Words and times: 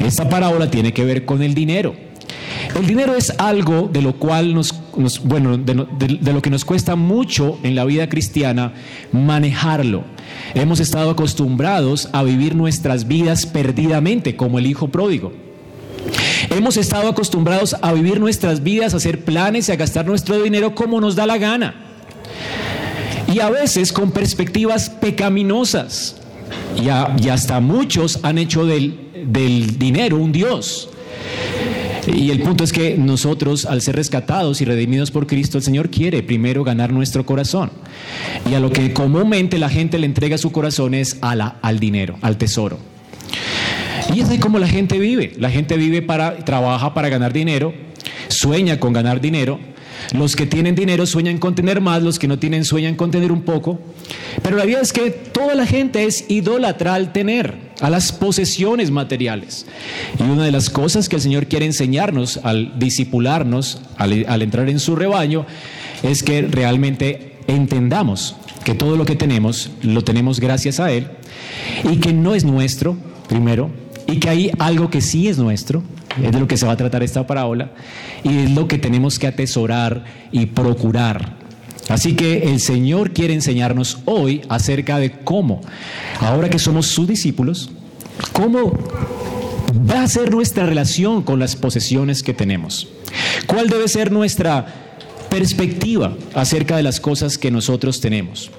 Esta 0.00 0.28
parábola 0.28 0.70
tiene 0.70 0.92
que 0.92 1.04
ver 1.04 1.24
con 1.24 1.42
el 1.42 1.54
dinero. 1.54 1.94
El 2.78 2.86
dinero 2.86 3.14
es 3.14 3.32
algo 3.38 3.88
de 3.92 4.02
lo 4.02 4.14
cual 4.14 4.54
nos, 4.54 4.74
bueno, 5.24 5.56
de, 5.56 5.74
lo 6.32 6.42
que 6.42 6.50
nos 6.50 6.64
cuesta 6.64 6.96
mucho 6.96 7.58
en 7.62 7.74
la 7.74 7.84
vida 7.84 8.08
cristiana 8.08 8.72
manejarlo. 9.12 10.04
Hemos 10.54 10.80
estado 10.80 11.10
acostumbrados 11.10 12.08
a 12.12 12.22
vivir 12.22 12.54
nuestras 12.54 13.08
vidas 13.08 13.46
perdidamente, 13.46 14.36
como 14.36 14.58
el 14.58 14.66
hijo 14.66 14.88
pródigo. 14.88 15.32
Hemos 16.50 16.76
estado 16.76 17.08
acostumbrados 17.08 17.76
a 17.82 17.92
vivir 17.92 18.20
nuestras 18.20 18.62
vidas, 18.62 18.94
a 18.94 18.98
hacer 18.98 19.24
planes 19.24 19.68
y 19.68 19.72
a 19.72 19.76
gastar 19.76 20.06
nuestro 20.06 20.40
dinero 20.40 20.74
como 20.74 21.00
nos 21.00 21.16
da 21.16 21.26
la 21.26 21.38
gana. 21.38 21.74
Y 23.32 23.40
a 23.40 23.50
veces 23.50 23.92
con 23.92 24.10
perspectivas 24.10 24.88
pecaminosas. 24.88 26.16
Y, 26.80 27.28
hasta 27.28 27.60
muchos 27.60 28.20
han 28.22 28.38
hecho 28.38 28.64
del, 28.64 29.07
del 29.26 29.78
dinero 29.78 30.16
un 30.16 30.32
Dios. 30.32 30.88
Y 32.06 32.30
el 32.30 32.40
punto 32.40 32.64
es 32.64 32.72
que 32.72 32.96
nosotros, 32.96 33.66
al 33.66 33.82
ser 33.82 33.96
rescatados 33.96 34.60
y 34.60 34.64
redimidos 34.64 35.10
por 35.10 35.26
Cristo, 35.26 35.58
el 35.58 35.64
Señor 35.64 35.90
quiere 35.90 36.22
primero 36.22 36.64
ganar 36.64 36.92
nuestro 36.92 37.26
corazón. 37.26 37.70
Y 38.50 38.54
a 38.54 38.60
lo 38.60 38.70
que 38.70 38.92
comúnmente 38.92 39.58
la 39.58 39.68
gente 39.68 39.98
le 39.98 40.06
entrega 40.06 40.38
su 40.38 40.50
corazón 40.50 40.94
es 40.94 41.18
a 41.20 41.32
al 41.32 41.78
dinero, 41.78 42.16
al 42.22 42.38
tesoro. 42.38 42.78
Y 44.14 44.20
es 44.20 44.40
como 44.40 44.58
la 44.58 44.68
gente 44.68 44.98
vive. 44.98 45.34
La 45.38 45.50
gente 45.50 45.76
vive 45.76 46.02
para, 46.02 46.38
trabaja 46.44 46.94
para 46.94 47.08
ganar 47.08 47.32
dinero, 47.32 47.74
sueña 48.28 48.80
con 48.80 48.92
ganar 48.92 49.20
dinero. 49.20 49.58
Los 50.14 50.36
que 50.36 50.46
tienen 50.46 50.74
dinero 50.74 51.06
sueñan 51.06 51.38
con 51.38 51.54
tener 51.54 51.80
más, 51.80 52.02
los 52.02 52.18
que 52.18 52.28
no 52.28 52.38
tienen 52.38 52.64
sueñan 52.64 52.96
con 52.96 53.10
tener 53.10 53.32
un 53.32 53.42
poco. 53.42 53.78
Pero 54.42 54.56
la 54.56 54.64
verdad 54.64 54.82
es 54.82 54.92
que 54.92 55.10
toda 55.10 55.54
la 55.54 55.66
gente 55.66 56.04
es 56.04 56.24
idólatra 56.28 56.94
al 56.94 57.12
tener 57.12 57.68
a 57.80 57.90
las 57.90 58.12
posesiones 58.12 58.90
materiales. 58.90 59.66
Y 60.18 60.22
una 60.22 60.44
de 60.44 60.52
las 60.52 60.70
cosas 60.70 61.08
que 61.08 61.16
el 61.16 61.22
Señor 61.22 61.46
quiere 61.46 61.66
enseñarnos 61.66 62.40
al 62.42 62.78
disipularnos, 62.78 63.80
al, 63.96 64.42
entrar 64.42 64.68
en 64.68 64.80
su 64.80 64.96
rebaño, 64.96 65.46
es 66.02 66.22
que 66.22 66.42
realmente 66.42 67.36
entendamos 67.46 68.36
que 68.64 68.74
todo 68.74 68.96
lo 68.96 69.04
que 69.04 69.16
tenemos 69.16 69.70
lo 69.82 70.02
tenemos 70.02 70.40
gracias 70.40 70.80
a 70.80 70.92
Él 70.92 71.08
y 71.90 71.96
que 71.96 72.12
no 72.12 72.34
es 72.34 72.44
nuestro, 72.44 72.96
primero, 73.28 73.70
y 74.06 74.18
que 74.18 74.28
hay 74.28 74.50
algo 74.58 74.90
que 74.90 75.00
sí 75.00 75.28
es 75.28 75.38
nuestro, 75.38 75.82
es 76.22 76.32
de 76.32 76.40
lo 76.40 76.48
que 76.48 76.56
se 76.56 76.66
va 76.66 76.72
a 76.72 76.76
tratar 76.76 77.02
esta 77.02 77.26
parábola, 77.26 77.72
y 78.24 78.38
es 78.38 78.50
lo 78.50 78.68
que 78.68 78.78
tenemos 78.78 79.18
que 79.18 79.26
atesorar 79.26 80.04
y 80.32 80.46
procurar 80.46 81.38
Así 81.88 82.14
que 82.14 82.50
el 82.50 82.60
Señor 82.60 83.12
quiere 83.12 83.32
enseñarnos 83.32 83.98
hoy 84.04 84.42
acerca 84.48 84.98
de 84.98 85.10
cómo, 85.10 85.62
ahora 86.20 86.50
que 86.50 86.58
somos 86.58 86.86
sus 86.86 87.08
discípulos, 87.08 87.70
cómo 88.32 88.72
va 89.90 90.02
a 90.02 90.08
ser 90.08 90.30
nuestra 90.30 90.66
relación 90.66 91.22
con 91.22 91.38
las 91.38 91.56
posesiones 91.56 92.22
que 92.22 92.34
tenemos. 92.34 92.88
¿Cuál 93.46 93.68
debe 93.68 93.88
ser 93.88 94.12
nuestra 94.12 94.66
perspectiva 95.30 96.14
acerca 96.34 96.76
de 96.76 96.82
las 96.82 97.00
cosas 97.00 97.38
que 97.38 97.50
nosotros 97.50 98.00
tenemos? 98.02 98.50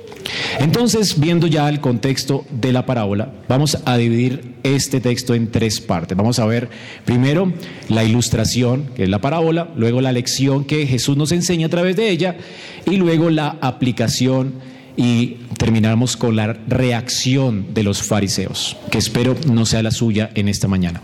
Entonces, 0.60 1.20
viendo 1.20 1.48
ya 1.48 1.70
el 1.70 1.80
contexto 1.80 2.46
de 2.52 2.74
la 2.74 2.86
parábola, 2.86 3.32
vamos 3.48 3.78
a 3.86 3.98
dividir 3.98 4.56
este 4.64 5.02
texto 5.02 5.34
en 5.34 5.52
tres 5.52 5.80
partes. 5.80 6.18
Vamos 6.18 6.40
a 6.40 6.46
ver 6.46 6.70
primero 7.06 7.54
la 7.88 8.04
ilustración, 8.04 8.90
que 8.96 9.04
es 9.04 9.10
la 9.10 9.20
parábola, 9.20 9.70
luego 9.76 10.02
la 10.02 10.12
lección 10.12 10.66
que 10.66 10.86
Jesús 10.88 11.18
nos 11.18 11.32
enseña 11.32 11.68
a 11.68 11.70
través 11.70 11.96
de 11.96 12.10
ella, 12.10 12.38
y 12.86 12.98
luego 12.98 13.30
la 13.30 13.58
aplicación 13.62 14.54
y 14.98 15.38
terminamos 15.58 16.18
con 16.18 16.36
la 16.36 16.58
reacción 16.68 17.74
de 17.74 17.84
los 17.84 18.04
fariseos, 18.04 18.76
que 18.92 18.98
espero 18.98 19.36
no 19.50 19.66
sea 19.66 19.82
la 19.82 19.92
suya 19.92 20.30
en 20.36 20.50
esta 20.50 20.68
mañana. 20.68 21.02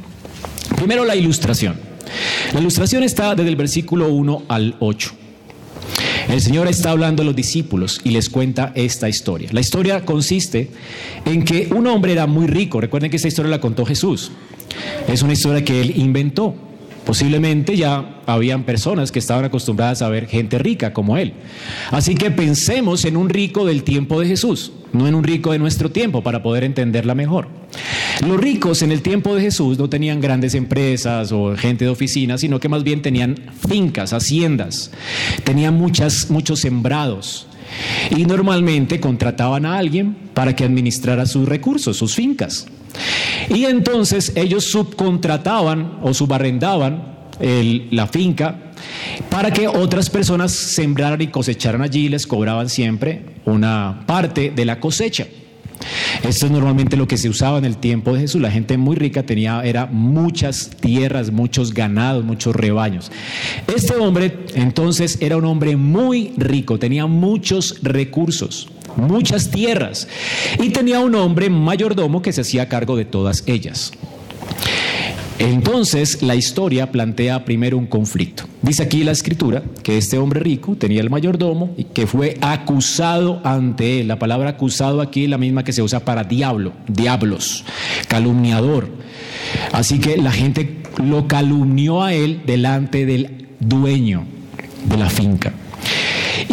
Primero 0.75 1.05
la 1.05 1.15
ilustración. 1.15 1.75
La 2.53 2.59
ilustración 2.59 3.03
está 3.03 3.35
desde 3.35 3.49
el 3.49 3.55
versículo 3.55 4.09
1 4.09 4.43
al 4.49 4.75
8. 4.79 5.24
El 6.27 6.41
Señor 6.41 6.67
está 6.67 6.91
hablando 6.91 7.21
a 7.21 7.25
los 7.25 7.35
discípulos 7.35 8.01
y 8.03 8.09
les 8.09 8.29
cuenta 8.29 8.71
esta 8.75 9.07
historia. 9.07 9.49
La 9.51 9.61
historia 9.61 10.05
consiste 10.05 10.69
en 11.25 11.43
que 11.43 11.67
un 11.71 11.87
hombre 11.87 12.13
era 12.13 12.25
muy 12.25 12.47
rico. 12.47 12.81
Recuerden 12.81 13.11
que 13.11 13.17
esta 13.17 13.27
historia 13.27 13.51
la 13.51 13.61
contó 13.61 13.85
Jesús. 13.85 14.31
Es 15.07 15.21
una 15.21 15.33
historia 15.33 15.63
que 15.63 15.81
él 15.81 15.93
inventó. 15.97 16.55
Posiblemente 17.05 17.77
ya 17.77 18.19
habían 18.25 18.63
personas 18.63 19.11
que 19.11 19.19
estaban 19.19 19.45
acostumbradas 19.45 20.01
a 20.01 20.09
ver 20.09 20.27
gente 20.27 20.57
rica 20.57 20.91
como 20.91 21.17
él. 21.17 21.33
Así 21.91 22.15
que 22.15 22.31
pensemos 22.31 23.05
en 23.05 23.15
un 23.15 23.29
rico 23.29 23.65
del 23.65 23.83
tiempo 23.83 24.19
de 24.19 24.27
Jesús, 24.27 24.71
no 24.91 25.07
en 25.07 25.13
un 25.13 25.23
rico 25.23 25.51
de 25.51 25.59
nuestro 25.59 25.91
tiempo 25.91 26.23
para 26.23 26.41
poder 26.41 26.63
entenderla 26.63 27.13
mejor. 27.13 27.47
Los 28.27 28.39
ricos 28.39 28.81
en 28.81 28.91
el 28.91 29.01
tiempo 29.01 29.35
de 29.35 29.41
Jesús 29.41 29.77
no 29.77 29.89
tenían 29.89 30.19
grandes 30.19 30.55
empresas 30.55 31.31
o 31.31 31.55
gente 31.55 31.85
de 31.85 31.91
oficina, 31.91 32.37
sino 32.37 32.59
que 32.59 32.69
más 32.69 32.83
bien 32.83 33.01
tenían 33.01 33.35
fincas, 33.67 34.13
haciendas, 34.13 34.91
tenían 35.43 35.75
muchas, 35.75 36.31
muchos 36.31 36.59
sembrados. 36.59 37.47
Y 38.15 38.25
normalmente 38.25 38.99
contrataban 38.99 39.65
a 39.65 39.77
alguien 39.77 40.15
para 40.33 40.55
que 40.55 40.63
administrara 40.63 41.25
sus 41.25 41.47
recursos, 41.47 41.97
sus 41.97 42.15
fincas. 42.15 42.67
Y 43.49 43.65
entonces 43.65 44.33
ellos 44.35 44.65
subcontrataban 44.65 45.99
o 46.01 46.13
subarrendaban 46.13 47.15
la 47.39 48.07
finca 48.07 48.59
para 49.29 49.51
que 49.51 49.67
otras 49.67 50.09
personas 50.09 50.51
sembraran 50.51 51.21
y 51.21 51.27
cosecharan 51.27 51.81
allí 51.81 52.05
y 52.05 52.09
les 52.09 52.25
cobraban 52.27 52.69
siempre 52.69 53.35
una 53.45 54.03
parte 54.05 54.51
de 54.55 54.65
la 54.65 54.79
cosecha. 54.79 55.27
Esto 56.23 56.45
es 56.45 56.51
normalmente 56.51 56.97
lo 56.97 57.07
que 57.07 57.17
se 57.17 57.29
usaba 57.29 57.57
en 57.57 57.65
el 57.65 57.77
tiempo 57.77 58.13
de 58.13 58.21
Jesús. 58.21 58.41
La 58.41 58.51
gente 58.51 58.77
muy 58.77 58.95
rica 58.95 59.23
tenía 59.23 59.61
era 59.63 59.85
muchas 59.85 60.69
tierras, 60.69 61.31
muchos 61.31 61.73
ganados, 61.73 62.23
muchos 62.23 62.55
rebaños. 62.55 63.11
Este 63.73 63.95
hombre 63.95 64.45
entonces 64.55 65.17
era 65.21 65.37
un 65.37 65.45
hombre 65.45 65.75
muy 65.75 66.33
rico, 66.37 66.79
tenía 66.79 67.05
muchos 67.05 67.79
recursos 67.81 68.69
muchas 68.95 69.51
tierras, 69.51 70.07
y 70.61 70.69
tenía 70.69 70.99
un 70.99 71.15
hombre 71.15 71.49
mayordomo 71.49 72.21
que 72.21 72.31
se 72.31 72.41
hacía 72.41 72.69
cargo 72.69 72.95
de 72.95 73.03
todas 73.03 73.43
ellas. 73.45 73.91
Entonces 75.37 76.21
la 76.21 76.35
historia 76.35 76.91
plantea 76.91 77.43
primero 77.43 77.77
un 77.77 77.87
conflicto. 77.87 78.45
Dice 78.61 78.83
aquí 78.83 79.03
la 79.03 79.11
escritura 79.11 79.63
que 79.83 79.97
este 79.97 80.17
hombre 80.17 80.39
rico 80.39 80.75
tenía 80.75 81.01
el 81.01 81.09
mayordomo 81.09 81.73
y 81.77 81.83
que 81.85 82.07
fue 82.07 82.37
acusado 82.41 83.41
ante 83.43 83.99
él. 83.99 84.07
La 84.07 84.17
palabra 84.17 84.51
acusado 84.51 85.01
aquí 85.01 85.25
es 85.25 85.29
la 85.29 85.37
misma 85.37 85.63
que 85.63 85.73
se 85.73 85.81
usa 85.81 86.05
para 86.05 86.23
diablo, 86.23 86.71
diablos, 86.87 87.65
calumniador. 88.07 88.87
Así 89.73 89.99
que 89.99 90.17
la 90.17 90.31
gente 90.31 90.77
lo 91.03 91.27
calumnió 91.27 92.01
a 92.01 92.13
él 92.13 92.41
delante 92.45 93.05
del 93.05 93.47
dueño 93.59 94.23
de 94.85 94.97
la 94.97 95.09
finca. 95.09 95.53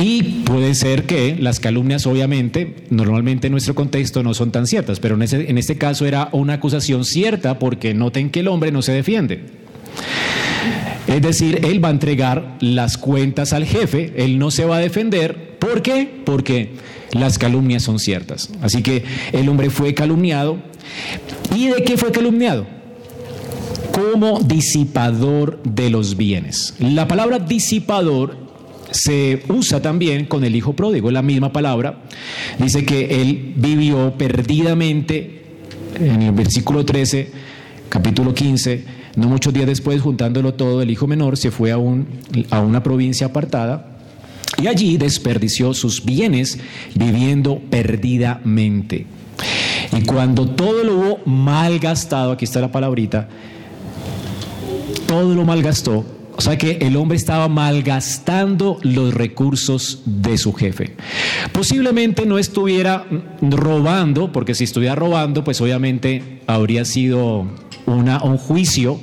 Y 0.03 0.23
puede 0.45 0.75
ser 0.75 1.05
que 1.05 1.37
las 1.39 1.61
calumnias, 1.61 2.09
obviamente, 2.09 2.75
normalmente 2.91 3.47
en 3.47 3.53
nuestro 3.53 3.77
contexto 3.77 4.25
no 4.25 4.35
son 4.35 4.51
tan 4.51 4.67
ciertas, 4.67 4.99
pero 4.99 5.15
en, 5.15 5.59
este 5.59 5.79
caso 5.79 6.07
era 6.07 6.29
una 6.33 6.55
acusación 6.55 7.05
cierta 7.05 7.61
porque 7.61 7.95
noten 7.95 8.31
que 8.31 8.41
el 8.41 8.49
hombre 8.49 8.73
no 8.73 8.83
se 8.83 8.91
defiende. 8.91 9.45
Es 11.07 11.23
decir, 11.23 11.61
él 11.63 11.85
va 11.85 11.87
a 11.87 11.93
entregar 11.93 12.57
las 12.59 12.99
cuentas 12.99 13.53
al 13.53 13.65
jefe, 13.65 14.13
él 14.17 14.41
no 14.41 14.51
se 14.51 14.65
va 14.65 14.79
a 14.79 14.81
defender. 14.81 15.57
¿Por 15.61 15.83
qué? 15.83 16.11
Porque 16.25 16.71
las 17.13 17.39
calumnias 17.39 17.85
son 17.85 18.01
ciertas. 18.01 18.51
Así 18.61 18.83
que 18.83 19.05
el 19.31 19.49
hombre 19.49 19.71
fue 19.71 19.95
calumniado. 19.95 20.59
¿Y 21.55 21.69
de 21.69 21.85
qué 21.85 21.97
fue 21.97 22.11
calumniado? 22.11 22.67
Como 23.93 24.41
disipador 24.41 25.63
de 25.63 25.91
los 25.91 26.17
bienes. 26.17 26.75
La 26.81 27.07
palabra 27.07 27.39
disipador 27.39 28.43
se 28.93 29.43
usa 29.49 29.81
también 29.83 30.27
con 30.27 30.45
el 30.45 30.57
hijo 30.57 30.75
pródigo, 30.75 31.11
la 31.11 31.23
misma 31.23 31.53
palabra. 31.53 32.03
Dice 32.59 32.85
que 32.85 33.21
él 33.21 33.55
vivió 33.57 34.15
perdidamente, 34.17 35.43
en 35.99 36.23
el 36.23 36.33
versículo 36.33 36.85
13, 36.85 37.31
capítulo 37.89 38.35
15, 38.35 38.85
no 39.17 39.29
muchos 39.29 39.53
días 39.53 39.67
después, 39.67 40.01
juntándolo 40.01 40.55
todo, 40.55 40.83
el 40.83 40.91
hijo 40.91 41.07
menor 41.07 41.37
se 41.37 41.51
fue 41.51 41.71
a, 41.71 41.79
un, 41.79 42.07
a 42.51 42.61
una 42.61 42.83
provincia 42.83 43.27
apartada 43.27 43.99
y 44.63 44.67
allí 44.67 44.97
desperdició 44.97 45.75
sus 45.75 46.05
bienes 46.05 46.59
viviendo 46.95 47.61
perdidamente. 47.71 49.07
Y 49.97 50.03
cuando 50.05 50.49
todo 50.49 50.85
lo 50.85 50.95
hubo 50.95 51.19
malgastado, 51.27 52.33
aquí 52.33 52.45
está 52.45 52.61
la 52.61 52.73
palabrita, 52.73 53.29
todo 55.07 55.35
lo 55.35 55.45
malgastó, 55.45 56.05
o 56.35 56.41
sea 56.41 56.57
que 56.57 56.79
el 56.81 56.97
hombre 56.97 57.17
estaba 57.17 57.49
malgastando 57.49 58.79
los 58.83 59.15
recursos 59.15 60.03
de 60.07 60.39
su 60.39 60.53
jefe. 60.53 60.97
Posiblemente 61.53 62.27
no 62.27 62.39
estuviera 62.39 63.05
robando, 63.41 64.33
porque 64.33 64.55
si 64.55 64.65
estuviera 64.65 64.95
robando, 64.95 65.45
pues 65.45 65.61
obviamente 65.61 66.41
habría 66.47 66.85
sido 66.85 67.47
una, 67.87 68.23
un 68.23 68.39
juicio 68.39 68.99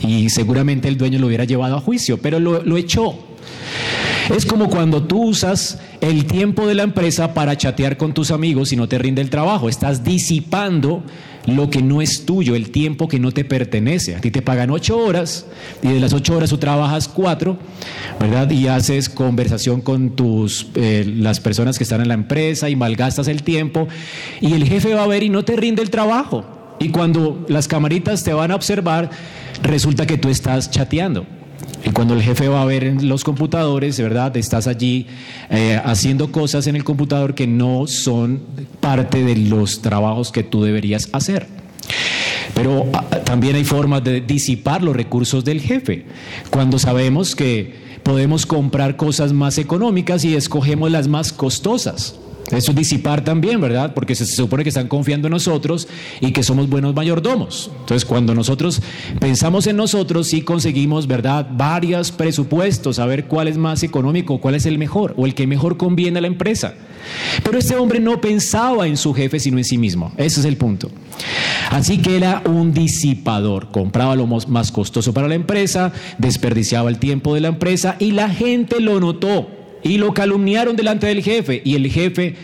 y 0.00 0.30
seguramente 0.30 0.88
el 0.88 0.98
dueño 0.98 1.18
lo 1.18 1.28
hubiera 1.28 1.44
llevado 1.44 1.76
a 1.76 1.80
juicio, 1.80 2.18
pero 2.18 2.40
lo, 2.40 2.62
lo 2.62 2.76
echó. 2.76 3.18
Es 4.30 4.46
como 4.46 4.70
cuando 4.70 5.02
tú 5.02 5.22
usas 5.22 5.78
el 6.00 6.24
tiempo 6.24 6.66
de 6.66 6.74
la 6.74 6.82
empresa 6.82 7.34
para 7.34 7.58
chatear 7.58 7.98
con 7.98 8.14
tus 8.14 8.30
amigos 8.30 8.72
y 8.72 8.76
no 8.76 8.88
te 8.88 8.96
rinde 8.96 9.20
el 9.20 9.28
trabajo. 9.28 9.68
Estás 9.68 10.02
disipando 10.02 11.02
lo 11.46 11.68
que 11.68 11.82
no 11.82 12.00
es 12.00 12.24
tuyo, 12.24 12.54
el 12.54 12.70
tiempo 12.70 13.06
que 13.06 13.18
no 13.18 13.32
te 13.32 13.44
pertenece. 13.44 14.16
A 14.16 14.22
ti 14.22 14.30
te 14.30 14.40
pagan 14.40 14.70
ocho 14.70 14.96
horas 14.96 15.46
y 15.82 15.88
de 15.88 16.00
las 16.00 16.14
ocho 16.14 16.36
horas 16.36 16.48
tú 16.48 16.56
trabajas 16.56 17.06
cuatro, 17.06 17.58
¿verdad? 18.18 18.50
Y 18.50 18.66
haces 18.66 19.10
conversación 19.10 19.82
con 19.82 20.16
tus, 20.16 20.68
eh, 20.74 21.04
las 21.06 21.40
personas 21.40 21.76
que 21.76 21.84
están 21.84 22.00
en 22.00 22.08
la 22.08 22.14
empresa 22.14 22.70
y 22.70 22.76
malgastas 22.76 23.28
el 23.28 23.42
tiempo 23.42 23.88
y 24.40 24.54
el 24.54 24.64
jefe 24.64 24.94
va 24.94 25.04
a 25.04 25.06
ver 25.06 25.22
y 25.22 25.28
no 25.28 25.44
te 25.44 25.54
rinde 25.54 25.82
el 25.82 25.90
trabajo. 25.90 26.46
Y 26.80 26.88
cuando 26.88 27.44
las 27.48 27.68
camaritas 27.68 28.24
te 28.24 28.32
van 28.32 28.52
a 28.52 28.54
observar, 28.54 29.10
resulta 29.62 30.06
que 30.06 30.16
tú 30.16 30.30
estás 30.30 30.70
chateando. 30.70 31.26
Y 31.84 31.90
cuando 31.90 32.14
el 32.14 32.22
jefe 32.22 32.48
va 32.48 32.62
a 32.62 32.64
ver 32.64 33.02
los 33.02 33.24
computadores, 33.24 34.00
verdad, 34.00 34.36
estás 34.36 34.66
allí 34.66 35.06
eh, 35.50 35.80
haciendo 35.84 36.32
cosas 36.32 36.66
en 36.66 36.76
el 36.76 36.84
computador 36.84 37.34
que 37.34 37.46
no 37.46 37.86
son 37.86 38.40
parte 38.80 39.22
de 39.22 39.36
los 39.36 39.82
trabajos 39.82 40.32
que 40.32 40.42
tú 40.42 40.62
deberías 40.62 41.08
hacer. 41.12 41.46
Pero 42.54 42.86
ah, 42.94 43.04
también 43.24 43.56
hay 43.56 43.64
formas 43.64 44.02
de 44.02 44.20
disipar 44.20 44.82
los 44.82 44.96
recursos 44.96 45.44
del 45.44 45.60
jefe. 45.60 46.06
Cuando 46.50 46.78
sabemos 46.78 47.36
que 47.36 47.74
podemos 48.02 48.46
comprar 48.46 48.96
cosas 48.96 49.32
más 49.32 49.58
económicas 49.58 50.24
y 50.24 50.36
escogemos 50.36 50.90
las 50.90 51.08
más 51.08 51.32
costosas. 51.32 52.16
Eso 52.50 52.72
es 52.72 52.76
disipar 52.76 53.24
también, 53.24 53.60
¿verdad? 53.60 53.94
Porque 53.94 54.14
se, 54.14 54.26
supone 54.26 54.62
que 54.64 54.68
están 54.68 54.88
confiando 54.88 55.28
en 55.28 55.32
nosotros 55.32 55.88
y 56.20 56.32
que 56.32 56.42
somos 56.42 56.68
buenos 56.68 56.94
mayordomos. 56.94 57.70
Entonces, 57.80 58.04
cuando 58.04 58.34
nosotros 58.34 58.82
pensamos 59.18 59.66
en 59.66 59.76
nosotros, 59.76 60.28
sí 60.28 60.42
conseguimos, 60.42 61.06
¿verdad? 61.06 61.48
Varios 61.52 62.12
presupuestos, 62.12 62.98
a 62.98 63.06
ver 63.06 63.26
cuál 63.26 63.48
es 63.48 63.56
más 63.56 63.82
económico, 63.82 64.40
cuál 64.40 64.54
es 64.54 64.66
el 64.66 64.78
mejor 64.78 65.14
o 65.16 65.26
el 65.26 65.34
que 65.34 65.46
mejor 65.46 65.76
conviene 65.76 66.18
a 66.18 66.22
la 66.22 66.28
empresa. 66.28 66.74
Pero 67.42 67.58
este 67.58 67.76
hombre 67.76 68.00
no 68.00 68.20
pensaba 68.20 68.86
en 68.86 68.96
su 68.96 69.14
jefe, 69.14 69.40
sino 69.40 69.58
en 69.58 69.64
sí 69.64 69.78
mismo. 69.78 70.12
Ese 70.16 70.40
es 70.40 70.46
el 70.46 70.56
punto. 70.56 70.90
Así 71.70 71.98
que 71.98 72.16
era 72.16 72.42
un 72.46 72.72
disipador. 72.72 73.70
Compraba 73.70 74.16
lo 74.16 74.26
más 74.26 74.70
costoso 74.70 75.12
para 75.14 75.28
la 75.28 75.34
empresa, 75.34 75.92
desperdiciaba 76.18 76.90
el 76.90 76.98
tiempo 76.98 77.34
de 77.34 77.40
la 77.40 77.48
empresa 77.48 77.96
y 77.98 78.12
la 78.12 78.28
gente 78.28 78.80
lo 78.80 79.00
notó 79.00 79.63
y 79.84 79.98
lo 79.98 80.12
calumniaron 80.12 80.74
delante 80.74 81.06
del 81.06 81.22
jefe 81.22 81.62
y 81.64 81.76
el 81.76 81.88
jefe 81.88 82.34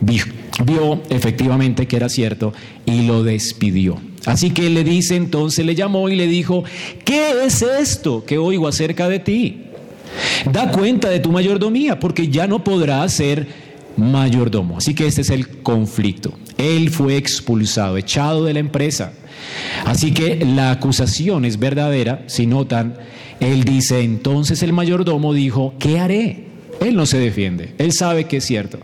vio, 0.00 1.02
efectivamente 1.08 1.88
que 1.88 1.96
era 1.96 2.08
cierto 2.08 2.52
y 2.86 3.02
lo 3.06 3.24
despidió. 3.24 4.00
Así 4.26 4.50
que 4.50 4.68
le 4.68 4.84
dice 4.84 5.16
entonces, 5.16 5.64
le 5.64 5.74
llamó 5.74 6.08
y 6.10 6.14
le 6.14 6.26
dijo, 6.26 6.62
¿qué 7.04 7.44
es 7.44 7.62
esto 7.62 8.24
que 8.24 8.38
oigo 8.38 8.68
acerca 8.68 9.08
de 9.08 9.18
ti? 9.18 9.62
Da 10.52 10.70
cuenta 10.70 11.08
de 11.08 11.20
tu 11.20 11.32
mayordomía 11.32 11.98
porque 11.98 12.28
ya 12.28 12.46
no 12.46 12.62
podrás 12.62 13.14
ser 13.14 13.48
mayordomo. 13.96 14.76
Así 14.76 14.94
que 14.94 15.06
este 15.06 15.22
es 15.22 15.30
el 15.30 15.62
conflicto. 15.62 16.34
Él 16.58 16.90
fue 16.90 17.16
expulsado, 17.16 17.96
echado 17.96 18.44
de 18.44 18.52
la 18.52 18.60
empresa. 18.60 19.14
Así 19.86 20.12
que 20.12 20.44
la 20.44 20.70
acusación 20.70 21.46
es 21.46 21.58
verdadera, 21.58 22.22
si 22.26 22.46
notan, 22.46 22.96
él 23.40 23.64
dice, 23.64 24.00
entonces 24.02 24.62
el 24.62 24.74
mayordomo 24.74 25.32
dijo, 25.32 25.74
¿qué 25.78 25.98
haré? 25.98 26.49
Él 26.80 26.96
no 26.96 27.06
se 27.06 27.18
defiende, 27.18 27.74
él 27.78 27.92
sabe 27.92 28.24
que 28.24 28.38
es 28.38 28.44
cierto. 28.44 28.78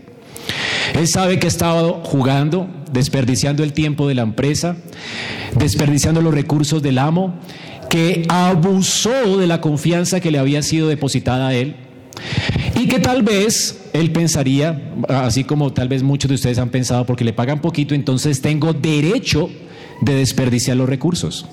Él 0.93 1.07
sabe 1.07 1.39
que 1.39 1.47
ha 1.47 1.49
estado 1.49 2.01
jugando, 2.03 2.69
desperdiciando 2.91 3.63
el 3.63 3.73
tiempo 3.73 4.07
de 4.07 4.15
la 4.15 4.21
empresa, 4.21 4.77
desperdiciando 5.55 6.21
los 6.21 6.33
recursos 6.33 6.81
del 6.81 6.97
amo, 6.97 7.35
que 7.89 8.25
abusó 8.29 9.37
de 9.37 9.47
la 9.47 9.61
confianza 9.61 10.19
que 10.19 10.31
le 10.31 10.39
había 10.39 10.61
sido 10.61 10.87
depositada 10.87 11.49
a 11.49 11.53
él 11.53 11.75
y 12.75 12.87
que 12.87 12.99
tal 12.99 13.23
vez 13.23 13.79
él 13.93 14.11
pensaría, 14.11 14.91
así 15.07 15.43
como 15.43 15.73
tal 15.73 15.87
vez 15.87 16.03
muchos 16.03 16.29
de 16.29 16.35
ustedes 16.35 16.57
han 16.57 16.69
pensado, 16.69 17.05
porque 17.05 17.23
le 17.23 17.33
pagan 17.33 17.61
poquito, 17.61 17.95
entonces 17.95 18.41
tengo 18.41 18.73
derecho 18.73 19.49
de 20.01 20.15
desperdiciar 20.15 20.77
los 20.77 20.87
recursos. 20.87 21.45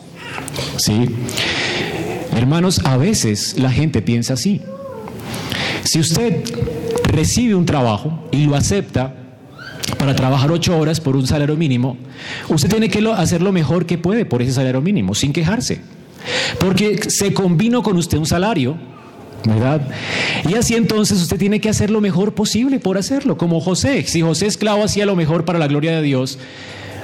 ¿Sí? 0.77 1.07
Hermanos, 2.37 2.81
a 2.85 2.97
veces 2.97 3.57
la 3.59 3.71
gente 3.71 4.03
piensa 4.03 4.35
así. 4.35 4.61
Si 5.85 6.01
usted 6.01 6.43
recibe 7.05 7.55
un 7.55 7.67
trabajo 7.67 8.27
y 8.33 8.47
lo 8.47 8.57
acepta 8.57 9.15
para 9.99 10.17
trabajar 10.17 10.51
ocho 10.51 10.77
horas 10.79 10.99
por 10.99 11.15
un 11.15 11.27
salario 11.27 11.57
mínimo, 11.57 11.97
usted 12.49 12.69
tiene 12.69 12.89
que 12.89 13.07
hacer 13.17 13.43
lo 13.43 13.53
mejor 13.53 13.87
que 13.87 13.99
puede 13.99 14.25
por 14.25 14.43
ese 14.43 14.53
salario 14.53 14.81
mínimo, 14.81 15.15
sin 15.15 15.33
quejarse. 15.33 15.83
Porque 16.59 17.11
se 17.11 17.35
combinó 17.35 17.83
con 17.83 17.99
usted 17.99 18.17
un 18.17 18.25
salario, 18.25 18.77
¿verdad? 19.45 19.87
Y 20.49 20.55
así 20.55 20.75
entonces 20.75 21.21
usted 21.21 21.39
tiene 21.39 21.61
que 21.61 21.69
hacer 21.69 21.91
lo 21.91 22.01
mejor 22.01 22.35
posible 22.35 22.81
por 22.81 22.97
hacerlo, 22.97 23.37
como 23.37 23.61
José. 23.61 24.05
Si 24.07 24.23
José 24.23 24.47
esclavo 24.47 24.85
hacía 24.85 25.05
lo 25.05 25.17
mejor 25.17 25.45
para 25.45 25.59
la 25.59 25.67
gloria 25.67 25.95
de 25.95 26.03
Dios, 26.03 26.39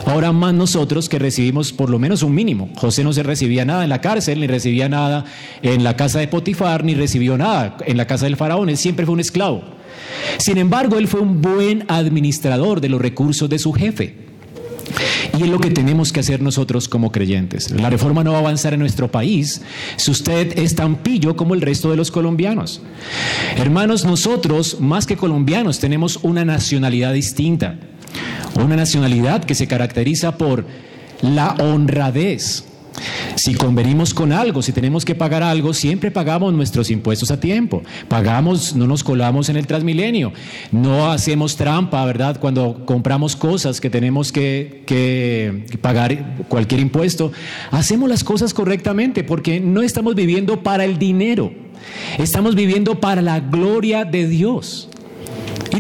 Ahora 0.07 0.33
más 0.33 0.55
nosotros 0.55 1.09
que 1.09 1.19
recibimos 1.19 1.73
por 1.73 1.91
lo 1.91 1.99
menos 1.99 2.23
un 2.23 2.35
mínimo. 2.35 2.71
José 2.77 3.05
no 3.05 3.13
se 3.13 3.23
recibía 3.23 3.65
nada 3.65 3.85
en 3.85 3.91
la 3.91 4.01
cárcel, 4.01 4.41
ni 4.41 4.47
recibía 4.47 4.89
nada 4.89 5.25
en 5.63 5.85
la 5.85 5.97
casa 5.97 6.19
de 6.19 6.29
Potifar, 6.29 6.85
ni 6.85 6.95
recibió 6.95 7.37
nada 7.37 7.77
en 7.87 7.97
la 7.97 8.07
casa 8.07 8.25
del 8.25 8.37
faraón. 8.37 8.69
Él 8.69 8.77
siempre 8.77 9.05
fue 9.05 9.15
un 9.15 9.21
esclavo. 9.21 9.63
Sin 10.39 10.59
embargo, 10.59 10.97
él 10.99 11.09
fue 11.09 11.21
un 11.21 11.41
buen 11.41 11.85
administrador 11.89 12.81
de 12.81 12.89
los 12.89 13.01
recursos 13.01 13.49
de 13.49 13.59
su 13.59 13.73
jefe. 13.73 14.31
Y 15.39 15.45
es 15.45 15.49
lo 15.49 15.61
que 15.61 15.71
tenemos 15.71 16.13
que 16.13 16.21
hacer 16.21 16.43
nosotros 16.43 16.89
como 16.89 17.13
creyentes. 17.13 17.71
La 17.71 17.91
reforma 17.91 18.25
no 18.25 18.33
va 18.33 18.39
a 18.39 18.41
avanzar 18.41 18.75
en 18.75 18.81
nuestro 18.81 19.11
país 19.11 19.63
si 19.97 20.11
usted 20.11 20.59
es 20.59 20.75
tan 20.75 20.97
pillo 20.97 21.37
como 21.37 21.55
el 21.55 21.61
resto 21.61 21.91
de 21.91 21.97
los 21.97 22.11
colombianos. 22.11 22.83
Hermanos, 23.57 24.05
nosotros, 24.05 24.79
más 24.81 25.07
que 25.07 25.17
colombianos, 25.17 25.79
tenemos 25.79 26.19
una 26.23 26.45
nacionalidad 26.45 27.13
distinta. 27.13 27.79
Una 28.55 28.77
nacionalidad 28.77 29.45
que 29.45 29.55
se 29.55 29.67
caracteriza 29.67 30.37
por 30.37 30.67
la 31.23 31.55
honradez. 31.59 32.65
Si 33.37 33.55
convenimos 33.55 34.13
con 34.13 34.33
algo, 34.33 34.61
si 34.63 34.73
tenemos 34.73 35.05
que 35.05 35.15
pagar 35.15 35.43
algo, 35.43 35.73
siempre 35.73 36.11
pagamos 36.11 36.53
nuestros 36.53 36.91
impuestos 36.91 37.31
a 37.31 37.41
tiempo. 37.41 37.83
Pagamos, 38.09 38.75
no 38.77 38.87
nos 38.87 39.03
colamos 39.03 39.49
en 39.49 39.57
el 39.57 39.67
Transmilenio. 39.67 40.33
No 40.73 41.11
hacemos 41.11 41.57
trampa, 41.57 42.05
¿verdad? 42.05 42.39
Cuando 42.39 42.85
compramos 42.85 43.37
cosas 43.37 43.81
que 43.81 43.89
tenemos 43.89 44.33
que, 44.33 44.83
que 44.87 45.79
pagar 45.81 46.45
cualquier 46.49 46.81
impuesto. 46.81 47.33
Hacemos 47.71 48.09
las 48.09 48.25
cosas 48.25 48.53
correctamente 48.53 49.25
porque 49.25 49.61
no 49.61 49.83
estamos 49.83 50.15
viviendo 50.15 50.63
para 50.63 50.85
el 50.85 50.99
dinero. 50.99 51.53
Estamos 52.19 52.55
viviendo 52.55 53.01
para 53.01 53.23
la 53.23 53.41
gloria 53.41 54.05
de 54.05 54.29
Dios. 54.29 54.90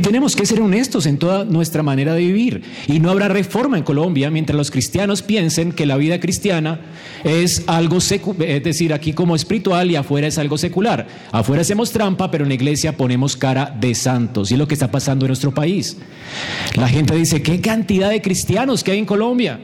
Tenemos 0.00 0.36
que 0.36 0.46
ser 0.46 0.60
honestos 0.60 1.06
en 1.06 1.18
toda 1.18 1.44
nuestra 1.44 1.82
manera 1.82 2.14
de 2.14 2.20
vivir. 2.20 2.62
Y 2.88 3.00
no 3.00 3.10
habrá 3.10 3.28
reforma 3.28 3.78
en 3.78 3.84
Colombia 3.84 4.30
mientras 4.30 4.56
los 4.56 4.70
cristianos 4.70 5.22
piensen 5.22 5.72
que 5.72 5.86
la 5.86 5.96
vida 5.96 6.20
cristiana 6.20 6.80
es 7.24 7.64
algo 7.66 7.98
es 7.98 8.62
decir, 8.62 8.92
aquí 8.92 9.12
como 9.12 9.36
espiritual 9.36 9.90
y 9.90 9.96
afuera 9.96 10.26
es 10.26 10.38
algo 10.38 10.58
secular. 10.58 11.06
Afuera 11.32 11.62
hacemos 11.62 11.92
trampa, 11.92 12.30
pero 12.30 12.44
en 12.44 12.48
la 12.48 12.54
iglesia 12.54 12.96
ponemos 12.96 13.36
cara 13.36 13.76
de 13.78 13.94
santos. 13.94 14.50
Y 14.50 14.54
es 14.54 14.58
lo 14.58 14.66
que 14.66 14.74
está 14.74 14.90
pasando 14.90 15.26
en 15.26 15.28
nuestro 15.28 15.52
país. 15.52 15.96
La 16.76 16.88
gente 16.88 17.14
dice, 17.14 17.42
¿qué 17.42 17.60
cantidad 17.60 18.10
de 18.10 18.22
cristianos 18.22 18.82
que 18.82 18.92
hay 18.92 18.98
en 18.98 19.06
Colombia? 19.06 19.60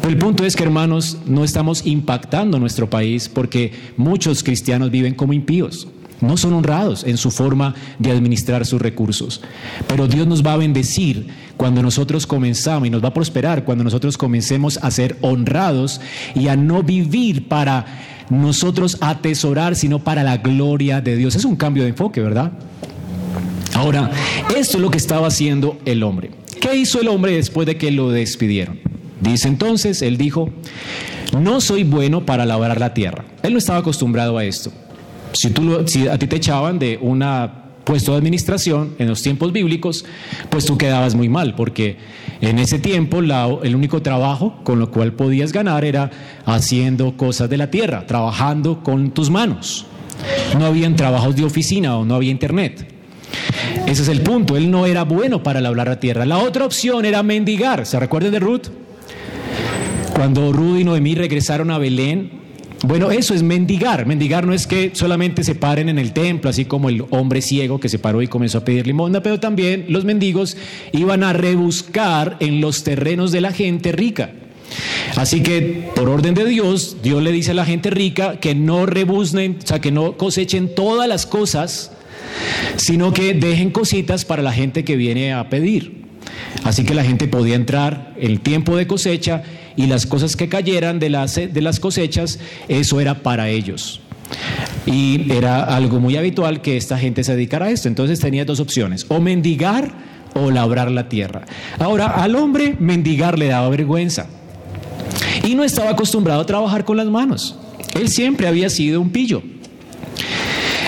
Pero 0.00 0.12
el 0.12 0.18
punto 0.18 0.44
es 0.44 0.56
que, 0.56 0.64
hermanos, 0.64 1.18
no 1.26 1.44
estamos 1.44 1.86
impactando 1.86 2.58
nuestro 2.58 2.88
país 2.90 3.28
porque 3.28 3.72
muchos 3.96 4.42
cristianos 4.42 4.90
viven 4.90 5.14
como 5.14 5.32
impíos 5.32 5.86
no 6.22 6.36
son 6.36 6.54
honrados 6.54 7.04
en 7.04 7.16
su 7.16 7.30
forma 7.30 7.74
de 7.98 8.10
administrar 8.10 8.64
sus 8.64 8.80
recursos. 8.80 9.42
Pero 9.86 10.06
Dios 10.06 10.26
nos 10.26 10.44
va 10.44 10.54
a 10.54 10.56
bendecir 10.56 11.28
cuando 11.56 11.82
nosotros 11.82 12.26
comenzamos 12.26 12.88
y 12.88 12.90
nos 12.90 13.04
va 13.04 13.08
a 13.08 13.14
prosperar 13.14 13.64
cuando 13.64 13.84
nosotros 13.84 14.16
comencemos 14.16 14.78
a 14.82 14.90
ser 14.90 15.18
honrados 15.20 16.00
y 16.34 16.48
a 16.48 16.56
no 16.56 16.82
vivir 16.82 17.48
para 17.48 17.84
nosotros 18.30 18.96
atesorar, 19.00 19.76
sino 19.76 19.98
para 19.98 20.22
la 20.22 20.38
gloria 20.38 21.00
de 21.00 21.16
Dios. 21.16 21.34
Es 21.34 21.44
un 21.44 21.56
cambio 21.56 21.82
de 21.82 21.90
enfoque, 21.90 22.20
¿verdad? 22.20 22.52
Ahora, 23.74 24.10
esto 24.56 24.76
es 24.76 24.82
lo 24.82 24.90
que 24.90 24.98
estaba 24.98 25.26
haciendo 25.26 25.78
el 25.84 26.02
hombre. 26.02 26.30
¿Qué 26.60 26.76
hizo 26.76 27.00
el 27.00 27.08
hombre 27.08 27.34
después 27.34 27.66
de 27.66 27.76
que 27.76 27.90
lo 27.90 28.10
despidieron? 28.10 28.78
Dice 29.20 29.48
entonces, 29.48 30.02
él 30.02 30.16
dijo, 30.16 30.50
no 31.38 31.60
soy 31.60 31.84
bueno 31.84 32.26
para 32.26 32.44
labrar 32.44 32.78
la 32.78 32.92
tierra. 32.94 33.24
Él 33.42 33.52
no 33.52 33.58
estaba 33.58 33.78
acostumbrado 33.78 34.36
a 34.36 34.44
esto. 34.44 34.72
Si, 35.32 35.50
tú, 35.50 35.76
a 35.76 35.84
ti 36.18 36.26
te 36.26 36.36
echaban 36.36 36.78
de 36.78 36.98
un 37.00 37.22
puesto 37.84 38.12
de 38.12 38.18
administración 38.18 38.94
en 38.98 39.08
los 39.08 39.22
tiempos 39.22 39.52
bíblicos, 39.52 40.04
pues 40.50 40.64
tú 40.66 40.78
quedabas 40.78 41.14
muy 41.14 41.28
mal, 41.28 41.54
porque 41.54 41.96
en 42.40 42.58
ese 42.58 42.78
tiempo 42.78 43.20
el 43.20 43.74
único 43.74 44.02
trabajo 44.02 44.60
con 44.64 44.78
lo 44.78 44.90
cual 44.90 45.12
podías 45.12 45.52
ganar 45.52 45.84
era 45.84 46.10
haciendo 46.44 47.16
cosas 47.16 47.50
de 47.50 47.56
la 47.56 47.70
tierra, 47.70 48.06
trabajando 48.06 48.82
con 48.82 49.10
tus 49.10 49.30
manos. 49.30 49.86
No 50.58 50.66
habían 50.66 50.96
trabajos 50.96 51.34
de 51.36 51.44
oficina 51.44 51.96
o 51.96 52.04
no 52.04 52.14
había 52.14 52.30
internet. 52.30 52.88
Ese 53.86 54.02
es 54.02 54.08
el 54.08 54.20
punto, 54.20 54.56
él 54.56 54.70
no 54.70 54.86
era 54.86 55.04
bueno 55.04 55.42
para 55.42 55.60
labrar 55.60 55.88
la 55.88 55.98
tierra. 56.00 56.26
La 56.26 56.38
otra 56.38 56.64
opción 56.64 57.04
era 57.04 57.22
mendigar. 57.22 57.86
¿Se 57.86 57.98
recuerdan 57.98 58.32
de 58.32 58.38
Ruth? 58.38 58.68
Cuando 60.14 60.52
Ruth 60.52 60.78
y 60.78 60.84
Noemí 60.84 61.14
regresaron 61.14 61.70
a 61.70 61.78
Belén, 61.78 62.41
Bueno, 62.82 63.12
eso 63.12 63.32
es 63.32 63.42
mendigar. 63.44 64.06
Mendigar 64.06 64.44
no 64.44 64.52
es 64.52 64.66
que 64.66 64.90
solamente 64.94 65.44
se 65.44 65.54
paren 65.54 65.88
en 65.88 65.98
el 65.98 66.12
templo, 66.12 66.50
así 66.50 66.64
como 66.64 66.88
el 66.88 67.04
hombre 67.10 67.40
ciego 67.40 67.78
que 67.78 67.88
se 67.88 68.00
paró 68.00 68.22
y 68.22 68.26
comenzó 68.26 68.58
a 68.58 68.64
pedir 68.64 68.86
limosna, 68.86 69.22
pero 69.22 69.38
también 69.38 69.86
los 69.88 70.04
mendigos 70.04 70.56
iban 70.90 71.22
a 71.22 71.32
rebuscar 71.32 72.36
en 72.40 72.60
los 72.60 72.82
terrenos 72.82 73.30
de 73.30 73.40
la 73.40 73.52
gente 73.52 73.92
rica. 73.92 74.32
Así 75.16 75.42
que, 75.42 75.90
por 75.94 76.08
orden 76.08 76.34
de 76.34 76.44
Dios, 76.44 76.96
Dios 77.02 77.22
le 77.22 77.30
dice 77.30 77.52
a 77.52 77.54
la 77.54 77.66
gente 77.66 77.90
rica 77.90 78.40
que 78.40 78.54
no 78.54 78.86
rebusnen, 78.86 79.58
o 79.62 79.66
sea, 79.66 79.80
que 79.80 79.92
no 79.92 80.16
cosechen 80.16 80.74
todas 80.74 81.08
las 81.08 81.26
cosas, 81.26 81.92
sino 82.76 83.12
que 83.12 83.34
dejen 83.34 83.70
cositas 83.70 84.24
para 84.24 84.42
la 84.42 84.52
gente 84.52 84.84
que 84.84 84.96
viene 84.96 85.32
a 85.32 85.48
pedir. 85.48 86.02
Así 86.64 86.84
que 86.84 86.94
la 86.94 87.04
gente 87.04 87.28
podía 87.28 87.54
entrar 87.54 88.14
en 88.16 88.30
el 88.30 88.40
tiempo 88.40 88.76
de 88.76 88.86
cosecha 88.86 89.42
y 89.76 89.86
las 89.86 90.06
cosas 90.06 90.36
que 90.36 90.48
cayeran 90.48 90.98
de 90.98 91.10
las, 91.10 91.34
de 91.34 91.60
las 91.60 91.80
cosechas, 91.80 92.38
eso 92.68 93.00
era 93.00 93.22
para 93.22 93.48
ellos. 93.48 94.00
Y 94.86 95.30
era 95.32 95.62
algo 95.64 96.00
muy 96.00 96.16
habitual 96.16 96.60
que 96.60 96.76
esta 96.76 96.98
gente 96.98 97.24
se 97.24 97.32
dedicara 97.32 97.66
a 97.66 97.70
esto. 97.70 97.88
Entonces 97.88 98.20
tenía 98.20 98.44
dos 98.44 98.60
opciones, 98.60 99.06
o 99.08 99.20
mendigar 99.20 99.92
o 100.34 100.50
labrar 100.50 100.90
la 100.90 101.08
tierra. 101.08 101.44
Ahora, 101.78 102.06
al 102.06 102.34
hombre 102.36 102.74
mendigar 102.78 103.38
le 103.38 103.48
daba 103.48 103.68
vergüenza. 103.68 104.26
Y 105.44 105.54
no 105.54 105.64
estaba 105.64 105.90
acostumbrado 105.90 106.40
a 106.40 106.46
trabajar 106.46 106.84
con 106.84 106.96
las 106.96 107.06
manos. 107.06 107.56
Él 107.94 108.08
siempre 108.08 108.48
había 108.48 108.70
sido 108.70 109.00
un 109.00 109.10
pillo. 109.10 109.42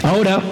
Ahora, 0.03 0.43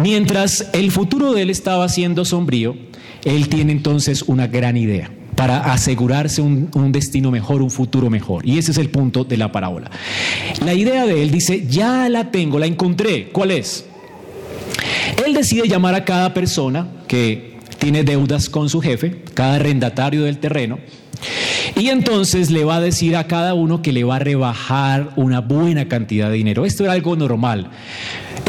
mientras 0.00 0.68
el 0.72 0.90
futuro 0.90 1.32
de 1.32 1.42
él 1.42 1.50
estaba 1.50 1.88
siendo 1.88 2.24
sombrío, 2.24 2.76
él 3.24 3.48
tiene 3.48 3.72
entonces 3.72 4.22
una 4.22 4.46
gran 4.46 4.76
idea 4.76 5.10
para 5.40 5.72
asegurarse 5.72 6.42
un, 6.42 6.92
destino 6.92 7.30
mejor, 7.30 7.62
un 7.62 7.70
futuro 7.70 8.10
mejor. 8.10 8.46
Y 8.46 8.58
ese 8.58 8.72
es 8.72 8.76
el 8.76 8.90
punto 8.90 9.24
de 9.24 9.38
la 9.38 9.50
parábola. 9.50 9.90
La 10.62 10.74
idea 10.74 11.06
de 11.06 11.22
él 11.22 11.30
dice, 11.30 11.66
ya 11.66 12.10
la 12.10 12.30
tengo, 12.30 12.58
la 12.58 12.66
encontré. 12.66 13.30
¿Cuál 13.30 13.52
es? 13.52 13.86
Él 15.24 15.32
decide 15.32 15.66
llamar 15.66 15.94
a 15.94 16.04
cada 16.04 16.34
persona 16.34 16.88
que 17.08 17.56
tiene 17.78 18.04
deudas 18.04 18.50
con 18.50 18.68
su 18.68 18.82
jefe, 18.82 19.22
cada 19.32 19.54
arrendatario 19.54 20.24
del 20.24 20.36
terreno, 20.36 20.78
y 21.74 21.88
entonces 21.88 22.50
le 22.50 22.64
va 22.64 22.76
a 22.76 22.80
decir 22.82 23.16
a 23.16 23.26
cada 23.26 23.54
uno 23.54 23.80
que 23.80 23.92
le 23.92 24.04
va 24.04 24.16
a 24.16 24.18
rebajar 24.18 25.14
una 25.16 25.40
buena 25.40 25.88
cantidad 25.88 26.28
de 26.28 26.34
dinero. 26.34 26.66
Esto 26.66 26.84
era 26.84 26.92
algo 26.92 27.16
normal. 27.16 27.70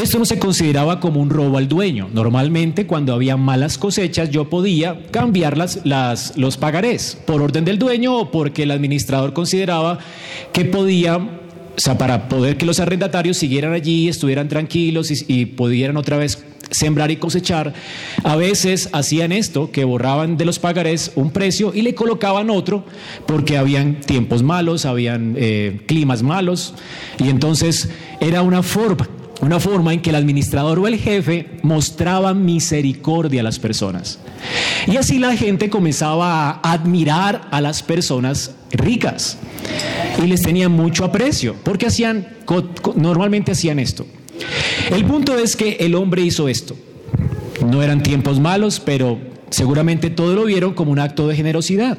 Esto 0.00 0.18
no 0.18 0.24
se 0.24 0.38
consideraba 0.38 1.00
como 1.00 1.20
un 1.20 1.30
robo 1.30 1.58
al 1.58 1.68
dueño. 1.68 2.08
Normalmente 2.12 2.86
cuando 2.86 3.14
había 3.14 3.36
malas 3.36 3.78
cosechas 3.78 4.30
yo 4.30 4.48
podía 4.48 5.00
cambiar 5.10 5.56
las, 5.56 6.36
los 6.36 6.56
pagarés 6.56 7.18
por 7.26 7.40
orden 7.40 7.64
del 7.64 7.78
dueño 7.78 8.18
o 8.18 8.30
porque 8.30 8.64
el 8.64 8.72
administrador 8.72 9.32
consideraba 9.32 9.98
que 10.52 10.64
podía 10.64 11.20
o 11.74 11.80
sea, 11.80 11.96
para 11.96 12.28
poder 12.28 12.58
que 12.58 12.66
los 12.66 12.80
arrendatarios 12.80 13.38
siguieran 13.38 13.72
allí, 13.72 14.08
estuvieran 14.08 14.48
tranquilos 14.48 15.10
y, 15.26 15.46
pudieran 15.46 15.96
otra 15.96 16.18
vez 16.18 16.44
sembrar 16.70 17.10
y 17.10 17.16
cosechar, 17.16 17.72
a 18.24 18.36
veces 18.36 18.90
hacían 18.92 19.32
esto, 19.32 19.70
que 19.70 19.84
borraban 19.84 20.36
de 20.36 20.44
los 20.44 20.58
pagarés 20.58 21.12
un 21.14 21.30
precio 21.30 21.72
y 21.74 21.82
le 21.82 21.94
colocaban 21.94 22.50
otro 22.50 22.84
porque 23.26 23.56
habían 23.56 24.00
tiempos 24.00 24.42
malos, 24.42 24.84
habían 24.84 25.34
eh, 25.38 25.80
climas 25.86 26.22
malos, 26.22 26.74
y 27.18 27.30
entonces 27.30 27.88
era 28.20 28.42
una 28.42 28.62
forma 28.62 29.08
una 29.42 29.58
forma 29.58 29.92
en 29.92 30.00
que 30.00 30.10
el 30.10 30.16
administrador 30.16 30.78
o 30.78 30.86
el 30.86 30.96
jefe 30.96 31.48
mostraba 31.62 32.32
misericordia 32.32 33.40
a 33.40 33.44
las 33.44 33.58
personas. 33.58 34.20
Y 34.86 34.96
así 34.96 35.18
la 35.18 35.36
gente 35.36 35.68
comenzaba 35.68 36.50
a 36.50 36.72
admirar 36.72 37.48
a 37.50 37.60
las 37.60 37.82
personas 37.82 38.52
ricas 38.70 39.38
y 40.22 40.28
les 40.28 40.42
tenía 40.42 40.68
mucho 40.68 41.04
aprecio, 41.04 41.56
porque 41.64 41.86
hacían, 41.86 42.28
normalmente 42.94 43.50
hacían 43.50 43.80
esto. 43.80 44.06
El 44.92 45.04
punto 45.04 45.36
es 45.36 45.56
que 45.56 45.76
el 45.80 45.96
hombre 45.96 46.22
hizo 46.22 46.48
esto. 46.48 46.76
No 47.66 47.82
eran 47.82 48.02
tiempos 48.04 48.38
malos, 48.38 48.78
pero 48.78 49.18
seguramente 49.50 50.08
todos 50.08 50.36
lo 50.36 50.44
vieron 50.44 50.72
como 50.72 50.92
un 50.92 51.00
acto 51.00 51.26
de 51.26 51.34
generosidad. 51.34 51.98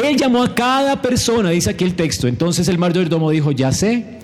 Él 0.00 0.16
llamó 0.16 0.44
a 0.44 0.54
cada 0.54 1.02
persona, 1.02 1.50
dice 1.50 1.70
aquí 1.70 1.82
el 1.82 1.94
texto. 1.94 2.28
Entonces 2.28 2.68
el 2.68 2.78
mayordomo 2.78 3.30
dijo, 3.30 3.50
ya 3.50 3.72
sé, 3.72 4.19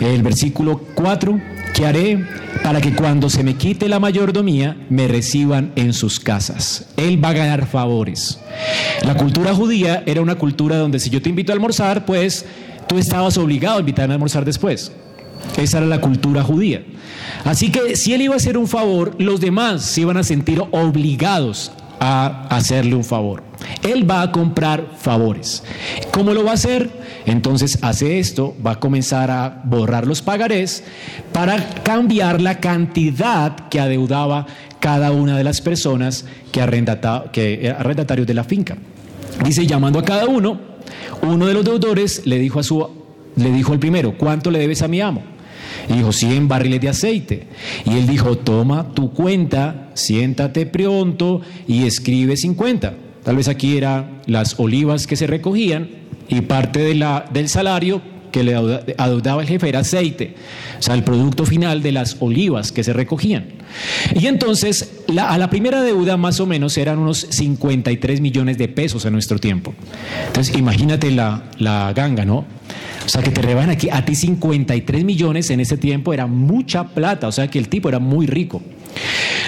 el 0.00 0.22
versículo 0.22 0.80
4, 0.94 1.40
¿qué 1.74 1.86
haré 1.86 2.24
para 2.62 2.80
que 2.80 2.94
cuando 2.94 3.28
se 3.28 3.42
me 3.42 3.54
quite 3.54 3.88
la 3.88 4.00
mayordomía 4.00 4.76
me 4.88 5.08
reciban 5.08 5.72
en 5.76 5.92
sus 5.92 6.20
casas? 6.20 6.86
Él 6.96 7.22
va 7.22 7.30
a 7.30 7.34
ganar 7.34 7.66
favores. 7.66 8.38
La 9.04 9.16
cultura 9.16 9.54
judía 9.54 10.02
era 10.06 10.20
una 10.20 10.36
cultura 10.36 10.76
donde 10.76 10.98
si 10.98 11.10
yo 11.10 11.20
te 11.20 11.28
invito 11.28 11.52
a 11.52 11.54
almorzar, 11.54 12.04
pues 12.04 12.44
tú 12.88 12.98
estabas 12.98 13.36
obligado 13.38 13.76
a 13.76 13.80
invitarme 13.80 14.14
a 14.14 14.16
almorzar 14.16 14.44
después. 14.44 14.92
Esa 15.56 15.78
era 15.78 15.86
la 15.86 16.00
cultura 16.00 16.42
judía. 16.42 16.82
Así 17.44 17.70
que 17.70 17.96
si 17.96 18.12
él 18.14 18.22
iba 18.22 18.34
a 18.34 18.36
hacer 18.36 18.56
un 18.56 18.68
favor, 18.68 19.14
los 19.18 19.40
demás 19.40 19.82
se 19.82 20.02
iban 20.02 20.16
a 20.16 20.22
sentir 20.22 20.62
obligados 20.70 21.72
a 22.00 22.46
hacerle 22.48 22.96
un 22.96 23.04
favor. 23.04 23.42
Él 23.82 24.10
va 24.10 24.22
a 24.22 24.32
comprar 24.32 24.94
favores. 24.98 25.62
¿Cómo 26.12 26.32
lo 26.32 26.42
va 26.42 26.52
a 26.52 26.54
hacer? 26.54 26.90
Entonces 27.26 27.78
hace 27.82 28.18
esto, 28.18 28.56
va 28.66 28.72
a 28.72 28.80
comenzar 28.80 29.30
a 29.30 29.60
borrar 29.64 30.06
los 30.06 30.22
pagarés 30.22 30.82
para 31.32 31.62
cambiar 31.82 32.40
la 32.40 32.58
cantidad 32.58 33.68
que 33.68 33.78
adeudaba 33.78 34.46
cada 34.80 35.12
una 35.12 35.36
de 35.36 35.44
las 35.44 35.60
personas 35.60 36.24
que, 36.50 36.62
arrendata, 36.62 37.26
que 37.32 37.72
arrendatarios 37.78 38.26
de 38.26 38.34
la 38.34 38.44
finca. 38.44 38.78
Dice, 39.44 39.66
llamando 39.66 39.98
a 39.98 40.04
cada 40.04 40.26
uno, 40.26 40.58
uno 41.22 41.46
de 41.46 41.54
los 41.54 41.64
deudores 41.64 42.26
le 42.26 42.38
dijo 42.38 42.58
a 42.58 42.62
su 42.62 43.00
le 43.36 43.52
dijo 43.52 43.72
el 43.72 43.78
primero, 43.78 44.16
¿cuánto 44.18 44.50
le 44.50 44.58
debes 44.58 44.82
a 44.82 44.88
mi 44.88 45.00
amo? 45.00 45.22
Y 45.90 45.94
dijo, 45.94 46.12
100 46.12 46.48
barriles 46.48 46.80
de 46.80 46.88
aceite. 46.88 47.46
Y 47.84 47.98
él 47.98 48.06
dijo, 48.06 48.38
toma 48.38 48.94
tu 48.94 49.12
cuenta, 49.12 49.90
siéntate 49.94 50.64
pronto 50.64 51.42
y 51.66 51.84
escribe 51.84 52.36
50. 52.36 52.94
Tal 53.24 53.36
vez 53.36 53.48
aquí 53.48 53.76
eran 53.76 54.22
las 54.26 54.58
olivas 54.58 55.06
que 55.06 55.16
se 55.16 55.26
recogían 55.26 55.90
y 56.28 56.42
parte 56.42 56.78
de 56.78 56.94
la, 56.94 57.26
del 57.32 57.48
salario 57.48 58.00
que 58.30 58.42
le 58.42 58.54
adeudaba 58.54 59.42
el 59.42 59.48
jefe 59.48 59.68
era 59.68 59.80
aceite, 59.80 60.34
o 60.78 60.82
sea, 60.82 60.94
el 60.94 61.04
producto 61.04 61.44
final 61.44 61.82
de 61.82 61.92
las 61.92 62.16
olivas 62.20 62.72
que 62.72 62.84
se 62.84 62.92
recogían. 62.92 63.46
Y 64.14 64.26
entonces, 64.26 65.02
a 65.16 65.38
la 65.38 65.50
primera 65.50 65.82
deuda 65.82 66.16
más 66.16 66.40
o 66.40 66.46
menos 66.46 66.76
eran 66.76 66.98
unos 66.98 67.26
53 67.30 68.20
millones 68.20 68.58
de 68.58 68.68
pesos 68.68 69.04
en 69.04 69.12
nuestro 69.12 69.38
tiempo. 69.38 69.74
Entonces, 70.26 70.56
imagínate 70.56 71.10
la, 71.10 71.44
la 71.58 71.92
ganga, 71.92 72.24
¿no? 72.24 72.44
O 73.04 73.08
sea, 73.08 73.22
que 73.22 73.30
te 73.30 73.42
reban 73.42 73.70
aquí 73.70 73.88
a 73.90 74.04
ti 74.04 74.14
53 74.14 75.04
millones 75.04 75.50
en 75.50 75.60
ese 75.60 75.76
tiempo 75.76 76.12
era 76.12 76.26
mucha 76.26 76.88
plata, 76.88 77.28
o 77.28 77.32
sea 77.32 77.48
que 77.48 77.58
el 77.58 77.68
tipo 77.68 77.88
era 77.88 77.98
muy 77.98 78.26
rico. 78.26 78.62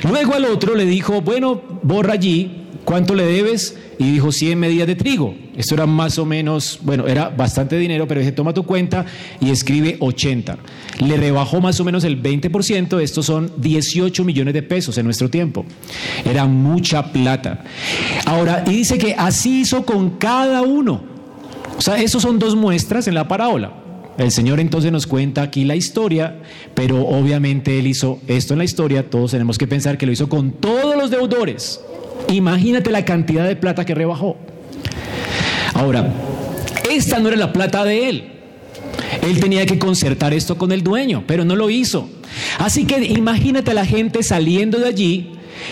Luego 0.08 0.34
al 0.34 0.46
otro 0.46 0.74
le 0.74 0.84
dijo, 0.84 1.20
bueno, 1.20 1.60
borra 1.82 2.14
allí, 2.14 2.61
¿cuánto 2.84 3.14
le 3.14 3.24
debes? 3.24 3.76
Y 3.98 4.10
dijo 4.10 4.32
100 4.32 4.58
medidas 4.58 4.86
de 4.86 4.94
trigo. 4.94 5.34
Esto 5.56 5.74
era 5.74 5.86
más 5.86 6.18
o 6.18 6.24
menos, 6.24 6.78
bueno, 6.82 7.06
era 7.06 7.28
bastante 7.28 7.76
dinero, 7.76 8.08
pero 8.08 8.20
dije, 8.20 8.32
toma 8.32 8.54
tu 8.54 8.64
cuenta 8.64 9.04
y 9.40 9.50
escribe 9.50 9.96
80. 10.00 10.58
Le 11.00 11.16
rebajó 11.16 11.60
más 11.60 11.78
o 11.80 11.84
menos 11.84 12.04
el 12.04 12.22
20%, 12.22 13.00
estos 13.00 13.26
son 13.26 13.52
18 13.58 14.24
millones 14.24 14.54
de 14.54 14.62
pesos 14.62 14.96
en 14.98 15.04
nuestro 15.04 15.28
tiempo. 15.28 15.64
Era 16.24 16.46
mucha 16.46 17.12
plata. 17.12 17.64
Ahora, 18.26 18.64
y 18.66 18.70
dice 18.70 18.98
que 18.98 19.14
así 19.14 19.60
hizo 19.60 19.84
con 19.84 20.10
cada 20.18 20.62
uno. 20.62 21.02
O 21.76 21.80
sea, 21.80 21.96
esos 21.96 22.22
son 22.22 22.38
dos 22.38 22.56
muestras 22.56 23.08
en 23.08 23.14
la 23.14 23.28
parábola. 23.28 23.82
El 24.18 24.30
Señor 24.30 24.60
entonces 24.60 24.92
nos 24.92 25.06
cuenta 25.06 25.42
aquí 25.42 25.64
la 25.64 25.74
historia, 25.74 26.40
pero 26.74 27.06
obviamente 27.06 27.78
Él 27.78 27.86
hizo 27.86 28.20
esto 28.26 28.54
en 28.54 28.58
la 28.58 28.64
historia, 28.64 29.08
todos 29.08 29.30
tenemos 29.30 29.56
que 29.56 29.66
pensar 29.66 29.96
que 29.96 30.06
lo 30.06 30.12
hizo 30.12 30.28
con 30.28 30.52
todos 30.52 30.96
los 30.96 31.10
deudores. 31.10 31.80
Imagínate 32.32 32.90
la 32.90 33.04
cantidad 33.04 33.46
de 33.46 33.56
plata 33.56 33.84
que 33.84 33.94
rebajó. 33.94 34.36
Ahora, 35.74 36.12
esta 36.90 37.18
no 37.18 37.28
era 37.28 37.36
la 37.36 37.52
plata 37.52 37.84
de 37.84 38.08
Él. 38.08 38.24
Él 39.22 39.40
tenía 39.40 39.66
que 39.66 39.78
concertar 39.78 40.32
esto 40.32 40.56
con 40.56 40.72
el 40.72 40.82
dueño, 40.82 41.24
pero 41.26 41.44
no 41.44 41.56
lo 41.56 41.70
hizo. 41.70 42.08
Así 42.58 42.86
que 42.86 43.02
imagínate 43.04 43.70
a 43.70 43.74
la 43.74 43.86
gente 43.86 44.22
saliendo 44.22 44.78
de 44.78 44.88
allí 44.88 45.30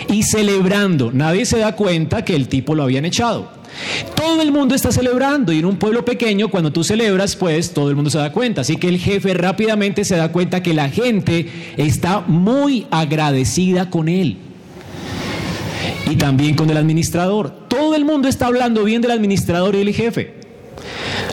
y 0.08 0.22
celebrando. 0.22 1.10
Nadie 1.12 1.46
se 1.46 1.58
da 1.58 1.74
cuenta 1.74 2.24
que 2.24 2.36
el 2.36 2.48
tipo 2.48 2.74
lo 2.74 2.82
habían 2.82 3.04
echado. 3.04 3.50
Todo 4.14 4.42
el 4.42 4.52
mundo 4.52 4.74
está 4.74 4.92
celebrando 4.92 5.52
y 5.52 5.60
en 5.60 5.64
un 5.64 5.76
pueblo 5.76 6.04
pequeño 6.04 6.48
cuando 6.48 6.72
tú 6.72 6.84
celebras 6.84 7.36
pues 7.36 7.72
todo 7.72 7.88
el 7.88 7.96
mundo 7.96 8.10
se 8.10 8.18
da 8.18 8.32
cuenta. 8.32 8.60
Así 8.60 8.76
que 8.76 8.88
el 8.88 8.98
jefe 8.98 9.32
rápidamente 9.34 10.04
se 10.04 10.16
da 10.16 10.32
cuenta 10.32 10.62
que 10.62 10.74
la 10.74 10.88
gente 10.90 11.48
está 11.76 12.20
muy 12.20 12.86
agradecida 12.90 13.90
con 13.90 14.08
él. 14.08 14.36
Y 16.10 16.16
también 16.16 16.56
con 16.56 16.68
el 16.68 16.76
administrador. 16.76 17.50
Todo 17.68 17.94
el 17.94 18.04
mundo 18.04 18.28
está 18.28 18.46
hablando 18.46 18.84
bien 18.84 19.00
del 19.00 19.12
administrador 19.12 19.76
y 19.76 19.80
el 19.80 19.94
jefe. 19.94 20.34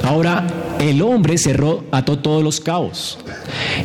Ahora, 0.04 0.48
el 0.80 1.02
hombre 1.02 1.38
cerró, 1.38 1.84
ató 1.92 2.20
todos 2.20 2.44
los 2.44 2.62
cabos. 2.62 3.18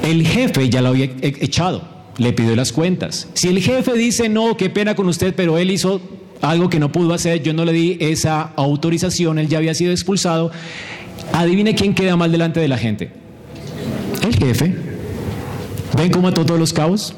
El 0.05 0.27
jefe 0.27 0.69
ya 0.69 0.83
lo 0.83 0.91
había 0.91 1.07
e-, 1.07 1.15
echado, 1.41 1.83
le 2.19 2.33
pidió 2.33 2.55
las 2.55 2.73
cuentas. 2.73 3.29
Si 3.35 3.49
el 3.49 3.61
jefe 3.61 3.95
dice, 3.95 4.29
no, 4.29 4.57
qué 4.57 4.71
pena 4.71 4.95
con 4.95 5.09
usted, 5.09 5.35
pero 5.35 5.59
él 5.59 5.71
hizo 5.71 6.01
algo 6.43 6.69
que 6.69 6.79
no 6.79 6.93
pudo 6.93 7.15
hacer, 7.15 7.43
yo 7.43 7.55
no 7.55 7.65
le 7.65 7.73
di 7.73 7.97
esa 8.01 8.43
autorización, 8.57 9.39
él 9.39 9.49
ya 9.49 9.59
había 9.59 9.75
sido 9.75 9.93
expulsado. 9.93 10.51
Adivine 11.33 11.75
quién 11.75 11.95
queda 11.95 12.17
mal 12.17 12.31
delante 12.31 12.61
de 12.61 12.69
la 12.69 12.77
gente. 12.79 13.11
el 14.25 14.37
jefe. 14.37 14.75
¿Ven 15.97 16.11
cómo 16.11 16.29
ató 16.29 16.45
todos 16.45 16.61
los 16.61 16.73
cabos? 16.73 17.15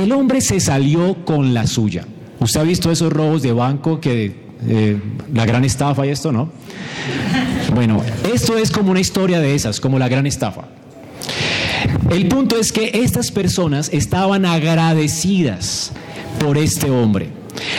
El 0.00 0.12
hombre 0.12 0.40
se 0.40 0.60
salió 0.60 1.24
con 1.24 1.54
la 1.54 1.66
suya. 1.66 2.06
¿Usted 2.42 2.60
ha 2.60 2.64
visto 2.64 2.90
esos 2.90 3.12
robos 3.12 3.42
de 3.42 3.52
banco 3.52 4.00
que 4.00 4.34
eh, 4.66 4.98
la 5.32 5.46
gran 5.46 5.64
estafa 5.64 6.06
y 6.06 6.10
esto, 6.10 6.32
no? 6.32 6.50
Bueno, 7.74 8.02
esto 8.32 8.58
es 8.58 8.70
como 8.70 8.90
una 8.90 9.00
historia 9.00 9.40
de 9.40 9.54
esas, 9.54 9.80
como 9.80 9.98
la 9.98 10.08
gran 10.08 10.26
estafa. 10.26 10.62
El 12.10 12.26
punto 12.28 12.58
es 12.58 12.72
que 12.72 12.90
estas 12.94 13.30
personas 13.30 13.90
estaban 13.92 14.44
agradecidas 14.44 15.92
por 16.40 16.58
este 16.58 16.90
hombre. 16.90 17.28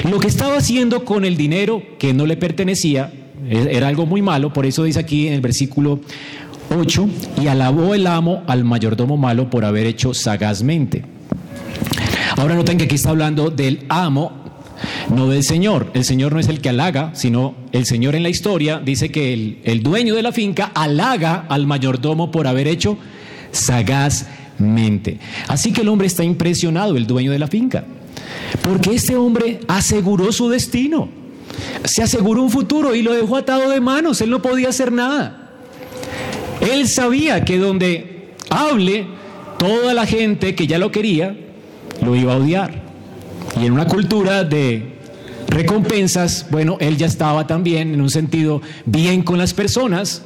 Lo 0.09 0.19
que 0.19 0.27
estaba 0.27 0.57
haciendo 0.57 1.03
con 1.03 1.25
el 1.25 1.35
dinero 1.35 1.83
que 1.99 2.13
no 2.13 2.25
le 2.25 2.37
pertenecía 2.37 3.11
e-, 3.49 3.75
era 3.75 3.87
algo 3.89 4.05
muy 4.05 4.21
malo, 4.21 4.53
por 4.53 4.65
eso 4.65 4.83
dice 4.83 4.99
aquí 4.99 5.27
en 5.27 5.33
el 5.33 5.41
versículo 5.41 5.99
8, 6.75 7.09
y 7.41 7.47
alabó 7.47 7.93
el 7.93 8.07
amo 8.07 8.43
al 8.47 8.63
mayordomo 8.63 9.17
malo 9.17 9.49
por 9.49 9.65
haber 9.65 9.85
hecho 9.85 10.13
sagazmente. 10.13 11.03
Ahora 12.37 12.55
noten 12.55 12.77
que 12.77 12.85
aquí 12.85 12.95
está 12.95 13.09
hablando 13.09 13.49
del 13.49 13.85
amo, 13.89 14.42
no 15.09 15.27
del 15.27 15.43
Señor. 15.43 15.91
El 15.93 16.05
Señor 16.05 16.33
no 16.33 16.39
es 16.39 16.47
el 16.47 16.61
que 16.61 16.69
halaga, 16.69 17.11
sino 17.13 17.55
el 17.71 17.85
Señor 17.85 18.15
en 18.15 18.23
la 18.23 18.29
historia 18.29 18.79
dice 18.79 19.09
que 19.09 19.33
el, 19.63 19.83
dueño 19.83 20.15
de 20.15 20.23
la 20.23 20.31
finca 20.31 20.71
halaga 20.73 21.45
al 21.49 21.67
mayordomo 21.67 22.31
por 22.31 22.47
haber 22.47 22.67
hecho 22.67 22.97
sagazmente. 23.51 25.19
Así 25.47 25.73
que 25.73 25.81
el 25.81 25.89
hombre 25.89 26.07
está 26.07 26.23
impresionado, 26.23 26.97
el 26.97 27.07
dueño 27.07 27.31
de 27.31 27.39
la 27.39 27.47
finca, 27.47 27.83
porque 28.61 28.93
este 28.95 29.15
hombre 29.15 29.59
aseguró 29.67 30.31
su 30.31 30.49
destino, 30.49 31.09
se 31.83 32.03
aseguró 32.03 32.41
un 32.41 32.49
futuro 32.49 32.95
y 32.95 33.01
lo 33.01 33.13
dejó 33.13 33.37
atado 33.37 33.69
de 33.69 33.81
manos, 33.81 34.21
él 34.21 34.29
no 34.29 34.41
podía 34.41 34.69
hacer 34.69 34.91
nada. 34.91 35.39
Él 36.61 36.87
sabía 36.87 37.43
que 37.43 37.57
donde 37.57 38.33
hable, 38.49 39.05
toda 39.57 39.93
la 39.93 40.05
gente 40.05 40.55
que 40.55 40.65
ya 40.65 40.77
lo 40.77 40.91
quería, 40.91 41.35
lo 42.01 42.15
iba 42.15 42.33
a 42.33 42.37
odiar. 42.37 42.83
Y 43.61 43.65
en 43.65 43.73
una 43.73 43.85
cultura 43.85 44.43
de 44.43 44.92
recompensas, 45.53 46.47
bueno, 46.49 46.77
él 46.79 46.97
ya 46.97 47.05
estaba 47.05 47.47
también 47.47 47.93
en 47.93 48.01
un 48.01 48.09
sentido 48.09 48.61
bien 48.85 49.23
con 49.23 49.37
las 49.37 49.53
personas. 49.53 50.23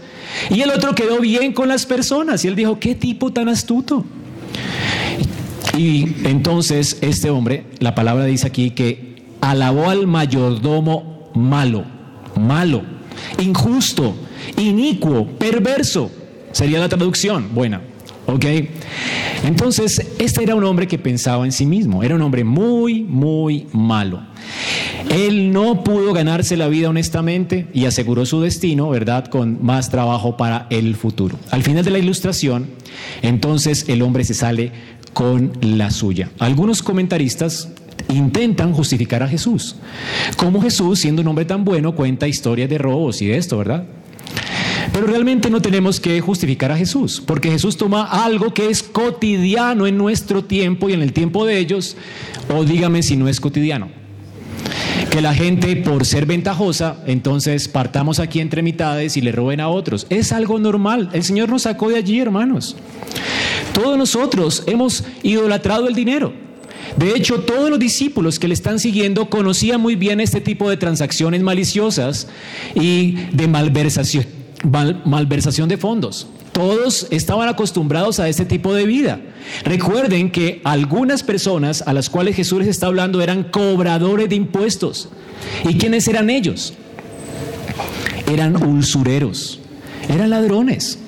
Y 0.50 0.62
el 0.62 0.72
otro 0.72 0.96
quedó 0.96 1.20
bien 1.20 1.54
con 1.54 1.68
las 1.68 1.86
personas. 1.86 2.44
Y 2.44 2.48
él 2.48 2.56
dijo, 2.56 2.80
qué 2.80 2.96
tipo 2.96 3.32
tan 3.32 3.50
astuto. 3.50 4.06
Y 5.78 6.16
entonces 6.24 6.98
este 7.02 7.30
hombre, 7.30 7.66
la 7.80 7.94
palabra 7.94 8.26
dice 8.26 8.48
aquí 8.48 8.72
que 8.72 9.16
alabó 9.42 9.90
al 9.90 10.08
mayordomo 10.08 11.30
malo, 11.36 11.86
malo, 12.36 12.82
injusto, 13.38 14.16
inicuo, 14.58 15.28
perverso. 15.38 16.10
Sería 16.52 16.80
la 16.80 16.90
traducción 16.90 17.54
buena. 17.54 17.82
¿Ok? 18.28 18.46
Entonces, 19.46 20.06
este 20.20 20.44
era 20.44 20.54
un 20.54 20.64
hombre 20.66 20.88
que 20.88 21.00
pensaba 21.00 21.46
en 21.46 21.52
sí 21.52 21.66
mismo. 21.66 22.04
Era 22.04 22.16
un 22.16 22.22
hombre 22.22 22.44
muy, 22.44 23.04
muy 23.04 23.68
malo. 23.72 24.22
Él 25.10 25.52
no 25.52 25.84
pudo 25.84 26.14
ganarse 26.14 26.58
la 26.58 26.68
vida 26.68 26.90
honestamente 26.90 27.68
y 27.74 27.86
aseguró 27.86 28.26
su 28.26 28.42
destino, 28.42 28.90
¿verdad?, 28.90 29.28
con 29.28 29.64
más 29.64 29.90
trabajo 29.90 30.36
para 30.36 30.68
el 30.70 30.96
futuro. 30.96 31.40
Al 31.52 31.64
final 31.64 31.86
de 31.86 31.92
la 31.92 32.00
ilustración, 32.00 32.68
entonces 33.22 33.86
el 33.88 34.02
hombre 34.02 34.26
se 34.26 34.34
sale 34.34 34.72
con 35.14 35.54
la 35.62 35.90
suya. 35.90 36.30
Algunos 36.40 36.84
comentaristas 36.84 37.70
intentan 38.10 38.74
justificar 38.74 39.24
a 39.24 39.28
Jesús. 39.28 39.78
Como 40.36 40.62
Jesús, 40.62 41.00
siendo 41.00 41.22
un 41.22 41.30
hombre 41.30 41.46
tan 41.46 41.64
bueno, 41.64 41.96
cuenta 41.96 42.28
historias 42.28 42.70
de 42.70 42.78
robos 42.78 43.22
y 43.22 43.28
de 43.28 43.38
esto, 43.38 43.58
¿verdad? 43.58 43.86
Pero 44.98 45.10
realmente 45.10 45.52
no 45.52 45.62
tenemos 45.62 46.00
que 46.00 46.20
justificar 46.22 46.72
a 46.72 46.76
Jesús, 46.76 47.22
porque 47.24 47.52
Jesús 47.52 47.78
toma 47.78 48.06
algo 48.06 48.52
que 48.52 48.72
es 48.72 48.82
cotidiano 48.82 49.86
en 49.86 49.96
nuestro 49.96 50.44
tiempo 50.44 50.90
y 50.90 50.94
en 50.94 51.04
el 51.04 51.14
tiempo 51.14 51.46
de 51.46 51.60
ellos, 51.60 51.96
o 52.50 52.64
dígame 52.64 53.04
si 53.04 53.16
no 53.16 53.28
es 53.28 53.40
cotidiano. 53.40 53.90
Que 55.12 55.22
la 55.22 55.36
gente, 55.36 55.76
por 55.76 56.04
ser 56.04 56.26
ventajosa, 56.26 56.98
entonces 57.06 57.68
partamos 57.68 58.18
aquí 58.18 58.40
entre 58.40 58.64
mitades 58.64 59.18
y 59.18 59.22
le 59.22 59.32
roben 59.32 59.60
a 59.60 59.68
otros. 59.68 60.08
Es 60.10 60.32
algo 60.32 60.58
normal. 60.58 61.12
El 61.14 61.22
Señor 61.22 61.50
nos 61.50 61.62
sacó 61.62 61.90
de 61.90 61.98
allí, 61.98 62.20
hermanos. 62.20 62.76
Todos 63.76 64.00
nosotros 64.00 64.64
hemos 64.66 65.04
idolatrado 65.22 65.88
el 65.88 65.94
dinero. 65.94 66.34
De 66.98 67.12
hecho, 67.12 67.42
todos 67.42 67.70
los 67.70 67.78
discípulos 67.78 68.40
que 68.40 68.48
le 68.48 68.56
están 68.56 68.80
siguiendo 68.80 69.30
conocían 69.30 69.80
muy 69.80 69.94
bien 69.94 70.20
este 70.22 70.42
tipo 70.42 70.72
de 70.72 70.78
transacciones 70.78 71.44
maliciosas 71.44 72.28
y 72.74 73.12
de 73.32 73.48
malversación 73.48 74.37
malversación 74.64 75.70
de 75.70 75.78
fondos. 75.78 76.28
Todos 76.52 77.08
estaban 77.12 77.50
acostumbrados 77.50 78.20
a 78.20 78.28
este 78.28 78.46
tipo 78.46 78.74
de 78.74 78.86
vida. 78.86 79.22
Recuerden 79.64 80.32
que 80.32 80.62
algunas 80.64 81.22
personas 81.22 81.84
a 81.86 81.94
las 81.94 82.10
cuales 82.10 82.36
Jesús 82.36 82.60
les 82.60 82.68
está 82.68 82.88
hablando 82.88 83.22
eran 83.22 83.44
cobradores 83.44 84.30
de 84.30 84.36
impuestos. 84.36 85.10
¿Y 85.68 85.78
quiénes 85.78 86.08
eran 86.08 86.30
ellos? 86.30 86.74
Eran 88.28 88.56
usureros, 88.64 89.60
eran 90.10 90.32
ladrones. 90.32 91.00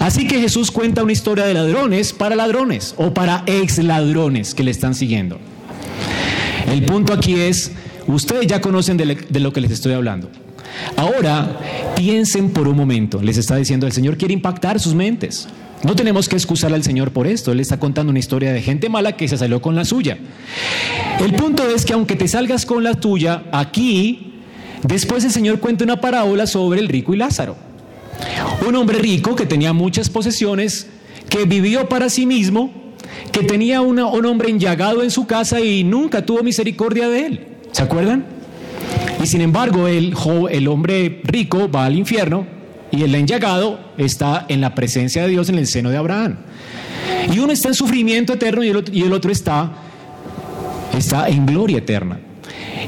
Así 0.00 0.26
que 0.26 0.40
Jesús 0.40 0.70
cuenta 0.70 1.04
una 1.04 1.12
historia 1.12 1.44
de 1.44 1.54
ladrones 1.54 2.12
para 2.12 2.34
ladrones 2.34 2.94
o 2.96 3.14
para 3.14 3.44
ex 3.46 3.78
ladrones 3.78 4.54
que 4.54 4.64
le 4.64 4.72
están 4.72 4.94
siguiendo. 4.94 5.38
El 6.66 6.84
punto 6.84 7.12
aquí 7.12 7.34
es, 7.34 7.70
ustedes 8.08 8.46
ya 8.48 8.60
conocen 8.60 8.96
de 8.96 9.40
lo 9.40 9.52
que 9.52 9.60
les 9.60 9.70
estoy 9.70 9.92
hablando. 9.92 10.28
Ahora, 10.96 11.58
piensen 11.96 12.50
por 12.50 12.68
un 12.68 12.76
momento, 12.76 13.22
les 13.22 13.36
está 13.36 13.56
diciendo, 13.56 13.86
el 13.86 13.92
Señor 13.92 14.16
quiere 14.16 14.34
impactar 14.34 14.80
sus 14.80 14.94
mentes. 14.94 15.48
No 15.84 15.96
tenemos 15.96 16.28
que 16.28 16.36
excusar 16.36 16.72
al 16.72 16.84
Señor 16.84 17.10
por 17.10 17.26
esto, 17.26 17.50
Él 17.50 17.60
está 17.60 17.78
contando 17.78 18.10
una 18.10 18.20
historia 18.20 18.52
de 18.52 18.62
gente 18.62 18.88
mala 18.88 19.16
que 19.16 19.26
se 19.26 19.36
salió 19.36 19.60
con 19.60 19.74
la 19.74 19.84
suya. 19.84 20.16
El 21.20 21.34
punto 21.34 21.68
es 21.68 21.84
que 21.84 21.92
aunque 21.92 22.14
te 22.14 22.28
salgas 22.28 22.66
con 22.66 22.84
la 22.84 22.94
tuya, 22.94 23.44
aquí, 23.50 24.34
después 24.84 25.24
el 25.24 25.32
Señor 25.32 25.58
cuenta 25.58 25.82
una 25.84 26.00
parábola 26.00 26.46
sobre 26.46 26.80
el 26.80 26.88
rico 26.88 27.14
y 27.14 27.16
Lázaro. 27.16 27.56
Un 28.66 28.76
hombre 28.76 28.98
rico 28.98 29.34
que 29.34 29.46
tenía 29.46 29.72
muchas 29.72 30.08
posesiones, 30.08 30.86
que 31.28 31.44
vivió 31.46 31.88
para 31.88 32.08
sí 32.08 32.26
mismo, 32.26 32.72
que 33.32 33.42
tenía 33.42 33.80
un 33.80 33.98
hombre 33.98 34.50
enllagado 34.50 35.02
en 35.02 35.10
su 35.10 35.26
casa 35.26 35.60
y 35.60 35.82
nunca 35.82 36.24
tuvo 36.24 36.42
misericordia 36.44 37.08
de 37.08 37.26
él. 37.26 37.46
¿Se 37.72 37.82
acuerdan? 37.82 38.41
Y 39.22 39.26
sin 39.26 39.40
embargo, 39.40 39.86
el, 39.86 40.16
el 40.50 40.68
hombre 40.68 41.20
rico 41.22 41.70
va 41.70 41.84
al 41.84 41.96
infierno 41.96 42.44
y 42.90 43.02
el 43.02 43.14
enllagado 43.14 43.78
está 43.96 44.46
en 44.48 44.60
la 44.60 44.74
presencia 44.74 45.22
de 45.22 45.28
Dios 45.28 45.48
en 45.48 45.58
el 45.58 45.68
seno 45.68 45.90
de 45.90 45.96
Abraham. 45.96 46.38
Y 47.32 47.38
uno 47.38 47.52
está 47.52 47.68
en 47.68 47.74
sufrimiento 47.74 48.32
eterno 48.32 48.64
y 48.64 48.68
el 48.70 48.76
otro, 48.76 48.92
y 48.92 49.02
el 49.02 49.12
otro 49.12 49.30
está, 49.30 49.72
está 50.98 51.28
en 51.28 51.46
gloria 51.46 51.78
eterna. 51.78 52.18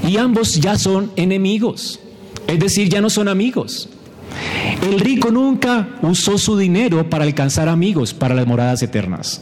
Y 0.07 0.17
ambos 0.17 0.61
ya 0.61 0.77
son 0.77 1.13
enemigos, 1.15 2.01
es 2.49 2.59
decir, 2.59 2.89
ya 2.89 3.01
no 3.01 3.11
son 3.11 3.29
amigos. 3.29 3.89
El 4.83 4.99
rico 4.99 5.31
nunca 5.31 5.89
usó 6.03 6.37
su 6.37 6.59
dinero 6.59 7.09
para 7.09 7.25
alcanzar 7.25 7.69
amigos 7.69 8.13
para 8.13 8.35
las 8.35 8.47
moradas 8.47 8.83
eternas. 8.83 9.41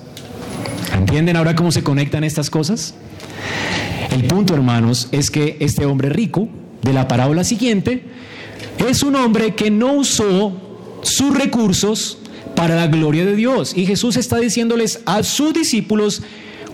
¿Entienden 0.94 1.36
ahora 1.36 1.56
cómo 1.56 1.72
se 1.72 1.82
conectan 1.82 2.22
estas 2.22 2.50
cosas? 2.50 2.94
El 4.10 4.24
punto, 4.24 4.52
hermanos, 4.52 5.08
es 5.10 5.30
que 5.30 5.56
este 5.58 5.86
hombre 5.86 6.10
rico 6.10 6.50
de 6.82 6.92
la 6.92 7.08
parábola 7.08 7.44
siguiente 7.44 8.02
es 8.88 9.02
un 9.02 9.16
hombre 9.16 9.54
que 9.54 9.70
no 9.70 9.94
usó 9.94 10.52
sus 11.02 11.36
recursos 11.36 12.18
para 12.54 12.76
la 12.76 12.86
gloria 12.86 13.24
de 13.24 13.36
Dios. 13.36 13.72
Y 13.76 13.86
Jesús 13.86 14.16
está 14.16 14.38
diciéndoles 14.38 15.00
a 15.06 15.22
sus 15.22 15.52
discípulos, 15.54 16.22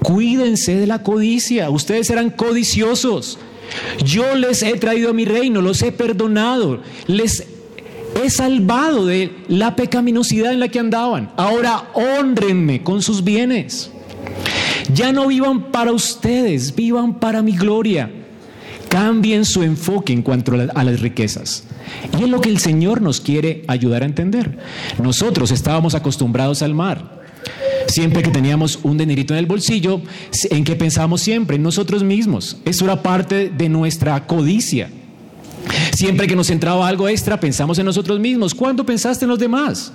cuídense 0.03 0.77
de 0.77 0.87
la 0.87 1.03
codicia, 1.03 1.71
ustedes 1.71 2.11
eran 2.11 2.31
codiciosos. 2.31 3.39
Yo 4.05 4.35
les 4.35 4.63
he 4.63 4.75
traído 4.75 5.11
a 5.11 5.13
mi 5.13 5.25
reino, 5.25 5.61
los 5.61 5.83
he 5.83 5.93
perdonado, 5.93 6.81
les 7.07 7.45
he 8.23 8.31
salvado 8.31 9.07
de 9.07 9.31
la 9.49 9.77
pecaminosidad 9.77 10.53
en 10.53 10.61
la 10.61 10.69
que 10.69 10.79
andaban. 10.79 11.31
Ahora 11.37 11.91
honrenme 11.95 12.83
con 12.83 13.03
sus 13.03 13.23
bienes. 13.23 13.91
Ya 14.93 15.13
no 15.13 15.27
vivan 15.27 15.71
para 15.71 15.93
ustedes, 15.93 16.75
vivan 16.75 17.21
para 17.21 17.43
mi 17.43 17.53
gloria. 17.53 18.11
Cambien 18.89 19.45
su 19.45 19.63
enfoque 19.63 20.13
en 20.13 20.23
cuanto 20.23 20.53
a 20.53 20.85
las 20.85 21.01
riquezas. 21.01 21.65
Y 22.19 22.25
es 22.25 22.29
lo 22.29 22.41
que 22.41 22.49
el 22.49 22.59
Señor 22.59 23.03
nos 23.03 23.21
quiere 23.21 23.65
ayudar 23.69 24.03
a 24.03 24.07
entender. 24.07 24.59
Nosotros 25.03 25.51
estábamos 25.51 25.95
acostumbrados 25.95 26.63
al 26.63 26.75
mar. 26.75 27.19
Siempre 27.87 28.23
que 28.23 28.31
teníamos 28.31 28.79
un 28.83 28.99
dinerito 28.99 29.33
en 29.35 29.39
el 29.39 29.47
bolsillo, 29.47 30.01
¿en 30.51 30.65
qué 30.65 30.77
pensábamos 30.77 31.21
siempre? 31.21 31.57
En 31.57 31.63
nosotros 31.63 32.03
mismos. 32.03 32.59
Eso 32.65 32.85
era 32.85 33.03
parte 33.03 33.51
de 33.51 33.69
nuestra 33.69 34.27
codicia. 34.27 34.91
Siempre 35.95 36.27
que 36.27 36.37
nos 36.37 36.51
entraba 36.51 36.87
algo 36.87 37.09
extra, 37.09 37.41
pensamos 37.41 37.79
en 37.79 37.87
nosotros 37.87 38.21
mismos. 38.21 38.55
¿Cuándo 38.55 38.85
pensaste 38.85 39.25
en 39.25 39.31
los 39.31 39.39
demás? 39.39 39.93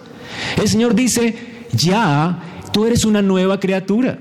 El 0.61 0.67
Señor 0.67 0.95
dice, 0.95 1.35
ya, 1.73 2.39
tú 2.71 2.85
eres 2.85 3.05
una 3.05 3.21
nueva 3.21 3.59
criatura. 3.59 4.19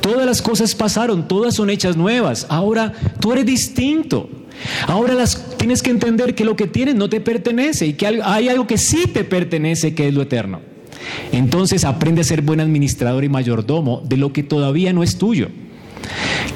Todas 0.00 0.26
las 0.26 0.40
cosas 0.42 0.74
pasaron, 0.74 1.28
todas 1.28 1.54
son 1.54 1.70
hechas 1.70 1.96
nuevas. 1.96 2.46
Ahora 2.48 2.92
tú 3.20 3.32
eres 3.32 3.46
distinto. 3.46 4.28
Ahora 4.86 5.14
las, 5.14 5.56
tienes 5.56 5.82
que 5.82 5.90
entender 5.90 6.34
que 6.34 6.44
lo 6.44 6.56
que 6.56 6.66
tienes 6.66 6.94
no 6.94 7.08
te 7.08 7.20
pertenece 7.20 7.86
y 7.86 7.92
que 7.94 8.06
hay 8.22 8.48
algo 8.48 8.66
que 8.66 8.78
sí 8.78 9.06
te 9.12 9.24
pertenece, 9.24 9.94
que 9.94 10.08
es 10.08 10.14
lo 10.14 10.22
eterno. 10.22 10.60
entonces 11.32 11.84
aprende 11.84 12.20
a 12.20 12.24
ser 12.24 12.42
buen 12.42 12.60
administrador 12.60 13.24
y 13.24 13.28
mayordomo 13.28 14.02
de 14.06 14.16
lo 14.16 14.32
que 14.32 14.42
todavía 14.42 14.92
no 14.92 15.02
es 15.02 15.16
tuyo, 15.16 15.48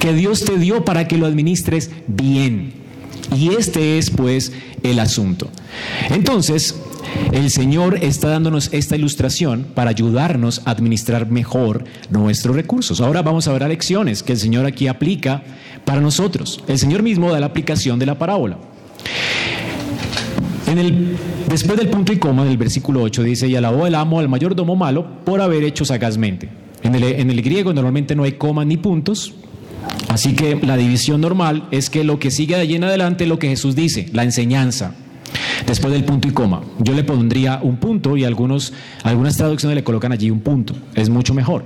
que 0.00 0.12
Dios 0.12 0.44
te 0.44 0.58
dio 0.58 0.84
para 0.84 1.08
que 1.08 1.16
lo 1.16 1.26
administres 1.26 1.90
bien. 2.06 2.84
Y 3.34 3.54
este 3.54 3.98
es 3.98 4.10
pues 4.10 4.52
el 4.82 4.98
asunto. 4.98 5.48
Entonces, 6.10 6.74
el 7.32 7.50
Señor 7.50 7.98
está 8.02 8.28
dándonos 8.28 8.72
esta 8.72 8.96
ilustración 8.96 9.66
para 9.74 9.90
ayudarnos 9.90 10.62
a 10.64 10.70
administrar 10.70 11.30
mejor 11.30 11.84
nuestros 12.10 12.54
recursos. 12.54 13.00
Ahora 13.00 13.22
vamos 13.22 13.48
a 13.48 13.52
ver 13.52 13.66
lecciones 13.68 14.22
que 14.22 14.32
el 14.32 14.38
Señor 14.38 14.66
aquí 14.66 14.88
aplica 14.88 15.42
para 15.84 16.00
nosotros. 16.00 16.62
El 16.68 16.78
Señor 16.78 17.02
mismo 17.02 17.32
da 17.32 17.40
la 17.40 17.46
aplicación 17.46 17.98
de 17.98 18.06
la 18.06 18.18
parábola. 18.18 18.58
Después 21.48 21.78
del 21.78 21.88
punto 21.88 22.12
y 22.12 22.16
coma 22.16 22.44
del 22.44 22.56
versículo 22.56 23.02
8 23.02 23.22
dice, 23.22 23.46
y 23.46 23.54
alabó 23.54 23.86
el 23.86 23.94
amo 23.94 24.18
al 24.18 24.28
mayordomo 24.28 24.74
malo 24.74 25.06
por 25.24 25.40
haber 25.40 25.62
hecho 25.62 25.84
sagazmente. 25.84 26.48
En 26.82 26.94
el, 26.94 27.04
en 27.04 27.30
el 27.30 27.42
griego 27.42 27.72
normalmente 27.72 28.16
no 28.16 28.24
hay 28.24 28.32
comas 28.32 28.66
ni 28.66 28.76
puntos, 28.76 29.34
así 30.08 30.34
que 30.34 30.56
la 30.56 30.76
división 30.76 31.20
normal 31.20 31.68
es 31.70 31.90
que 31.90 32.02
lo 32.02 32.18
que 32.18 32.30
sigue 32.30 32.56
de 32.56 32.62
allí 32.62 32.74
en 32.74 32.84
adelante 32.84 33.24
es 33.24 33.30
lo 33.30 33.38
que 33.38 33.48
Jesús 33.48 33.76
dice, 33.76 34.08
la 34.12 34.24
enseñanza. 34.24 34.94
Después 35.66 35.92
del 35.92 36.04
punto 36.04 36.28
y 36.28 36.32
coma, 36.32 36.62
yo 36.78 36.94
le 36.94 37.04
pondría 37.04 37.60
un 37.62 37.76
punto 37.76 38.16
y 38.16 38.24
algunos, 38.24 38.72
algunas 39.02 39.36
traducciones 39.36 39.76
le 39.76 39.84
colocan 39.84 40.12
allí 40.12 40.30
un 40.30 40.40
punto, 40.40 40.74
es 40.94 41.08
mucho 41.08 41.34
mejor. 41.34 41.64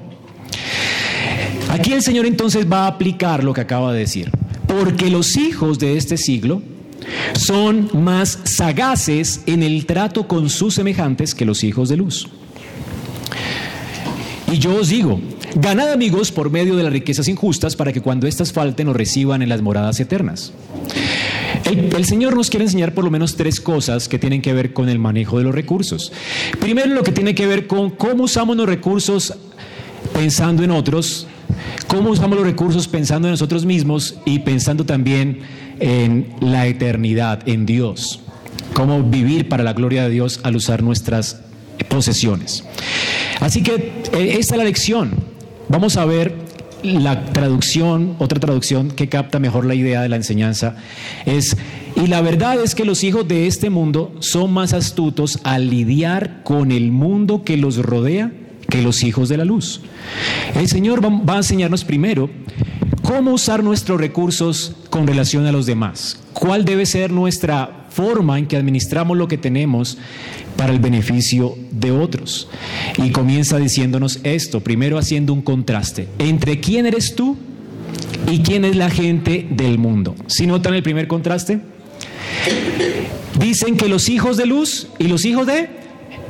Aquí 1.71 1.93
el 1.93 2.03
Señor 2.03 2.27
entonces 2.27 2.71
va 2.71 2.85
a 2.85 2.87
aplicar 2.89 3.45
lo 3.45 3.53
que 3.53 3.61
acaba 3.61 3.93
de 3.93 4.01
decir, 4.01 4.31
porque 4.67 5.11
los 5.11 5.37
hijos 5.37 5.79
de 5.79 5.97
este 5.97 6.17
siglo 6.17 6.63
son 7.35 7.91
más 7.93 8.39
sagaces 8.45 9.43
en 9.47 9.63
el 9.63 9.87
trato 9.87 10.27
con 10.27 10.49
sus 10.51 10.75
semejantes 10.75 11.35
que 11.35 11.45
los 11.45 11.65
hijos 11.65 11.89
de 11.89 11.97
luz. 11.97 12.29
Y 14.51 14.59
yo 14.59 14.75
os 14.77 14.89
digo, 14.89 15.21
ganad 15.57 15.93
amigos 15.93 16.33
por 16.33 16.51
medio 16.51 16.75
de 16.77 16.83
las 16.83 16.93
riquezas 16.93 17.29
injustas 17.29 17.77
para 17.77 17.93
que 17.93 18.01
cuando 18.01 18.27
éstas 18.27 18.53
falten 18.53 18.89
os 18.89 18.97
reciban 18.97 19.43
en 19.43 19.51
las 19.51 19.61
moradas 19.61 20.01
eternas. 20.01 20.53
El, 21.65 22.05
Señor 22.05 22.37
nos 22.37 22.51
quiere 22.51 22.65
enseñar 22.65 22.95
por 22.95 23.05
lo 23.05 23.11
menos 23.11 23.37
tres 23.37 23.61
cosas 23.61 24.09
que 24.09 24.19
tienen 24.19 24.43
que 24.43 24.53
ver 24.53 24.73
con 24.73 24.89
el 24.89 24.99
manejo 24.99 25.39
de 25.39 25.45
los 25.45 25.55
recursos. 25.55 26.13
Primero, 26.61 26.95
lo 26.95 27.03
que 27.03 27.13
tiene 27.13 27.35
que 27.35 27.47
ver 27.47 27.67
con 27.67 27.91
cómo 27.91 28.25
usamos 28.25 28.57
los 28.57 28.67
recursos 28.67 29.35
pensando 30.13 30.63
en 30.63 30.71
otros, 30.71 31.27
cómo 31.87 32.11
usamos 32.11 32.39
los 32.39 32.47
recursos 32.47 32.89
pensando 32.89 33.29
en 33.29 33.33
nosotros 33.33 33.65
mismos 33.65 34.17
y 34.25 34.41
pensando 34.41 34.87
también 34.87 35.41
en 35.81 36.35
la 36.41 36.67
eternidad, 36.67 37.47
en 37.49 37.67
Dios. 37.67 38.21
Cómo 38.75 39.03
vivir 39.03 39.49
para 39.49 39.65
la 39.65 39.73
gloria 39.73 40.05
de 40.05 40.11
Dios 40.11 40.41
al 40.43 40.57
usar 40.57 40.83
nuestras 40.83 41.41
posesiones. 41.89 42.65
Así 43.41 43.63
que 43.63 43.75
eh, 44.13 44.37
esta 44.39 44.55
es 44.55 44.59
la 44.59 44.65
lección. 44.65 45.13
Vamos 45.69 45.97
a 45.97 46.05
ver 46.05 46.48
la 46.83 47.25
traducción, 47.33 48.17
otra 48.19 48.41
traducción 48.41 48.91
que 48.91 49.09
capta 49.09 49.38
mejor 49.38 49.64
la 49.64 49.75
idea 49.75 50.03
de 50.03 50.09
la 50.09 50.17
enseñanza, 50.17 50.77
es, 51.27 51.57
y 51.97 52.07
la 52.07 52.21
verdad 52.21 52.62
es 52.62 52.75
que 52.75 52.85
los 52.85 53.05
hijos 53.05 53.27
de 53.27 53.47
este 53.47 53.71
mundo 53.71 54.14
son 54.21 54.53
más 54.53 54.73
astutos 54.73 55.41
al 55.45 55.71
lidiar 55.71 56.43
con 56.45 56.71
el 56.73 56.91
mundo 56.93 57.45
que 57.45 57.57
los 57.57 57.77
rodea 57.79 58.33
que 58.69 58.83
los 58.83 59.03
hijos 59.03 59.29
de 59.29 59.38
la 59.38 59.45
luz. 59.45 59.81
El 60.55 60.69
Señor 60.69 61.03
va 61.05 61.35
a 61.35 61.38
enseñarnos 61.38 61.85
primero 61.85 62.29
cómo 63.03 63.33
usar 63.33 63.64
nuestros 63.64 63.99
recursos 63.99 64.75
con 64.91 65.07
relación 65.07 65.47
a 65.47 65.53
los 65.53 65.64
demás, 65.64 66.21
cuál 66.35 66.64
debe 66.64 66.85
ser 66.85 67.11
nuestra 67.11 67.78
forma 67.99 68.39
en 68.39 68.47
que 68.47 68.57
administramos 68.57 69.19
lo 69.19 69.27
que 69.27 69.39
tenemos 69.39 69.99
para 70.57 70.73
el 70.73 70.79
beneficio 70.79 71.59
de 71.73 71.91
otros. 71.91 72.49
Y 72.97 73.11
comienza 73.11 73.59
diciéndonos 73.59 74.21
esto, 74.23 74.61
primero 74.61 74.99
haciendo 74.99 75.33
un 75.33 75.43
contraste 75.43 76.07
entre 76.21 76.61
quién 76.61 76.87
eres 76.87 77.17
tú 77.17 77.37
y 78.31 78.39
quién 78.39 78.65
es 78.65 78.77
la 78.77 78.89
gente 78.89 79.49
del 79.51 79.79
mundo. 79.79 80.15
¿Sí 80.29 80.47
notan 80.47 80.75
el 80.75 80.85
primer 80.85 81.09
contraste? 81.09 81.59
Dicen 83.41 83.77
que 83.77 83.89
los 83.89 84.09
hijos 84.09 84.37
de 84.37 84.47
luz 84.47 84.87
y 85.01 85.09
los 85.09 85.25
hijos 85.25 85.49
de 85.49 85.69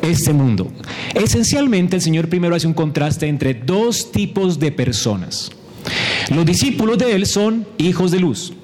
este 0.01 0.33
mundo. 0.33 0.73
Esencialmente 1.13 1.97
el 1.97 2.03
Señor 2.03 2.31
primero 2.31 2.55
hace 2.55 2.67
un 2.67 2.73
contraste 2.73 3.27
entre 3.27 3.53
dos 3.53 4.11
tipos 4.11 4.59
de 4.59 4.73
personas. 4.73 5.51
Los 6.35 6.47
discípulos 6.47 6.97
de 6.97 7.15
Él 7.15 7.27
son 7.27 7.67
hijos 7.77 8.11
de 8.11 8.21
luz. 8.21 8.55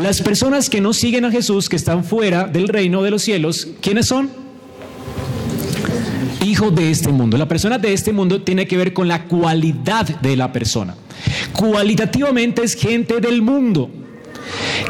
Las 0.00 0.20
personas 0.22 0.70
que 0.70 0.80
no 0.80 0.92
siguen 0.92 1.24
a 1.24 1.30
Jesús, 1.30 1.68
que 1.68 1.76
están 1.76 2.04
fuera 2.04 2.44
del 2.44 2.68
reino 2.68 3.02
de 3.02 3.10
los 3.10 3.22
cielos, 3.22 3.68
¿quiénes 3.80 4.06
son? 4.06 4.30
Hijos 6.44 6.74
de 6.74 6.90
este 6.90 7.10
mundo. 7.10 7.36
La 7.36 7.48
persona 7.48 7.78
de 7.78 7.92
este 7.92 8.12
mundo 8.12 8.42
tiene 8.42 8.66
que 8.66 8.76
ver 8.76 8.92
con 8.92 9.08
la 9.08 9.24
cualidad 9.24 10.06
de 10.20 10.36
la 10.36 10.52
persona. 10.52 10.96
Cualitativamente 11.52 12.62
es 12.62 12.74
gente 12.74 13.20
del 13.20 13.42
mundo, 13.42 13.90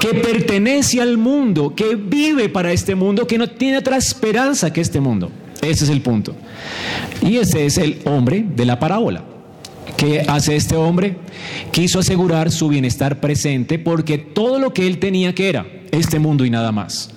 que 0.00 0.14
pertenece 0.14 1.00
al 1.00 1.18
mundo, 1.18 1.74
que 1.74 1.94
vive 1.96 2.48
para 2.48 2.72
este 2.72 2.94
mundo, 2.94 3.26
que 3.26 3.38
no 3.38 3.48
tiene 3.48 3.78
otra 3.78 3.96
esperanza 3.96 4.72
que 4.72 4.80
este 4.80 5.00
mundo. 5.00 5.30
Ese 5.60 5.84
es 5.84 5.90
el 5.90 6.00
punto. 6.00 6.34
Y 7.20 7.36
ese 7.36 7.66
es 7.66 7.78
el 7.78 8.00
hombre 8.04 8.44
de 8.56 8.64
la 8.64 8.78
parábola. 8.78 9.31
¿Qué 10.02 10.24
hace 10.26 10.56
este 10.56 10.74
hombre? 10.74 11.14
Quiso 11.70 12.00
asegurar 12.00 12.50
su 12.50 12.66
bienestar 12.66 13.20
presente 13.20 13.78
porque 13.78 14.18
todo 14.18 14.58
lo 14.58 14.74
que 14.74 14.88
él 14.88 14.98
tenía 14.98 15.32
que 15.32 15.48
era 15.48 15.64
este 15.92 16.18
mundo 16.18 16.44
y 16.44 16.50
nada 16.50 16.72
más. 16.72 17.10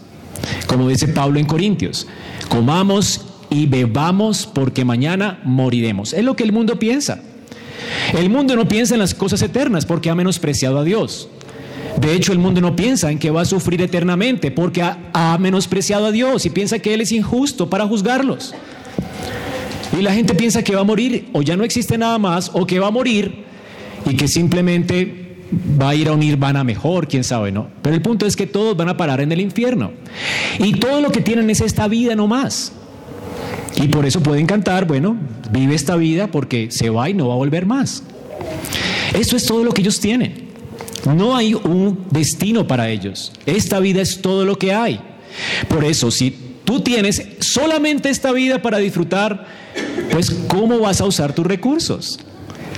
Como 0.67 0.87
dice 0.87 1.07
Pablo 1.07 1.39
en 1.39 1.47
Corintios, 1.47 2.05
comamos 2.47 3.25
y 3.49 3.65
bebamos 3.65 4.45
porque 4.45 4.85
mañana 4.85 5.39
moriremos. 5.45 6.13
Es 6.13 6.23
lo 6.23 6.35
que 6.35 6.43
el 6.43 6.51
mundo 6.51 6.77
piensa. 6.77 7.23
El 8.13 8.29
mundo 8.29 8.55
no 8.55 8.67
piensa 8.67 8.93
en 8.93 8.99
las 8.99 9.15
cosas 9.15 9.41
eternas 9.41 9.87
porque 9.87 10.11
ha 10.11 10.15
menospreciado 10.15 10.77
a 10.77 10.83
Dios. 10.83 11.27
De 11.99 12.13
hecho, 12.13 12.33
el 12.33 12.37
mundo 12.37 12.61
no 12.61 12.75
piensa 12.75 13.09
en 13.09 13.17
que 13.17 13.31
va 13.31 13.41
a 13.41 13.45
sufrir 13.45 13.81
eternamente 13.81 14.51
porque 14.51 14.83
ha, 14.83 14.99
ha 15.11 15.35
menospreciado 15.39 16.05
a 16.05 16.11
Dios 16.11 16.45
y 16.45 16.51
piensa 16.51 16.77
que 16.77 16.93
Él 16.93 17.01
es 17.01 17.11
injusto 17.11 17.67
para 17.67 17.87
juzgarlos. 17.87 18.53
Y 19.97 20.01
la 20.01 20.13
gente 20.13 20.33
piensa 20.35 20.63
que 20.63 20.75
va 20.75 20.81
a 20.81 20.85
morir 20.85 21.29
o 21.33 21.41
ya 21.41 21.55
no 21.55 21.63
existe 21.63 21.97
nada 21.97 22.17
más 22.17 22.51
o 22.53 22.65
que 22.65 22.79
va 22.79 22.87
a 22.87 22.91
morir 22.91 23.45
y 24.05 24.15
que 24.15 24.27
simplemente 24.27 25.25
va 25.81 25.89
a 25.89 25.95
ir 25.95 26.07
a 26.07 26.13
un 26.13 26.19
nirvana 26.19 26.63
mejor, 26.63 27.07
quién 27.07 27.23
sabe, 27.23 27.51
¿no? 27.51 27.67
Pero 27.81 27.95
el 27.95 28.01
punto 28.01 28.25
es 28.25 28.35
que 28.35 28.47
todos 28.47 28.75
van 28.75 28.89
a 28.89 28.97
parar 28.97 29.21
en 29.21 29.31
el 29.31 29.41
infierno. 29.41 29.91
Y 30.59 30.73
todo 30.73 31.01
lo 31.01 31.11
que 31.11 31.21
tienen 31.21 31.49
es 31.49 31.61
esta 31.61 31.87
vida 31.87 32.15
no 32.15 32.27
más. 32.27 32.73
Y 33.75 33.87
por 33.87 34.05
eso 34.05 34.21
pueden 34.21 34.45
cantar, 34.47 34.85
bueno, 34.85 35.17
vive 35.51 35.75
esta 35.75 35.95
vida 35.95 36.27
porque 36.27 36.71
se 36.71 36.89
va 36.89 37.09
y 37.09 37.13
no 37.13 37.27
va 37.27 37.33
a 37.33 37.37
volver 37.37 37.65
más. 37.65 38.03
Eso 39.13 39.35
es 39.35 39.45
todo 39.45 39.63
lo 39.63 39.71
que 39.71 39.81
ellos 39.81 39.99
tienen. 39.99 40.45
No 41.05 41.35
hay 41.35 41.53
un 41.53 42.05
destino 42.09 42.67
para 42.67 42.89
ellos. 42.89 43.31
Esta 43.45 43.79
vida 43.79 44.01
es 44.01 44.21
todo 44.21 44.45
lo 44.45 44.57
que 44.57 44.73
hay. 44.73 44.99
Por 45.67 45.83
eso, 45.83 46.09
si 46.09 46.35
tú 46.63 46.81
tienes 46.81 47.23
solamente 47.39 48.09
esta 48.09 48.31
vida 48.31 48.61
para 48.61 48.77
disfrutar, 48.77 49.45
pues 50.11 50.29
¿cómo 50.47 50.79
vas 50.79 51.01
a 51.01 51.05
usar 51.05 51.33
tus 51.33 51.45
recursos? 51.45 52.19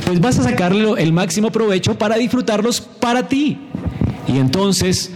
Pues 0.05 0.21
vas 0.21 0.39
a 0.39 0.43
sacarle 0.43 1.01
el 1.01 1.11
máximo 1.13 1.51
provecho 1.51 1.97
para 1.97 2.15
disfrutarlos 2.17 2.81
para 2.81 3.27
ti. 3.27 3.59
Y 4.27 4.37
entonces 4.37 5.11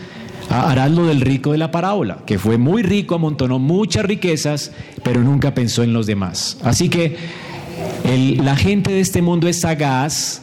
harás 0.49 0.91
lo 0.91 1.05
del 1.05 1.21
rico 1.21 1.53
de 1.53 1.57
la 1.57 1.71
parábola, 1.71 2.19
que 2.25 2.37
fue 2.37 2.57
muy 2.57 2.81
rico, 2.83 3.15
amontonó 3.15 3.57
muchas 3.59 4.05
riquezas, 4.05 4.71
pero 5.03 5.21
nunca 5.21 5.53
pensó 5.53 5.83
en 5.83 5.93
los 5.93 6.07
demás. 6.07 6.57
Así 6.63 6.89
que 6.89 7.17
la 8.41 8.55
gente 8.55 8.91
de 8.91 8.99
este 8.99 9.21
mundo 9.21 9.47
es 9.47 9.61
sagaz. 9.61 10.41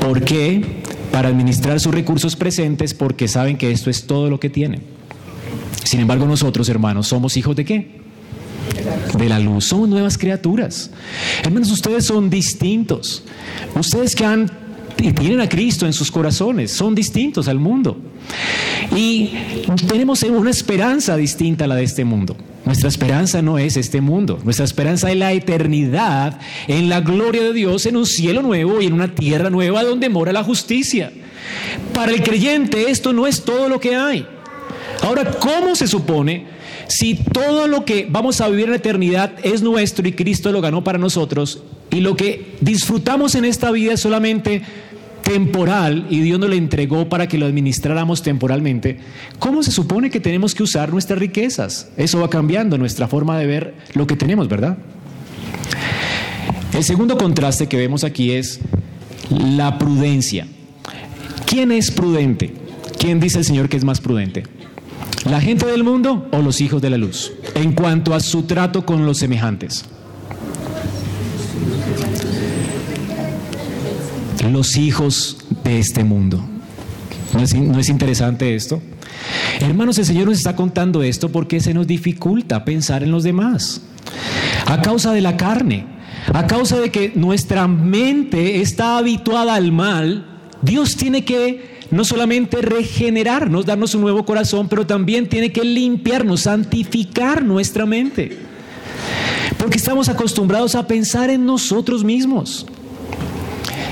¿Por 0.00 0.22
qué? 0.22 0.82
Para 1.10 1.28
administrar 1.28 1.80
sus 1.80 1.94
recursos 1.94 2.36
presentes, 2.36 2.92
porque 2.94 3.28
saben 3.28 3.56
que 3.56 3.70
esto 3.70 3.88
es 3.90 4.06
todo 4.06 4.28
lo 4.28 4.38
que 4.38 4.50
tienen. 4.50 4.82
Sin 5.84 6.00
embargo, 6.00 6.26
nosotros, 6.26 6.68
hermanos, 6.68 7.06
somos 7.06 7.36
hijos 7.36 7.56
de 7.56 7.64
qué? 7.64 8.01
De 9.18 9.28
la 9.28 9.38
luz. 9.38 9.66
Somos 9.66 9.88
nuevas 9.88 10.16
criaturas. 10.18 10.90
Hermanos, 11.42 11.70
ustedes 11.70 12.04
son 12.04 12.30
distintos. 12.30 13.22
Ustedes 13.74 14.14
que 14.14 14.24
han 14.24 14.50
y 14.98 15.12
tienen 15.12 15.40
a 15.40 15.48
Cristo 15.48 15.86
en 15.86 15.92
sus 15.92 16.10
corazones, 16.10 16.70
son 16.70 16.94
distintos 16.94 17.48
al 17.48 17.58
mundo. 17.58 17.96
Y 18.94 19.30
tenemos 19.88 20.22
una 20.22 20.50
esperanza 20.50 21.16
distinta 21.16 21.64
a 21.64 21.68
la 21.68 21.74
de 21.74 21.84
este 21.84 22.04
mundo. 22.04 22.36
Nuestra 22.64 22.88
esperanza 22.88 23.42
no 23.42 23.58
es 23.58 23.76
este 23.76 24.00
mundo, 24.00 24.38
nuestra 24.44 24.64
esperanza 24.64 25.10
es 25.10 25.16
la 25.16 25.32
eternidad 25.32 26.38
en 26.68 26.88
la 26.88 27.00
gloria 27.00 27.42
de 27.42 27.52
Dios, 27.52 27.86
en 27.86 27.96
un 27.96 28.06
cielo 28.06 28.42
nuevo 28.42 28.80
y 28.80 28.86
en 28.86 28.92
una 28.92 29.12
tierra 29.14 29.50
nueva 29.50 29.82
donde 29.82 30.08
mora 30.08 30.32
la 30.32 30.44
justicia. 30.44 31.12
Para 31.92 32.12
el 32.12 32.22
creyente 32.22 32.90
esto 32.90 33.12
no 33.12 33.26
es 33.26 33.42
todo 33.42 33.68
lo 33.68 33.80
que 33.80 33.96
hay. 33.96 34.24
Ahora, 35.02 35.24
¿cómo 35.40 35.74
se 35.74 35.88
supone 35.88 36.46
si 36.88 37.14
todo 37.14 37.66
lo 37.66 37.84
que 37.84 38.06
vamos 38.10 38.40
a 38.40 38.48
vivir 38.48 38.64
en 38.64 38.70
la 38.70 38.76
eternidad 38.76 39.32
es 39.42 39.62
nuestro 39.62 40.06
y 40.06 40.12
Cristo 40.12 40.52
lo 40.52 40.60
ganó 40.60 40.84
para 40.84 40.98
nosotros 40.98 41.62
y 41.90 42.00
lo 42.00 42.16
que 42.16 42.56
disfrutamos 42.60 43.34
en 43.34 43.44
esta 43.44 43.70
vida 43.70 43.92
es 43.94 44.00
solamente 44.00 44.62
temporal 45.22 46.06
y 46.10 46.20
Dios 46.20 46.38
nos 46.38 46.50
lo 46.50 46.56
entregó 46.56 47.08
para 47.08 47.28
que 47.28 47.38
lo 47.38 47.46
administráramos 47.46 48.22
temporalmente, 48.22 48.98
¿cómo 49.38 49.62
se 49.62 49.70
supone 49.70 50.10
que 50.10 50.20
tenemos 50.20 50.54
que 50.54 50.62
usar 50.62 50.92
nuestras 50.92 51.18
riquezas? 51.18 51.90
Eso 51.96 52.20
va 52.20 52.28
cambiando 52.28 52.76
nuestra 52.76 53.08
forma 53.08 53.38
de 53.38 53.46
ver 53.46 53.74
lo 53.94 54.06
que 54.06 54.16
tenemos, 54.16 54.48
¿verdad? 54.48 54.76
El 56.74 56.84
segundo 56.84 57.16
contraste 57.16 57.66
que 57.68 57.76
vemos 57.76 58.04
aquí 58.04 58.32
es 58.32 58.60
la 59.30 59.78
prudencia. 59.78 60.46
¿Quién 61.46 61.70
es 61.70 61.90
prudente? 61.90 62.54
¿Quién 62.98 63.20
dice 63.20 63.38
el 63.38 63.44
Señor 63.44 63.68
que 63.68 63.76
es 63.76 63.84
más 63.84 64.00
prudente? 64.00 64.44
¿La 65.24 65.40
gente 65.40 65.66
del 65.66 65.84
mundo 65.84 66.28
o 66.32 66.42
los 66.42 66.60
hijos 66.60 66.82
de 66.82 66.90
la 66.90 66.98
luz? 66.98 67.32
En 67.54 67.72
cuanto 67.72 68.12
a 68.14 68.20
su 68.20 68.42
trato 68.42 68.84
con 68.84 69.06
los 69.06 69.18
semejantes. 69.18 69.84
Los 74.50 74.76
hijos 74.76 75.38
de 75.62 75.78
este 75.78 76.02
mundo. 76.02 76.44
¿No 77.32 77.78
es, 77.78 77.88
interesante 77.88 78.54
esto? 78.54 78.82
Hermanos, 79.60 79.96
el 79.98 80.04
Señor 80.04 80.26
nos 80.26 80.38
está 80.38 80.56
contando 80.56 81.02
esto 81.02 81.30
porque 81.30 81.60
se 81.60 81.72
nos 81.72 81.86
dificulta 81.86 82.64
pensar 82.64 83.02
en 83.02 83.12
los 83.12 83.22
demás. 83.22 83.80
A 84.66 84.82
causa 84.82 85.12
de 85.12 85.20
la 85.20 85.36
carne, 85.36 85.86
a 86.34 86.46
causa 86.46 86.80
de 86.80 86.90
que 86.90 87.12
nuestra 87.14 87.68
mente 87.68 88.60
está 88.60 88.98
habituada 88.98 89.54
al 89.54 89.72
mal, 89.72 90.26
Dios 90.62 90.96
tiene 90.96 91.24
que 91.24 91.80
no 91.92 92.04
solamente 92.04 92.62
regenerarnos, 92.62 93.66
darnos 93.66 93.94
un 93.94 94.00
nuevo 94.00 94.24
corazón, 94.24 94.66
pero 94.66 94.86
también 94.86 95.28
tiene 95.28 95.52
que 95.52 95.62
limpiarnos, 95.62 96.40
santificar 96.40 97.44
nuestra 97.44 97.84
mente. 97.84 98.38
Porque 99.58 99.76
estamos 99.76 100.08
acostumbrados 100.08 100.74
a 100.74 100.86
pensar 100.86 101.28
en 101.28 101.44
nosotros 101.44 102.02
mismos. 102.02 102.66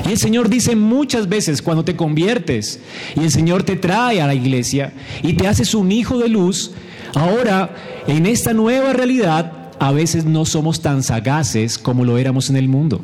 Y 0.08 0.12
el 0.12 0.16
Señor 0.16 0.48
dice 0.48 0.74
muchas 0.76 1.28
veces 1.28 1.60
cuando 1.60 1.84
te 1.84 1.94
conviertes 1.94 2.80
y 3.16 3.20
el 3.20 3.30
Señor 3.30 3.64
te 3.64 3.76
trae 3.76 4.22
a 4.22 4.26
la 4.26 4.34
iglesia 4.34 4.94
y 5.22 5.34
te 5.34 5.46
haces 5.46 5.74
un 5.74 5.92
hijo 5.92 6.18
de 6.18 6.30
luz, 6.30 6.70
ahora 7.14 7.76
en 8.06 8.24
esta 8.24 8.54
nueva 8.54 8.94
realidad 8.94 9.52
a 9.78 9.92
veces 9.92 10.24
no 10.24 10.46
somos 10.46 10.80
tan 10.80 11.02
sagaces 11.02 11.76
como 11.76 12.06
lo 12.06 12.16
éramos 12.16 12.48
en 12.48 12.56
el 12.56 12.66
mundo. 12.66 13.02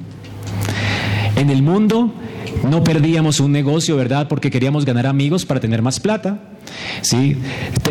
En 1.37 1.51
el 1.51 1.63
mundo 1.63 2.15
no 2.65 2.85
perdíamos 2.85 3.41
un 3.41 3.53
negocio, 3.53 3.97
¿verdad? 3.97 4.29
Porque 4.29 4.51
queríamos 4.51 4.85
ganar 4.85 5.07
amigos 5.07 5.45
para 5.45 5.61
tener 5.61 5.83
más 5.83 6.01
plata, 6.01 6.39
¿sí? 7.03 7.37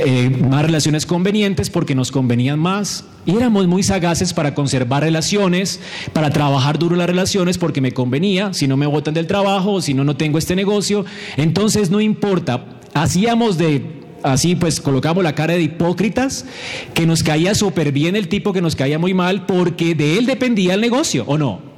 Eh, 0.06 0.30
más 0.49 0.63
relaciones 0.63 1.06
convenientes 1.06 1.69
porque 1.69 1.95
nos 1.95 2.12
convenían 2.12 2.60
más. 2.60 3.06
Y 3.25 3.36
éramos 3.36 3.67
muy 3.67 3.84
sagaces 3.84 4.34
para 4.34 4.54
conservar 4.54 5.04
relaciones, 5.04 5.80
para 6.13 6.30
trabajar 6.30 6.78
duro 6.78 6.95
las 6.95 7.08
relaciones 7.08 7.58
porque 7.58 7.82
me 7.82 7.91
convenía, 7.91 8.54
si 8.54 8.67
no 8.67 8.78
me 8.78 8.86
botan 8.86 9.13
del 9.13 9.28
trabajo 9.28 9.73
o 9.73 9.82
si 9.82 9.93
no, 9.93 10.04
no 10.04 10.15
tengo 10.15 10.38
este 10.38 10.56
negocio. 10.56 11.06
Entonces 11.38 11.89
no 11.89 12.01
importa, 12.01 12.65
hacíamos 12.93 13.58
de 13.58 14.04
así 14.23 14.56
pues 14.56 14.82
colocamos 14.82 15.23
la 15.23 15.36
cara 15.36 15.54
de 15.54 15.62
hipócritas, 15.62 16.45
que 16.93 17.06
nos 17.06 17.23
caía 17.23 17.54
súper 17.56 17.91
bien 17.91 18.15
el 18.15 18.28
tipo 18.28 18.54
que 18.54 18.62
nos 18.62 18.75
caía 18.75 18.99
muy 18.99 19.13
mal 19.13 19.45
porque 19.45 19.93
de 19.95 20.17
él 20.17 20.25
dependía 20.25 20.73
el 20.73 20.82
negocio, 20.82 21.23
¿o 21.28 21.38
no? 21.38 21.74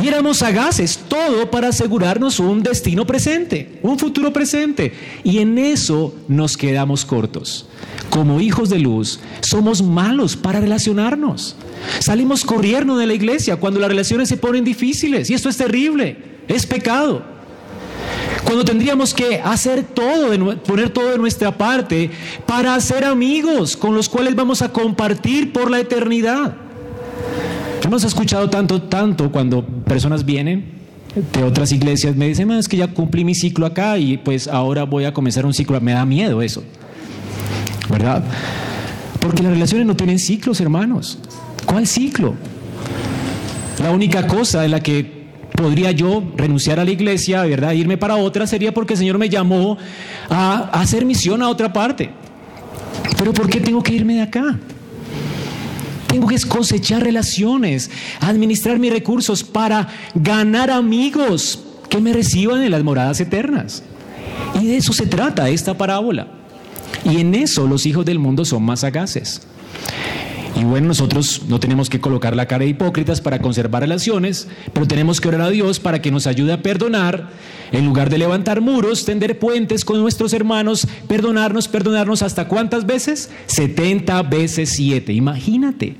Y 0.00 0.06
éramos 0.06 0.38
sagaces, 0.38 1.00
todo 1.08 1.50
para 1.50 1.68
asegurarnos 1.68 2.38
un 2.38 2.62
destino 2.62 3.04
presente, 3.04 3.80
un 3.82 3.98
futuro 3.98 4.32
presente. 4.32 4.92
Y 5.24 5.38
en 5.38 5.58
eso 5.58 6.14
nos 6.28 6.56
quedamos 6.56 7.04
cortos. 7.04 7.66
Como 8.10 8.40
hijos 8.40 8.68
de 8.68 8.78
luz, 8.78 9.18
somos 9.40 9.82
malos 9.82 10.36
para 10.36 10.60
relacionarnos. 10.60 11.56
Salimos 11.98 12.44
corriendo 12.44 12.96
de 12.96 13.06
la 13.06 13.14
iglesia 13.14 13.56
cuando 13.56 13.80
las 13.80 13.88
relaciones 13.88 14.28
se 14.28 14.36
ponen 14.36 14.64
difíciles. 14.64 15.30
Y 15.30 15.34
esto 15.34 15.48
es 15.48 15.56
terrible, 15.56 16.16
es 16.46 16.64
pecado. 16.64 17.22
Cuando 18.44 18.64
tendríamos 18.64 19.12
que 19.12 19.40
hacer 19.42 19.82
todo, 19.82 20.30
poner 20.62 20.90
todo 20.90 21.10
de 21.10 21.18
nuestra 21.18 21.58
parte 21.58 22.10
para 22.46 22.74
hacer 22.76 23.04
amigos 23.04 23.76
con 23.76 23.94
los 23.94 24.08
cuales 24.08 24.36
vamos 24.36 24.62
a 24.62 24.72
compartir 24.72 25.52
por 25.52 25.70
la 25.70 25.80
eternidad. 25.80 26.67
Hemos 27.88 28.04
escuchado 28.04 28.50
tanto, 28.50 28.82
tanto 28.82 29.32
cuando 29.32 29.64
personas 29.64 30.26
vienen 30.26 30.62
de 31.32 31.42
otras 31.42 31.72
iglesias, 31.72 32.14
me 32.16 32.28
dicen, 32.28 32.50
es 32.50 32.68
que 32.68 32.76
ya 32.76 32.88
cumplí 32.88 33.24
mi 33.24 33.34
ciclo 33.34 33.64
acá 33.64 33.96
y 33.96 34.18
pues 34.18 34.46
ahora 34.46 34.82
voy 34.82 35.06
a 35.06 35.14
comenzar 35.14 35.46
un 35.46 35.54
ciclo. 35.54 35.80
Me 35.80 35.92
da 35.92 36.04
miedo 36.04 36.42
eso, 36.42 36.62
¿verdad? 37.88 38.22
Porque 39.20 39.42
las 39.42 39.52
relaciones 39.52 39.86
no 39.86 39.96
tienen 39.96 40.18
ciclos, 40.18 40.60
hermanos. 40.60 41.18
¿Cuál 41.64 41.86
ciclo? 41.86 42.34
La 43.82 43.90
única 43.90 44.26
cosa 44.26 44.66
en 44.66 44.72
la 44.72 44.80
que 44.80 45.24
podría 45.56 45.90
yo 45.90 46.22
renunciar 46.36 46.78
a 46.78 46.84
la 46.84 46.90
iglesia, 46.90 47.42
¿verdad? 47.44 47.72
Irme 47.72 47.96
para 47.96 48.16
otra 48.16 48.46
sería 48.46 48.74
porque 48.74 48.92
el 48.92 48.98
Señor 48.98 49.16
me 49.16 49.30
llamó 49.30 49.78
a 50.28 50.68
hacer 50.78 51.06
misión 51.06 51.40
a 51.40 51.48
otra 51.48 51.72
parte. 51.72 52.10
Pero 53.16 53.32
¿por 53.32 53.48
qué 53.48 53.60
tengo 53.60 53.82
que 53.82 53.94
irme 53.94 54.16
de 54.16 54.20
acá? 54.20 54.58
Tengo 56.08 56.26
que 56.26 56.40
cosechar 56.40 57.02
relaciones, 57.02 57.90
administrar 58.20 58.78
mis 58.78 58.92
recursos 58.92 59.44
para 59.44 59.88
ganar 60.14 60.70
amigos 60.70 61.60
que 61.88 62.00
me 62.00 62.12
reciban 62.12 62.62
en 62.62 62.70
las 62.70 62.82
moradas 62.82 63.20
eternas. 63.20 63.82
Y 64.60 64.66
de 64.66 64.78
eso 64.78 64.92
se 64.92 65.06
trata 65.06 65.48
esta 65.48 65.76
parábola. 65.76 66.28
Y 67.04 67.20
en 67.20 67.34
eso 67.34 67.66
los 67.66 67.86
hijos 67.86 68.04
del 68.04 68.18
mundo 68.18 68.44
son 68.44 68.64
más 68.64 68.80
sagaces. 68.80 69.42
Y 70.56 70.64
bueno, 70.64 70.88
nosotros 70.88 71.42
no 71.46 71.60
tenemos 71.60 71.88
que 71.88 72.00
colocar 72.00 72.34
la 72.34 72.46
cara 72.46 72.64
de 72.64 72.70
hipócritas 72.70 73.20
para 73.20 73.40
conservar 73.40 73.82
relaciones, 73.82 74.48
pero 74.72 74.88
tenemos 74.88 75.20
que 75.20 75.28
orar 75.28 75.42
a 75.42 75.50
Dios 75.50 75.78
para 75.78 76.02
que 76.02 76.10
nos 76.10 76.26
ayude 76.26 76.52
a 76.52 76.62
perdonar, 76.62 77.30
en 77.70 77.84
lugar 77.84 78.10
de 78.10 78.18
levantar 78.18 78.60
muros, 78.60 79.04
tender 79.04 79.38
puentes 79.38 79.84
con 79.84 80.00
nuestros 80.00 80.32
hermanos, 80.32 80.88
perdonarnos, 81.06 81.68
perdonarnos 81.68 82.22
hasta 82.22 82.48
cuántas 82.48 82.86
veces? 82.86 83.30
70 83.46 84.22
veces 84.24 84.70
7. 84.70 85.12
Imagínate, 85.12 85.96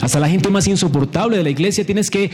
hasta 0.00 0.18
la 0.18 0.28
gente 0.28 0.48
más 0.48 0.66
insoportable 0.66 1.36
de 1.36 1.44
la 1.44 1.50
iglesia 1.50 1.84
tienes 1.84 2.10
que 2.10 2.30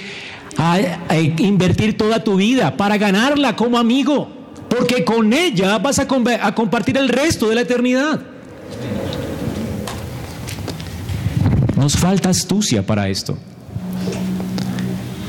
invertir 1.39 1.99
toda 1.99 2.25
tu 2.25 2.37
vida 2.37 2.77
para 2.77 2.97
ganarla 2.97 3.57
como 3.57 3.77
amigo, 3.77 4.31
porque 4.71 5.05
con 5.05 5.33
ella 5.33 5.77
vas 5.79 5.99
a 5.99 6.07
compartir 6.07 6.97
el 6.97 7.09
resto 7.09 7.49
de 7.49 7.57
la 7.57 7.63
eternidad. 7.63 8.21
Nos 11.87 11.96
falta 11.96 12.31
astucia 12.31 12.85
para 12.85 13.09
esto. 13.09 13.38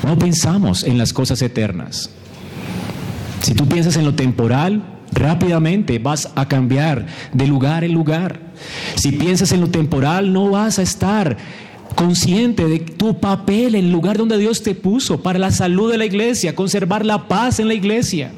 No 0.04 0.18
pensamos 0.18 0.84
en 0.84 0.98
las 0.98 1.14
cosas 1.14 1.40
eternas. 1.44 2.10
Si 3.44 3.54
tú 3.54 3.68
piensas 3.68 3.96
en 3.96 4.06
lo 4.06 4.16
temporal, 4.16 4.82
rápidamente 5.12 6.00
vas 6.00 6.32
a 6.34 6.48
cambiar 6.48 7.06
de 7.32 7.46
lugar 7.46 7.84
en 7.84 7.94
lugar. 7.94 8.40
Si 8.96 9.12
piensas 9.12 9.52
en 9.52 9.62
lo 9.62 9.70
temporal, 9.70 10.34
no 10.34 10.50
vas 10.50 10.80
a 10.80 10.82
estar 10.82 11.38
consciente 11.94 12.66
de 12.66 12.80
tu 12.80 13.20
papel 13.20 13.76
en 13.76 13.86
el 13.86 13.92
lugar 13.92 14.18
donde 14.18 14.40
Dios 14.40 14.64
te 14.64 14.74
puso 14.74 15.22
para 15.22 15.38
la 15.38 15.52
salud 15.52 15.92
de 15.92 16.00
la 16.00 16.06
iglesia, 16.06 16.56
conservar 16.56 17.06
la 17.06 17.28
paz 17.28 17.60
en 17.60 17.68
la 17.68 17.76
iglesia, 17.76 18.32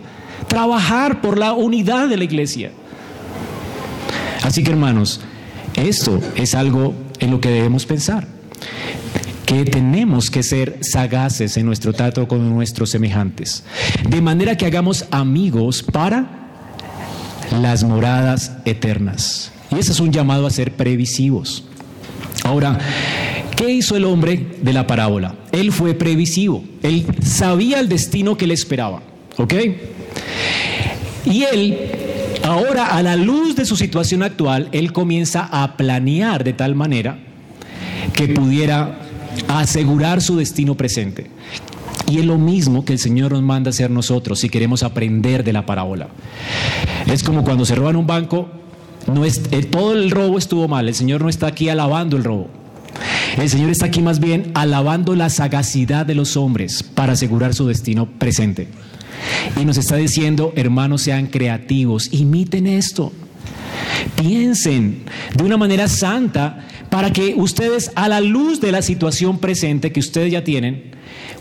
trabajar 0.50 1.22
por 1.22 1.38
la 1.38 1.54
unidad 1.54 2.10
de 2.10 2.18
la 2.18 2.26
iglesia. 2.26 2.72
Así 4.44 4.62
que 4.62 4.72
hermanos, 4.72 5.22
esto 5.78 6.20
es 6.36 6.54
algo 6.54 6.94
en 7.20 7.32
lo 7.32 7.42
que 7.42 7.50
debemos 7.50 7.86
pensar. 7.86 8.28
Que 9.46 9.66
tenemos 9.66 10.30
que 10.30 10.44
ser 10.44 10.78
sagaces 10.82 11.58
en 11.58 11.66
nuestro 11.66 11.94
trato 11.94 12.28
con 12.28 12.50
nuestros 12.50 12.92
semejantes. 12.92 13.64
De 14.08 14.22
manera 14.22 14.56
que 14.58 14.66
hagamos 14.66 15.06
amigos 15.12 15.82
para 15.82 16.40
las 17.60 17.84
moradas 17.84 18.52
eternas. 18.66 19.52
Y 19.72 19.80
ese 19.80 19.92
es 19.92 20.00
un 20.00 20.12
llamado 20.12 20.46
a 20.46 20.52
ser 20.52 20.74
previsivos. 20.74 21.64
Ahora, 22.44 22.80
¿qué 23.56 23.72
hizo 23.72 23.96
el 23.96 24.06
hombre 24.06 24.48
de 24.62 24.74
la 24.74 24.88
parábola? 24.88 25.36
Él 25.52 25.72
fue 25.72 25.94
previsivo. 25.94 26.64
Él 26.84 27.06
sabía 27.24 27.80
el 27.80 27.90
destino 27.90 28.38
que 28.38 28.48
le 28.48 28.54
esperaba. 28.54 29.02
¿Ok? 29.38 29.54
Y 31.26 31.44
él 31.44 31.78
Ahora, 32.50 32.88
a 32.88 33.04
la 33.04 33.16
luz 33.16 33.56
de 33.56 33.64
su 33.64 33.76
situación 33.76 34.24
actual, 34.24 34.70
él 34.72 34.92
comienza 34.92 35.48
a 35.52 35.78
planear 35.78 36.44
de 36.44 36.54
tal 36.54 36.74
manera 36.74 37.20
que 38.12 38.28
pudiera 38.30 38.98
asegurar 39.48 40.20
su 40.20 40.36
destino 40.36 40.74
presente. 40.74 41.30
Y 42.10 42.18
es 42.18 42.26
lo 42.26 42.40
mismo 42.40 42.86
que 42.86 42.94
el 42.94 42.98
Señor 42.98 43.34
nos 43.34 43.44
manda 43.44 43.70
hacer 43.70 43.92
nosotros 43.92 44.40
si 44.40 44.50
queremos 44.50 44.82
aprender 44.82 45.44
de 45.44 45.54
la 45.54 45.68
parábola. 45.68 46.08
Es 47.06 47.22
como 47.22 47.44
cuando 47.44 47.66
se 47.66 47.76
roban 47.76 47.96
un 47.96 48.08
banco, 48.08 48.50
eh, 49.52 49.64
todo 49.66 49.94
el 49.94 50.10
robo 50.10 50.40
estuvo 50.40 50.68
mal, 50.68 50.88
el 50.88 50.96
Señor 50.96 51.22
no 51.22 51.30
está 51.30 51.46
aquí 51.46 51.70
alabando 51.70 52.18
el 52.18 52.24
robo. 52.24 52.50
El 53.38 53.48
Señor 53.48 53.70
está 53.70 53.86
aquí 53.86 54.02
más 54.02 54.20
bien 54.20 54.50
alabando 54.56 55.14
la 55.14 55.30
sagacidad 55.30 56.04
de 56.08 56.16
los 56.16 56.36
hombres 56.36 56.82
para 56.82 57.14
asegurar 57.14 57.54
su 57.54 57.68
destino 57.68 58.08
presente. 58.08 58.70
Y 59.60 59.66
nos 59.66 59.78
está 59.78 59.96
diciendo, 59.96 60.54
hermanos, 60.56 61.02
sean 61.02 61.28
creativos, 61.28 62.10
imiten 62.12 62.68
esto. 62.68 63.12
Piensen 64.16 65.04
de 65.36 65.44
una 65.44 65.58
manera 65.58 65.88
santa 65.88 66.68
para 66.90 67.12
que 67.12 67.34
ustedes, 67.36 67.92
a 67.96 68.08
la 68.08 68.22
luz 68.22 68.62
de 68.62 68.72
la 68.72 68.82
situación 68.82 69.40
presente 69.40 69.92
que 69.92 70.00
ustedes 70.00 70.32
ya 70.32 70.44
tienen, 70.44 70.92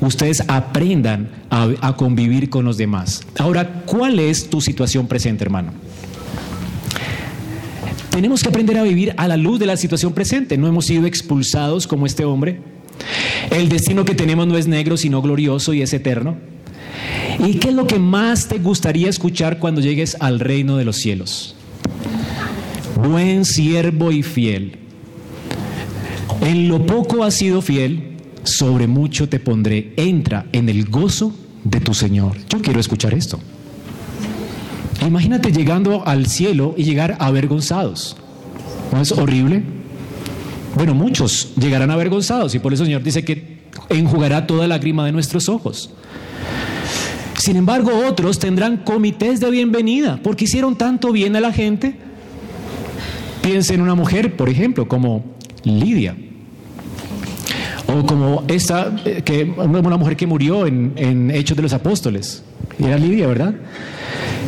ustedes 0.01 0.43
aprendan 0.49 1.31
a, 1.51 1.69
a, 1.81 1.97
convivir 1.97 2.51
con 2.51 2.65
los 2.65 2.77
demás. 2.77 3.23
Ahora, 3.39 3.83
¿cuál 3.87 4.19
es 4.19 4.51
tu 4.51 4.61
situación 4.61 5.07
presente, 5.07 5.45
hermano? 5.45 5.73
Tenemos 8.11 8.43
que 8.43 8.49
aprender 8.49 8.77
a 8.79 8.83
vivir 8.83 9.15
a 9.17 9.29
la 9.29 9.37
luz 9.37 9.61
de 9.61 9.67
la 9.67 9.77
situación 9.77 10.13
presente. 10.13 10.59
No 10.59 10.67
hemos 10.67 10.87
sido 10.87 11.07
expulsados 11.07 11.87
como 11.87 12.05
este 12.05 12.25
hombre. 12.25 12.61
El 13.51 13.69
destino 13.69 14.05
que 14.05 14.15
tenemos 14.15 14.47
no 14.47 14.57
es 14.59 14.67
negro, 14.67 14.97
sino 14.97 15.23
glorioso 15.23 15.73
y 15.73 15.83
es 15.83 15.93
eterno. 15.93 16.37
¿Y 17.45 17.55
qué 17.55 17.69
es 17.69 17.75
lo 17.75 17.87
que 17.87 17.99
más 17.99 18.49
te 18.49 18.59
gustaría 18.59 19.09
escuchar 19.09 19.59
cuando 19.59 19.81
llegues 19.81 20.17
al 20.21 20.41
reino 20.41 20.77
de 20.77 20.85
los 20.85 20.97
cielos? 20.97 21.55
Buen 22.97 23.45
siervo 23.45 24.11
y 24.11 24.23
fiel. 24.23 24.77
En 26.41 26.69
lo 26.69 26.85
poco 26.85 27.23
has 27.23 27.35
sido 27.35 27.63
fiel, 27.63 28.17
sobre 28.43 28.87
mucho 28.89 29.29
te 29.29 29.39
pondré. 29.39 29.93
Entra 29.97 30.47
en 30.53 30.69
el 30.69 30.87
gozo 30.87 31.33
de 31.63 31.81
tu 31.81 31.95
Señor. 31.95 32.37
Yo 32.49 32.61
quiero 32.61 32.81
escuchar 32.81 33.15
esto. 33.15 33.39
Imagínate 35.07 35.53
llegando 35.53 36.07
al 36.07 36.27
cielo 36.27 36.75
y 36.77 36.83
llegar 36.83 37.17
avergonzados. 37.21 38.17
¿No 38.93 39.01
es 39.01 39.13
horrible? 39.13 39.63
Bueno, 40.75 40.95
muchos 40.95 41.51
llegarán 41.57 41.91
avergonzados 41.91 42.55
y 42.55 42.59
por 42.59 42.73
eso 42.73 42.83
el 42.83 42.89
Señor 42.89 43.03
dice 43.03 43.25
que 43.25 43.59
enjugará 43.91 44.47
toda 44.47 44.67
lágrima 44.67 45.07
de 45.07 45.13
nuestros 45.13 45.49
ojos. 45.49 45.91
Sin 47.49 47.57
embargo, 47.57 47.91
otros 48.07 48.39
tendrán 48.39 48.77
comités 48.77 49.41
de 49.41 49.51
bienvenida 49.51 50.21
porque 50.23 50.45
hicieron 50.45 50.77
tanto 50.77 51.13
bien 51.13 51.35
a 51.35 51.41
la 51.41 51.51
gente. 51.51 51.95
Piensa 53.41 53.73
en 53.73 53.81
una 53.81 53.95
mujer, 53.95 54.37
por 54.37 54.51
ejemplo, 54.51 54.87
como 54.87 55.25
Lidia. 55.65 56.15
O 57.87 58.05
como 58.05 58.45
esta, 58.49 58.95
eh, 59.07 59.23
que, 59.25 59.45
una 59.45 59.97
mujer 59.97 60.15
que 60.15 60.27
murió 60.27 60.67
en, 60.67 61.31
Hechos 61.31 61.57
de 61.57 61.63
los 61.63 61.73
Apóstoles. 61.73 62.45
Era 62.79 62.99
Lidia, 62.99 63.27
¿verdad? 63.27 63.55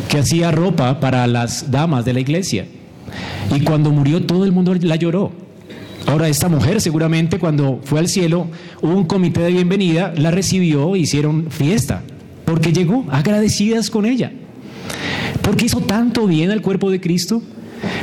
Que 0.07 0.19
hacía 0.19 0.51
ropa 0.51 0.99
para 0.99 1.25
las 1.25 1.71
damas 1.71 2.05
de 2.05 2.13
la 2.13 2.19
iglesia. 2.19 2.67
Y 3.49 3.61
cuando 3.61 3.89
murió 3.89 4.27
todo 4.27 4.45
el 4.45 4.51
mundo 4.51 4.75
la 4.79 4.95
lloró. 4.95 5.31
Ahora 6.05 6.29
esta 6.29 6.49
mujer 6.49 6.79
seguramente 6.81 7.39
cuando 7.39 7.79
fue 7.83 7.99
al 7.99 8.07
cielo 8.07 8.45
hubo 8.79 8.93
un 8.93 9.05
comité 9.05 9.41
de 9.41 9.51
bienvenida, 9.53 10.13
la 10.15 10.29
recibió, 10.29 10.95
hicieron 10.95 11.49
fiesta, 11.49 12.03
porque 12.51 12.73
llegó 12.73 13.05
agradecidas 13.09 13.89
con 13.89 14.05
ella. 14.05 14.29
Porque 15.41 15.63
hizo 15.63 15.79
tanto 15.79 16.27
bien 16.27 16.51
al 16.51 16.61
cuerpo 16.61 16.91
de 16.91 16.99
Cristo. 16.99 17.41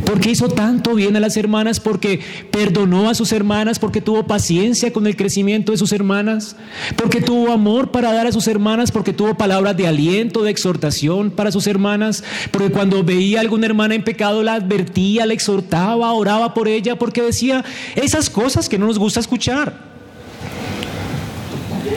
Porque 0.06 0.30
hizo 0.30 0.48
tanto 0.48 0.94
bien 0.94 1.16
a 1.16 1.20
las 1.20 1.36
hermanas, 1.36 1.80
porque 1.80 2.18
perdonó 2.50 3.10
a 3.10 3.14
sus 3.14 3.30
hermanas, 3.32 3.78
porque 3.78 4.00
tuvo 4.00 4.26
paciencia 4.26 4.90
con 4.90 5.06
el 5.06 5.16
crecimiento 5.16 5.70
de 5.70 5.78
sus 5.78 5.92
hermanas, 5.92 6.56
porque 6.96 7.20
tuvo 7.20 7.52
amor 7.52 7.90
para 7.90 8.10
dar 8.10 8.26
a 8.26 8.32
sus 8.32 8.48
hermanas, 8.48 8.90
porque 8.90 9.12
tuvo 9.12 9.36
palabras 9.36 9.76
de 9.76 9.86
aliento, 9.86 10.42
de 10.42 10.50
exhortación 10.50 11.30
para 11.30 11.52
sus 11.52 11.66
hermanas, 11.66 12.24
porque 12.50 12.72
cuando 12.72 13.04
veía 13.04 13.38
a 13.38 13.42
alguna 13.42 13.66
hermana 13.66 13.94
en 13.96 14.02
pecado 14.02 14.42
la 14.42 14.54
advertía, 14.54 15.26
la 15.26 15.34
exhortaba, 15.34 16.10
oraba 16.14 16.54
por 16.54 16.68
ella, 16.68 16.98
porque 16.98 17.20
decía 17.20 17.64
esas 17.96 18.30
cosas 18.30 18.68
que 18.70 18.78
no 18.78 18.86
nos 18.86 18.98
gusta 18.98 19.20
escuchar. 19.20 19.87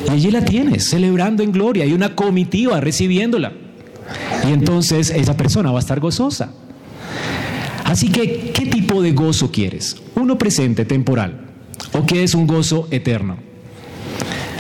Y 0.08 0.12
allí 0.12 0.32
la 0.32 0.44
tienes, 0.44 0.86
celebrando 0.86 1.44
en 1.44 1.52
gloria, 1.52 1.86
y 1.86 1.94
una 1.94 2.16
comitiva 2.16 2.80
recibiéndola. 2.82 3.54
Y 4.48 4.52
entonces 4.52 5.10
esa 5.10 5.38
persona 5.38 5.72
va 5.72 5.80
a 5.80 5.82
estar 5.82 6.00
gozosa. 6.00 6.52
Así 7.84 8.10
que, 8.10 8.52
¿qué 8.54 8.66
tipo 8.66 9.02
de 9.02 9.12
gozo 9.12 9.52
quieres? 9.52 9.98
¿Uno 10.16 10.38
presente, 10.38 10.86
temporal? 10.86 11.42
¿O 11.94 12.06
qué 12.06 12.26
un 12.36 12.48
gozo 12.48 12.88
eterno? 12.92 13.38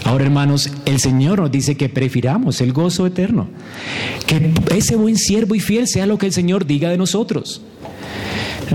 Ahora, 0.03 0.25
hermanos, 0.25 0.69
el 0.85 0.99
Señor 0.99 1.39
nos 1.39 1.51
dice 1.51 1.77
que 1.77 1.87
prefiramos 1.87 2.59
el 2.59 2.73
gozo 2.73 3.05
eterno. 3.05 3.47
Que 4.27 4.51
ese 4.75 4.95
buen 4.95 5.15
siervo 5.15 5.55
y 5.55 5.59
fiel 5.59 5.87
sea 5.87 6.05
lo 6.05 6.17
que 6.17 6.25
el 6.25 6.33
Señor 6.33 6.65
diga 6.65 6.89
de 6.89 6.97
nosotros. 6.97 7.61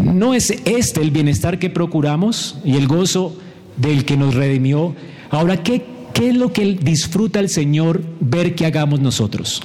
¿No 0.03 0.35
es 0.35 0.51
este 0.65 1.01
el 1.01 1.11
bienestar 1.11 1.59
que 1.59 1.71
procuramos 1.71 2.57
y 2.65 2.77
el 2.77 2.87
gozo 2.87 3.37
del 3.77 4.05
que 4.05 4.17
nos 4.17 4.35
redimió? 4.35 4.95
Ahora, 5.31 5.63
¿qué, 5.63 5.85
qué 6.17 6.31
es 6.31 6.35
lo 6.35 6.51
que 6.51 6.65
disfruta 6.81 7.41
el 7.41 7.51
Señor 7.51 8.01
ver 8.21 8.55
que 8.55 8.65
hagamos 8.65 9.01
nosotros? 9.01 9.61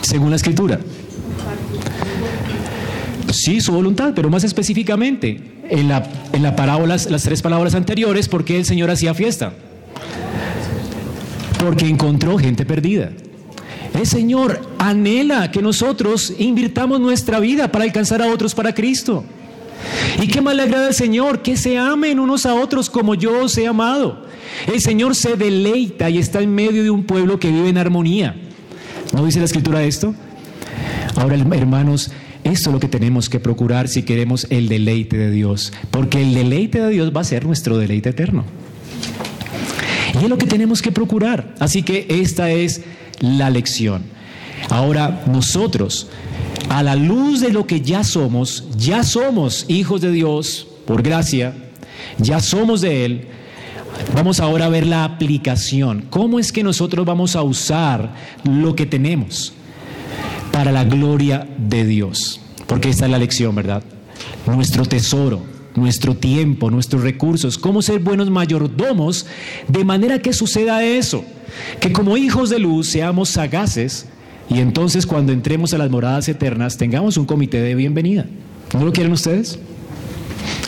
Según 0.00 0.30
la 0.30 0.36
Escritura. 0.36 0.80
Sí, 3.30 3.60
su 3.60 3.72
voluntad, 3.72 4.12
pero 4.14 4.30
más 4.30 4.42
específicamente, 4.42 5.60
en 5.68 5.88
la, 5.88 6.08
en 6.32 6.42
la 6.42 6.56
parábola, 6.56 6.96
las 7.08 7.22
tres 7.22 7.42
palabras 7.42 7.74
anteriores, 7.74 8.28
¿por 8.28 8.44
qué 8.44 8.56
el 8.56 8.64
Señor 8.64 8.90
hacía 8.90 9.12
fiesta? 9.12 9.52
Porque 11.58 11.86
encontró 11.86 12.38
gente 12.38 12.64
perdida. 12.64 13.10
El 13.92 14.06
Señor 14.06 14.62
anhela 14.78 15.50
que 15.50 15.60
nosotros 15.60 16.32
invirtamos 16.38 17.00
nuestra 17.00 17.38
vida 17.38 17.70
para 17.70 17.84
alcanzar 17.84 18.22
a 18.22 18.28
otros 18.28 18.54
para 18.54 18.74
Cristo. 18.74 19.24
¿Y 20.22 20.28
qué 20.28 20.40
más 20.40 20.54
le 20.54 20.62
agrada 20.62 20.86
al 20.86 20.94
Señor? 20.94 21.42
Que 21.42 21.56
se 21.56 21.76
amen 21.76 22.18
unos 22.18 22.46
a 22.46 22.54
otros 22.54 22.88
como 22.88 23.14
yo 23.14 23.44
os 23.44 23.58
he 23.58 23.66
amado. 23.66 24.24
El 24.66 24.80
Señor 24.80 25.14
se 25.14 25.36
deleita 25.36 26.10
y 26.10 26.18
está 26.18 26.40
en 26.40 26.54
medio 26.54 26.82
de 26.82 26.90
un 26.90 27.04
pueblo 27.04 27.38
que 27.38 27.50
vive 27.50 27.68
en 27.68 27.78
armonía. 27.78 28.36
¿No 29.12 29.24
dice 29.24 29.38
la 29.38 29.44
escritura 29.44 29.82
esto? 29.82 30.14
Ahora, 31.16 31.36
hermanos, 31.36 32.10
esto 32.44 32.70
es 32.70 32.74
lo 32.74 32.80
que 32.80 32.88
tenemos 32.88 33.28
que 33.28 33.40
procurar 33.40 33.88
si 33.88 34.02
queremos 34.02 34.46
el 34.50 34.68
deleite 34.68 35.16
de 35.16 35.30
Dios, 35.30 35.72
porque 35.90 36.20
el 36.20 36.34
deleite 36.34 36.80
de 36.80 36.90
Dios 36.90 37.12
va 37.14 37.22
a 37.22 37.24
ser 37.24 37.46
nuestro 37.46 37.78
deleite 37.78 38.10
eterno. 38.10 38.44
Y 40.20 40.24
es 40.24 40.28
lo 40.28 40.38
que 40.38 40.46
tenemos 40.46 40.82
que 40.82 40.92
procurar. 40.92 41.54
Así 41.58 41.82
que 41.82 42.06
esta 42.08 42.50
es 42.50 42.82
la 43.20 43.50
lección. 43.50 44.02
Ahora 44.70 45.24
nosotros, 45.26 46.08
a 46.68 46.82
la 46.82 46.96
luz 46.96 47.40
de 47.40 47.52
lo 47.52 47.66
que 47.66 47.80
ya 47.80 48.04
somos, 48.04 48.68
ya 48.76 49.02
somos 49.02 49.66
hijos 49.68 50.00
de 50.00 50.12
Dios 50.12 50.66
por 50.86 51.02
gracia, 51.02 51.54
ya 52.18 52.40
somos 52.40 52.80
de 52.80 53.04
Él. 53.04 53.28
Vamos 54.14 54.40
ahora 54.40 54.66
a 54.66 54.68
ver 54.68 54.86
la 54.86 55.04
aplicación. 55.04 56.06
¿Cómo 56.10 56.38
es 56.38 56.52
que 56.52 56.62
nosotros 56.62 57.04
vamos 57.04 57.36
a 57.36 57.42
usar 57.42 58.14
lo 58.44 58.74
que 58.74 58.86
tenemos? 58.86 59.54
para 60.54 60.70
la 60.70 60.84
gloria 60.84 61.48
de 61.58 61.84
Dios. 61.84 62.40
Porque 62.68 62.88
esta 62.88 63.06
es 63.06 63.10
la 63.10 63.18
lección, 63.18 63.56
¿verdad? 63.56 63.82
Nuestro 64.46 64.84
tesoro, 64.84 65.42
nuestro 65.74 66.14
tiempo, 66.14 66.70
nuestros 66.70 67.02
recursos, 67.02 67.58
cómo 67.58 67.82
ser 67.82 67.98
buenos 67.98 68.30
mayordomos 68.30 69.26
de 69.66 69.84
manera 69.84 70.20
que 70.20 70.32
suceda 70.32 70.84
eso, 70.84 71.24
que 71.80 71.92
como 71.92 72.16
hijos 72.16 72.50
de 72.50 72.60
luz 72.60 72.86
seamos 72.86 73.30
sagaces 73.30 74.06
y 74.48 74.60
entonces 74.60 75.06
cuando 75.06 75.32
entremos 75.32 75.74
a 75.74 75.78
las 75.78 75.90
moradas 75.90 76.28
eternas 76.28 76.76
tengamos 76.76 77.16
un 77.16 77.26
comité 77.26 77.60
de 77.60 77.74
bienvenida. 77.74 78.24
¿No 78.72 78.84
lo 78.84 78.92
quieren 78.92 79.12
ustedes? 79.12 79.58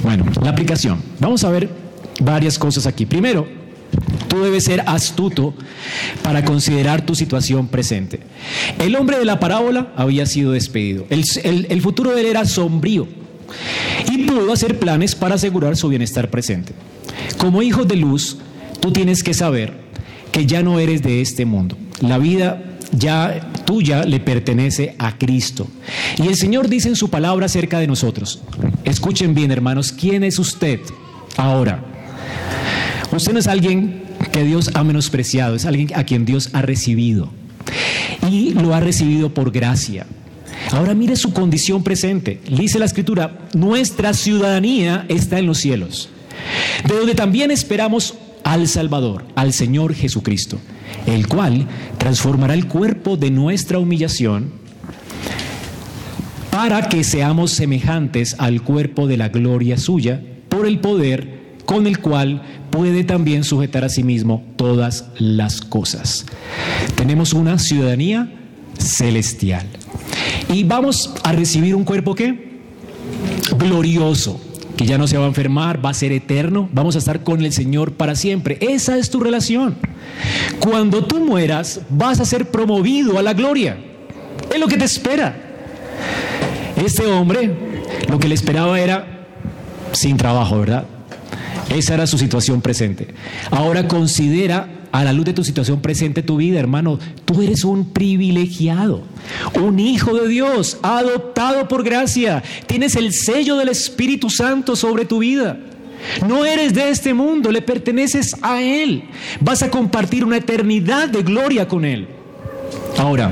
Bueno, 0.02 0.24
la 0.42 0.50
aplicación. 0.50 0.98
Vamos 1.20 1.44
a 1.44 1.50
ver 1.50 1.70
varias 2.20 2.58
cosas 2.58 2.86
aquí. 2.86 3.06
Primero, 3.06 3.46
Tú 4.28 4.42
debes 4.42 4.64
ser 4.64 4.82
astuto 4.86 5.54
para 6.22 6.44
considerar 6.44 7.06
tu 7.06 7.14
situación 7.14 7.68
presente. 7.68 8.20
El 8.78 8.96
hombre 8.96 9.18
de 9.18 9.24
la 9.24 9.40
parábola 9.40 9.92
había 9.96 10.26
sido 10.26 10.52
despedido. 10.52 11.06
El, 11.08 11.80
futuro 11.80 12.12
de 12.12 12.20
él 12.20 12.26
era 12.26 12.44
sombrío 12.44 13.06
y 14.10 14.24
pudo 14.24 14.52
hacer 14.52 14.78
planes 14.78 15.14
para 15.14 15.36
asegurar 15.36 15.76
su 15.76 15.88
bienestar 15.88 16.30
presente. 16.30 16.72
Como 17.38 17.62
hijo 17.62 17.84
de 17.84 17.96
luz, 17.96 18.38
tú 18.80 18.92
tienes 18.92 19.22
que 19.22 19.32
saber 19.32 19.72
que 20.32 20.46
ya 20.46 20.62
no 20.62 20.80
eres 20.80 21.02
de 21.02 21.20
este 21.20 21.46
mundo. 21.46 21.76
La 22.00 22.18
vida 22.18 22.62
ya 22.92 23.52
tuya 23.64 24.04
le 24.04 24.20
pertenece 24.20 24.96
a 24.98 25.16
Cristo. 25.16 25.66
Y 26.18 26.26
el 26.26 26.36
Señor 26.36 26.68
dice 26.68 26.88
en 26.88 26.96
su 26.96 27.08
palabra 27.08 27.46
acerca 27.46 27.78
de 27.78 27.86
nosotros. 27.86 28.42
Escuchen 28.84 29.34
bien, 29.34 29.50
hermanos, 29.50 29.92
¿quién 29.92 30.24
es 30.24 30.38
usted 30.38 30.80
ahora? 31.36 31.95
Usted 33.16 33.32
no 33.32 33.38
es 33.38 33.46
alguien 33.46 34.02
que 34.30 34.44
Dios 34.44 34.70
ha 34.74 34.84
menospreciado, 34.84 35.56
es 35.56 35.64
alguien 35.64 35.88
a 35.94 36.04
quien 36.04 36.26
Dios 36.26 36.50
ha 36.52 36.60
recibido. 36.60 37.30
Y 38.30 38.50
lo 38.50 38.74
ha 38.74 38.80
recibido 38.80 39.32
por 39.32 39.50
gracia. 39.50 40.06
Ahora 40.72 40.94
mire 40.94 41.16
su 41.16 41.32
condición 41.32 41.82
presente. 41.82 42.40
Dice 42.50 42.78
la 42.78 42.84
escritura, 42.84 43.38
nuestra 43.54 44.12
ciudadanía 44.12 45.06
está 45.08 45.38
en 45.38 45.46
los 45.46 45.58
cielos, 45.58 46.10
de 46.86 46.94
donde 46.94 47.14
también 47.14 47.50
esperamos 47.50 48.14
al 48.44 48.68
Salvador, 48.68 49.24
al 49.34 49.54
Señor 49.54 49.94
Jesucristo, 49.94 50.58
el 51.06 51.26
cual 51.26 51.66
transformará 51.96 52.52
el 52.52 52.68
cuerpo 52.68 53.16
de 53.16 53.30
nuestra 53.30 53.78
humillación 53.78 54.52
para 56.50 56.88
que 56.88 57.02
seamos 57.02 57.50
semejantes 57.50 58.36
al 58.38 58.62
cuerpo 58.62 59.06
de 59.06 59.16
la 59.16 59.30
gloria 59.30 59.78
suya 59.78 60.20
por 60.48 60.66
el 60.66 60.80
poder 60.80 61.35
con 61.66 61.86
el 61.86 61.98
cual 61.98 62.42
puede 62.70 63.04
también 63.04 63.44
sujetar 63.44 63.84
a 63.84 63.88
sí 63.88 64.02
mismo 64.02 64.42
todas 64.56 65.08
las 65.18 65.60
cosas. 65.60 66.24
Tenemos 66.94 67.32
una 67.32 67.58
ciudadanía 67.58 68.32
celestial. 68.78 69.66
Y 70.52 70.64
vamos 70.64 71.12
a 71.24 71.32
recibir 71.32 71.74
un 71.74 71.84
cuerpo 71.84 72.14
que 72.14 72.46
glorioso, 73.58 74.40
que 74.76 74.86
ya 74.86 74.98
no 74.98 75.06
se 75.06 75.18
va 75.18 75.24
a 75.24 75.28
enfermar, 75.28 75.84
va 75.84 75.90
a 75.90 75.94
ser 75.94 76.12
eterno, 76.12 76.68
vamos 76.72 76.94
a 76.94 76.98
estar 76.98 77.22
con 77.22 77.44
el 77.44 77.52
Señor 77.52 77.92
para 77.92 78.14
siempre. 78.14 78.58
Esa 78.60 78.96
es 78.98 79.10
tu 79.10 79.20
relación. 79.20 79.76
Cuando 80.60 81.04
tú 81.04 81.18
mueras, 81.20 81.80
vas 81.90 82.20
a 82.20 82.24
ser 82.24 82.50
promovido 82.50 83.18
a 83.18 83.22
la 83.22 83.32
gloria. 83.32 83.78
Es 84.52 84.60
lo 84.60 84.68
que 84.68 84.76
te 84.76 84.84
espera. 84.84 85.42
Este 86.76 87.06
hombre, 87.06 87.50
lo 88.08 88.18
que 88.18 88.28
le 88.28 88.34
esperaba 88.34 88.78
era 88.78 89.26
sin 89.92 90.16
trabajo, 90.16 90.60
¿verdad? 90.60 90.84
Esa 91.74 91.94
era 91.94 92.06
su 92.06 92.18
situación 92.18 92.60
presente. 92.60 93.08
Ahora 93.50 93.88
considera 93.88 94.68
a 94.92 95.04
la 95.04 95.12
luz 95.12 95.26
de 95.26 95.32
tu 95.32 95.44
situación 95.44 95.80
presente 95.80 96.22
tu 96.22 96.36
vida, 96.36 96.58
hermano. 96.58 96.98
Tú 97.24 97.42
eres 97.42 97.64
un 97.64 97.92
privilegiado, 97.92 99.02
un 99.60 99.78
hijo 99.78 100.14
de 100.14 100.28
Dios, 100.28 100.78
adoptado 100.82 101.68
por 101.68 101.84
gracia. 101.84 102.42
Tienes 102.66 102.96
el 102.96 103.12
sello 103.12 103.56
del 103.56 103.68
Espíritu 103.68 104.30
Santo 104.30 104.76
sobre 104.76 105.04
tu 105.04 105.18
vida. 105.18 105.58
No 106.26 106.44
eres 106.44 106.72
de 106.74 106.88
este 106.90 107.14
mundo, 107.14 107.50
le 107.50 107.62
perteneces 107.62 108.36
a 108.42 108.62
Él. 108.62 109.04
Vas 109.40 109.62
a 109.62 109.70
compartir 109.70 110.24
una 110.24 110.36
eternidad 110.36 111.08
de 111.08 111.22
gloria 111.22 111.66
con 111.68 111.84
Él. 111.84 112.06
Ahora, 112.96 113.30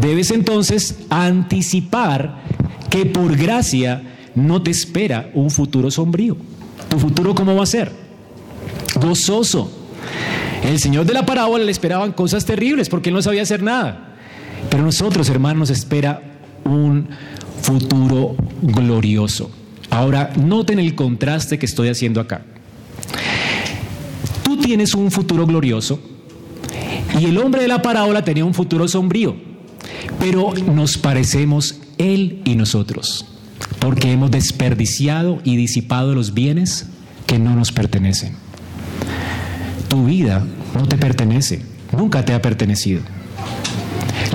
debes 0.00 0.30
entonces 0.30 0.98
anticipar 1.10 2.42
que 2.90 3.06
por 3.06 3.36
gracia 3.36 4.02
no 4.34 4.62
te 4.62 4.70
espera 4.70 5.30
un 5.34 5.50
futuro 5.50 5.90
sombrío. 5.90 6.36
¿Tu 6.94 7.00
futuro 7.00 7.34
cómo 7.34 7.56
va 7.56 7.64
a 7.64 7.66
ser? 7.66 7.90
Gozoso. 9.00 9.68
El 10.62 10.78
Señor 10.78 11.04
de 11.04 11.12
la 11.12 11.26
parábola 11.26 11.64
le 11.64 11.72
esperaban 11.72 12.12
cosas 12.12 12.44
terribles 12.44 12.88
porque 12.88 13.08
Él 13.08 13.16
no 13.16 13.20
sabía 13.20 13.42
hacer 13.42 13.64
nada. 13.64 14.14
Pero 14.70 14.84
nosotros, 14.84 15.28
hermanos, 15.28 15.58
nos 15.58 15.70
espera 15.70 16.22
un 16.64 17.08
futuro 17.62 18.36
glorioso. 18.62 19.50
Ahora, 19.90 20.32
noten 20.36 20.78
el 20.78 20.94
contraste 20.94 21.58
que 21.58 21.66
estoy 21.66 21.88
haciendo 21.88 22.20
acá. 22.20 22.42
Tú 24.44 24.58
tienes 24.58 24.94
un 24.94 25.10
futuro 25.10 25.46
glorioso 25.46 25.98
y 27.18 27.24
el 27.24 27.38
hombre 27.38 27.62
de 27.62 27.68
la 27.68 27.82
parábola 27.82 28.22
tenía 28.22 28.44
un 28.44 28.54
futuro 28.54 28.86
sombrío, 28.86 29.34
pero 30.20 30.54
nos 30.54 30.96
parecemos 30.96 31.74
él 31.98 32.40
y 32.44 32.54
nosotros, 32.54 33.26
porque 33.84 34.10
hemos 34.10 34.30
desperdiciado 34.30 35.40
y 35.44 35.56
disipado 35.56 36.14
los 36.14 36.32
bienes 36.32 36.86
que 37.26 37.38
no 37.38 37.54
nos 37.54 37.70
pertenecen. 37.70 38.32
Tu 39.88 40.06
vida 40.06 40.42
no 40.74 40.88
te 40.88 40.96
pertenece, 40.96 41.60
nunca 41.92 42.24
te 42.24 42.32
ha 42.32 42.40
pertenecido. 42.40 43.02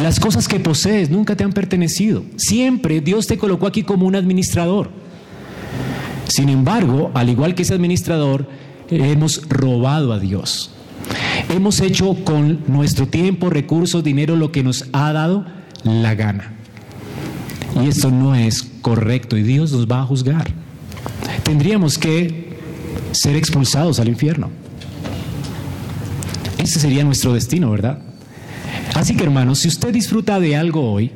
Las 0.04 0.20
cosas 0.20 0.48
que 0.48 0.60
posees 0.60 1.10
nunca 1.10 1.36
te 1.36 1.44
han 1.44 1.52
pertenecido. 1.52 2.24
Siempre 2.36 3.02
Dios 3.02 3.26
te 3.26 3.40
colocó 3.40 3.66
aquí 3.66 3.82
como 3.82 4.06
un 4.06 4.16
administrador. 4.16 4.92
Sin 6.28 6.50
embargo, 6.50 7.10
al 7.16 7.30
igual 7.30 7.56
que 7.56 7.64
ese 7.64 7.74
administrador, 7.74 8.48
hemos 8.92 9.50
robado 9.50 10.14
a 10.14 10.20
Dios. 10.20 10.70
Hemos 11.50 11.80
hecho 11.80 12.16
con 12.24 12.66
nuestro 12.68 13.08
tiempo, 13.08 13.50
recursos, 13.50 14.04
dinero, 14.04 14.36
lo 14.36 14.52
que 14.52 14.62
nos 14.62 14.86
ha 14.94 15.12
dado 15.12 15.44
la 15.84 16.14
gana. 16.14 16.54
Y 17.84 17.88
esto 17.88 18.12
no 18.12 18.36
es 18.36 18.69
correcto 18.82 19.38
y 19.38 19.44
Dios 19.44 19.72
nos 19.72 19.88
va 19.88 20.02
a 20.02 20.06
juzgar. 20.06 20.48
Tendríamos 21.44 21.98
que 21.98 22.58
ser 23.12 23.36
expulsados 23.36 24.00
al 24.00 24.08
infierno. 24.08 24.50
Ese 26.58 26.80
sería 26.80 27.04
nuestro 27.04 27.34
destino, 27.34 27.72
¿verdad? 27.72 28.00
Así 28.96 29.16
que 29.16 29.24
hermanos, 29.24 29.60
si 29.60 29.68
usted 29.68 29.94
disfruta 29.94 30.40
de 30.40 30.56
algo 30.56 30.92
hoy, 30.92 31.12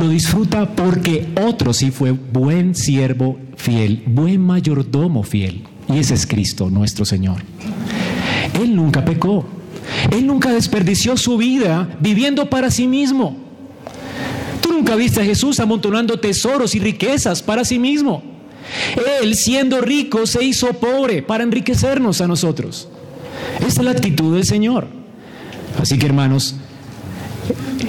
lo 0.00 0.08
disfruta 0.08 0.74
porque 0.74 1.28
otro 1.40 1.72
sí 1.72 1.90
fue 1.90 2.12
buen 2.12 2.74
siervo 2.74 3.38
fiel, 3.56 4.02
buen 4.06 4.40
mayordomo 4.40 5.22
fiel. 5.22 5.64
Y 5.88 5.98
ese 5.98 6.14
es 6.14 6.26
Cristo, 6.26 6.70
nuestro 6.70 7.04
Señor. 7.04 7.42
Él 8.60 8.74
nunca 8.74 9.04
pecó. 9.04 9.44
Él 10.10 10.26
nunca 10.26 10.50
desperdició 10.52 11.16
su 11.16 11.36
vida 11.36 11.96
viviendo 12.00 12.48
para 12.48 12.70
sí 12.70 12.86
mismo. 12.86 13.41
Nunca 14.82 14.96
viste 14.96 15.20
a 15.20 15.24
Jesús 15.24 15.60
amontonando 15.60 16.18
tesoros 16.18 16.74
y 16.74 16.80
riquezas 16.80 17.40
para 17.40 17.64
sí 17.64 17.78
mismo. 17.78 18.20
Él, 19.22 19.36
siendo 19.36 19.80
rico, 19.80 20.26
se 20.26 20.42
hizo 20.42 20.72
pobre 20.72 21.22
para 21.22 21.44
enriquecernos 21.44 22.20
a 22.20 22.26
nosotros. 22.26 22.88
Esta 23.60 23.80
es 23.80 23.84
la 23.84 23.92
actitud 23.92 24.34
del 24.34 24.44
Señor. 24.44 24.88
Así 25.80 25.98
que 25.98 26.06
hermanos, 26.06 26.56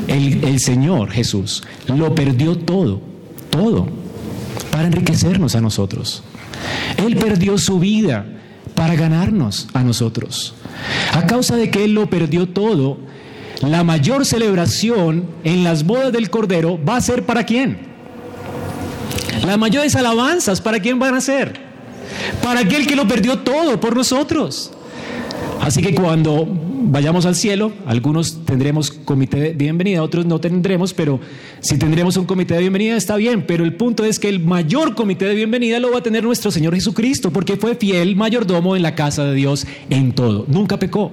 el, 0.07 0.43
el 0.43 0.59
Señor 0.59 1.09
Jesús 1.09 1.63
lo 1.87 2.13
perdió 2.13 2.59
todo, 2.59 3.01
todo, 3.49 3.87
para 4.71 4.85
enriquecernos 4.85 5.55
a 5.55 5.61
nosotros. 5.61 6.21
Él 6.97 7.15
perdió 7.15 7.57
su 7.57 7.79
vida 7.79 8.23
para 8.75 8.93
ganarnos 8.93 9.67
a 9.73 9.81
nosotros. 9.83 10.53
A 11.11 11.25
causa 11.25 11.55
de 11.55 11.71
que 11.71 11.85
Él 11.85 11.95
lo 11.95 12.07
perdió 12.07 12.49
todo, 12.49 12.99
la 13.70 13.84
mayor 13.84 14.26
celebración 14.26 15.26
en 15.43 15.64
las 15.64 15.86
bodas 15.86 16.11
del 16.11 16.30
Cordero 16.30 16.80
va 16.84 16.97
a 16.97 17.01
ser 17.01 17.26
para 17.26 17.45
quién? 17.45 17.78
Las 19.45 19.57
mayores 19.57 19.95
alabanzas, 19.95 20.61
¿para 20.61 20.80
quién 20.80 20.99
van 20.99 21.16
a 21.16 21.22
ser? 21.22 21.53
Para 22.41 22.61
aquel 22.61 22.88
que 22.88 22.95
lo 22.95 23.07
perdió 23.07 23.39
todo 23.39 23.80
por 23.80 23.95
nosotros. 23.95 24.72
Así 25.61 25.82
que 25.82 25.95
cuando 25.95 26.45
vayamos 26.45 27.26
al 27.26 27.36
cielo, 27.36 27.72
algunos 27.86 28.45
tendremos 28.45 28.91
comité 28.91 29.39
de 29.39 29.53
bienvenida, 29.53 30.03
otros 30.03 30.26
no 30.26 30.39
tendremos, 30.39 30.93
pero 30.93 31.20
si 31.61 31.78
tendremos 31.78 32.18
un 32.18 32.26
comité 32.26 32.55
de 32.55 32.61
bienvenida 32.61 32.97
está 32.97 33.16
bien, 33.16 33.45
pero 33.47 33.64
el 33.64 33.76
punto 33.76 34.03
es 34.03 34.20
que 34.20 34.28
el 34.28 34.41
mayor 34.41 34.93
comité 34.93 35.26
de 35.26 35.36
bienvenida 35.36 35.80
lo 35.80 35.91
va 35.91 35.99
a 35.99 36.03
tener 36.03 36.24
nuestro 36.24 36.51
Señor 36.51 36.76
Jesucristo, 36.76 37.32
porque 37.32 37.55
fue 37.55 37.76
fiel 37.76 38.16
mayordomo 38.16 38.76
en 38.76 38.82
la 38.82 38.95
casa 38.95 39.24
de 39.24 39.34
Dios 39.34 39.66
en 39.89 40.11
todo, 40.11 40.45
nunca 40.49 40.78
pecó. 40.78 41.11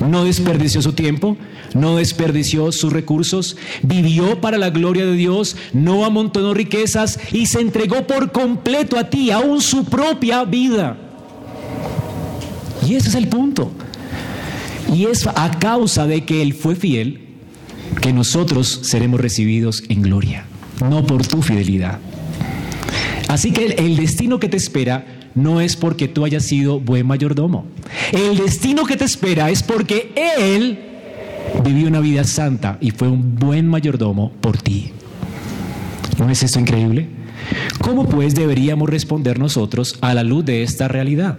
No 0.00 0.24
desperdició 0.24 0.82
su 0.82 0.92
tiempo, 0.92 1.36
no 1.74 1.96
desperdició 1.96 2.70
sus 2.72 2.92
recursos, 2.92 3.56
vivió 3.82 4.40
para 4.40 4.58
la 4.58 4.70
gloria 4.70 5.06
de 5.06 5.14
Dios, 5.14 5.56
no 5.72 6.04
amontonó 6.04 6.54
riquezas 6.54 7.18
y 7.32 7.46
se 7.46 7.60
entregó 7.60 8.06
por 8.06 8.32
completo 8.32 8.98
a 8.98 9.08
ti, 9.08 9.30
aún 9.30 9.60
su 9.60 9.84
propia 9.84 10.44
vida. 10.44 10.98
Y 12.86 12.94
ese 12.94 13.08
es 13.08 13.14
el 13.14 13.28
punto. 13.28 13.72
Y 14.92 15.06
es 15.06 15.26
a 15.26 15.58
causa 15.58 16.06
de 16.06 16.24
que 16.24 16.42
Él 16.42 16.54
fue 16.54 16.76
fiel 16.76 17.20
que 18.00 18.12
nosotros 18.12 18.80
seremos 18.82 19.20
recibidos 19.20 19.82
en 19.88 20.02
gloria, 20.02 20.46
no 20.88 21.06
por 21.06 21.26
tu 21.26 21.42
fidelidad. 21.42 21.98
Así 23.28 23.50
que 23.50 23.66
el 23.78 23.96
destino 23.96 24.38
que 24.38 24.48
te 24.48 24.56
espera 24.56 25.15
no 25.36 25.60
es 25.60 25.76
porque 25.76 26.08
tú 26.08 26.24
hayas 26.24 26.44
sido 26.44 26.80
buen 26.80 27.06
mayordomo. 27.06 27.66
El 28.10 28.38
destino 28.38 28.84
que 28.84 28.96
te 28.96 29.04
espera 29.04 29.50
es 29.50 29.62
porque 29.62 30.12
Él 30.16 30.78
vivió 31.64 31.86
una 31.86 32.00
vida 32.00 32.24
santa 32.24 32.78
y 32.80 32.90
fue 32.90 33.08
un 33.08 33.36
buen 33.36 33.68
mayordomo 33.68 34.32
por 34.40 34.56
ti. 34.56 34.90
¿No 36.18 36.28
es 36.30 36.42
esto 36.42 36.58
increíble? 36.58 37.08
¿Cómo 37.80 38.08
pues 38.08 38.34
deberíamos 38.34 38.88
responder 38.88 39.38
nosotros 39.38 39.98
a 40.00 40.14
la 40.14 40.24
luz 40.24 40.44
de 40.44 40.62
esta 40.62 40.88
realidad? 40.88 41.38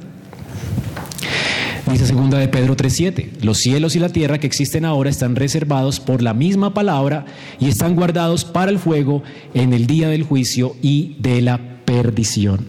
Dice 1.91 2.05
segunda 2.05 2.37
de 2.37 2.49
Pedro 2.49 2.75
3:7, 2.75 3.29
los 3.41 3.57
cielos 3.57 3.95
y 3.95 3.99
la 3.99 4.09
tierra 4.09 4.39
que 4.39 4.47
existen 4.47 4.85
ahora 4.85 5.09
están 5.09 5.35
reservados 5.35 5.99
por 5.99 6.21
la 6.21 6.33
misma 6.33 6.73
palabra 6.73 7.25
y 7.59 7.69
están 7.69 7.95
guardados 7.95 8.45
para 8.45 8.69
el 8.69 8.77
fuego 8.77 9.23
en 9.53 9.73
el 9.73 9.87
día 9.87 10.09
del 10.09 10.23
juicio 10.23 10.75
y 10.81 11.15
de 11.19 11.41
la 11.41 11.59
perdición. 11.85 12.67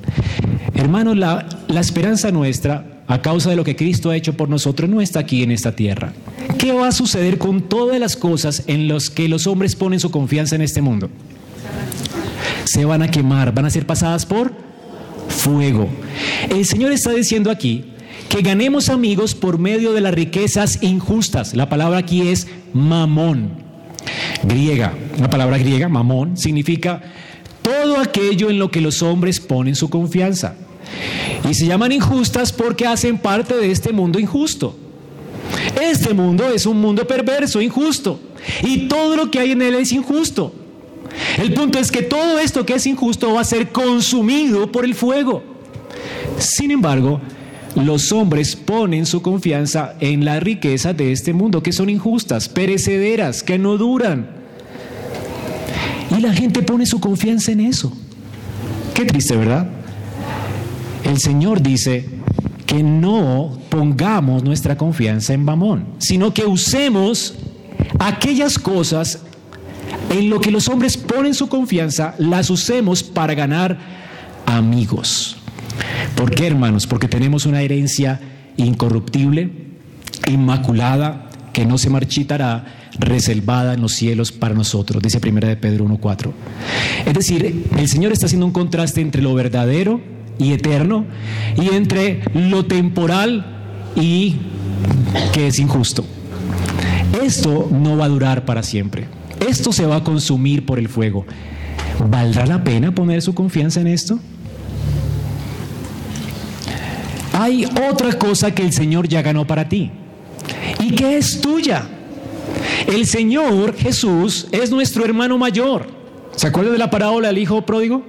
Hermanos, 0.78 1.16
la, 1.16 1.44
la 1.66 1.80
esperanza 1.80 2.30
nuestra, 2.30 3.02
a 3.08 3.20
causa 3.20 3.50
de 3.50 3.56
lo 3.56 3.64
que 3.64 3.74
Cristo 3.74 4.10
ha 4.10 4.16
hecho 4.16 4.34
por 4.34 4.48
nosotros, 4.48 4.88
no 4.88 5.00
está 5.00 5.18
aquí 5.18 5.42
en 5.42 5.50
esta 5.50 5.74
tierra. 5.74 6.12
¿Qué 6.56 6.70
va 6.70 6.86
a 6.86 6.92
suceder 6.92 7.36
con 7.36 7.62
todas 7.62 7.98
las 7.98 8.14
cosas 8.14 8.62
en 8.68 8.86
las 8.86 9.10
que 9.10 9.28
los 9.28 9.48
hombres 9.48 9.74
ponen 9.74 9.98
su 9.98 10.12
confianza 10.12 10.54
en 10.54 10.62
este 10.62 10.80
mundo? 10.80 11.10
Se 12.62 12.84
van 12.84 13.02
a 13.02 13.10
quemar, 13.10 13.52
van 13.52 13.64
a 13.66 13.70
ser 13.70 13.86
pasadas 13.86 14.24
por 14.24 14.52
fuego. 15.26 15.88
El 16.48 16.64
Señor 16.64 16.92
está 16.92 17.10
diciendo 17.10 17.50
aquí 17.50 17.86
que 18.28 18.42
ganemos 18.42 18.88
amigos 18.88 19.34
por 19.34 19.58
medio 19.58 19.92
de 19.92 20.00
las 20.00 20.14
riquezas 20.14 20.80
injustas. 20.80 21.54
La 21.54 21.68
palabra 21.68 21.98
aquí 21.98 22.28
es 22.28 22.46
mamón, 22.72 23.50
griega. 24.44 24.94
La 25.18 25.28
palabra 25.28 25.58
griega, 25.58 25.88
mamón, 25.88 26.36
significa 26.36 27.02
todo 27.62 27.98
aquello 27.98 28.48
en 28.48 28.60
lo 28.60 28.70
que 28.70 28.80
los 28.80 29.02
hombres 29.02 29.40
ponen 29.40 29.74
su 29.74 29.90
confianza. 29.90 30.54
Y 31.48 31.54
se 31.54 31.66
llaman 31.66 31.92
injustas 31.92 32.52
porque 32.52 32.86
hacen 32.86 33.18
parte 33.18 33.54
de 33.54 33.70
este 33.70 33.92
mundo 33.92 34.18
injusto. 34.18 34.76
Este 35.80 36.12
mundo 36.14 36.48
es 36.48 36.66
un 36.66 36.80
mundo 36.80 37.06
perverso, 37.06 37.60
injusto. 37.60 38.20
Y 38.62 38.88
todo 38.88 39.16
lo 39.16 39.30
que 39.30 39.38
hay 39.38 39.52
en 39.52 39.62
él 39.62 39.74
es 39.74 39.92
injusto. 39.92 40.52
El 41.38 41.52
punto 41.54 41.78
es 41.78 41.90
que 41.90 42.02
todo 42.02 42.38
esto 42.38 42.66
que 42.66 42.74
es 42.74 42.86
injusto 42.86 43.34
va 43.34 43.40
a 43.40 43.44
ser 43.44 43.70
consumido 43.70 44.70
por 44.70 44.84
el 44.84 44.94
fuego. 44.94 45.42
Sin 46.38 46.70
embargo, 46.70 47.20
los 47.74 48.12
hombres 48.12 48.56
ponen 48.56 49.06
su 49.06 49.22
confianza 49.22 49.94
en 50.00 50.24
la 50.24 50.40
riqueza 50.40 50.92
de 50.92 51.12
este 51.12 51.32
mundo, 51.32 51.62
que 51.62 51.72
son 51.72 51.88
injustas, 51.90 52.48
perecederas, 52.48 53.42
que 53.42 53.58
no 53.58 53.76
duran. 53.76 54.28
Y 56.16 56.20
la 56.20 56.32
gente 56.32 56.62
pone 56.62 56.86
su 56.86 57.00
confianza 57.00 57.52
en 57.52 57.60
eso. 57.60 57.92
Qué 58.94 59.04
triste, 59.04 59.36
¿verdad? 59.36 59.68
El 61.08 61.18
Señor 61.18 61.62
dice 61.62 62.06
que 62.66 62.82
no 62.82 63.58
pongamos 63.70 64.44
nuestra 64.44 64.76
confianza 64.76 65.32
en 65.32 65.44
Mamón, 65.44 65.86
sino 65.98 66.32
que 66.32 66.44
usemos 66.44 67.34
aquellas 67.98 68.58
cosas 68.58 69.22
en 70.10 70.30
lo 70.30 70.40
que 70.40 70.50
los 70.50 70.68
hombres 70.68 70.96
ponen 70.96 71.34
su 71.34 71.48
confianza, 71.48 72.14
las 72.18 72.50
usemos 72.50 73.02
para 73.02 73.34
ganar 73.34 73.78
amigos 74.46 75.38
¿Por 76.16 76.30
qué, 76.30 76.46
hermanos? 76.46 76.86
Porque 76.86 77.08
tenemos 77.08 77.46
una 77.46 77.62
herencia 77.62 78.20
incorruptible, 78.56 79.50
inmaculada, 80.28 81.30
que 81.52 81.64
no 81.64 81.78
se 81.78 81.90
marchitará, 81.90 82.90
reservada 82.98 83.74
en 83.74 83.82
los 83.82 83.92
cielos 83.92 84.32
para 84.32 84.54
nosotros, 84.54 85.02
dice 85.02 85.20
Primera 85.20 85.48
de 85.48 85.56
Pedro 85.56 85.84
1.4. 85.86 86.32
Es 87.06 87.14
decir, 87.14 87.66
el 87.76 87.88
Señor 87.88 88.12
está 88.12 88.26
haciendo 88.26 88.46
un 88.46 88.52
contraste 88.52 89.00
entre 89.00 89.22
lo 89.22 89.34
verdadero 89.34 90.00
y 90.38 90.52
eterno 90.52 91.04
y 91.56 91.74
entre 91.74 92.22
lo 92.34 92.64
temporal 92.66 93.44
y 93.96 94.36
que 95.32 95.48
es 95.48 95.58
injusto. 95.58 96.04
Esto 97.22 97.68
no 97.70 97.96
va 97.96 98.06
a 98.06 98.08
durar 98.08 98.44
para 98.44 98.62
siempre. 98.62 99.06
Esto 99.46 99.72
se 99.72 99.86
va 99.86 99.96
a 99.96 100.04
consumir 100.04 100.66
por 100.66 100.78
el 100.78 100.88
fuego. 100.88 101.24
¿Valdrá 102.10 102.46
la 102.46 102.62
pena 102.62 102.94
poner 102.94 103.22
su 103.22 103.34
confianza 103.34 103.80
en 103.80 103.88
esto? 103.88 104.18
Hay 107.32 107.66
otra 107.90 108.12
cosa 108.18 108.52
que 108.54 108.62
el 108.62 108.72
Señor 108.72 109.08
ya 109.08 109.22
ganó 109.22 109.46
para 109.46 109.68
ti 109.68 109.90
y 110.80 110.94
que 110.94 111.18
es 111.18 111.40
tuya. 111.40 111.86
El 112.86 113.06
Señor 113.06 113.76
Jesús 113.76 114.48
es 114.50 114.70
nuestro 114.70 115.04
hermano 115.04 115.38
mayor. 115.38 115.86
¿Se 116.34 116.46
acuerdan 116.46 116.72
de 116.72 116.78
la 116.78 116.90
parábola 116.90 117.28
del 117.28 117.38
hijo 117.38 117.62
pródigo? 117.62 118.02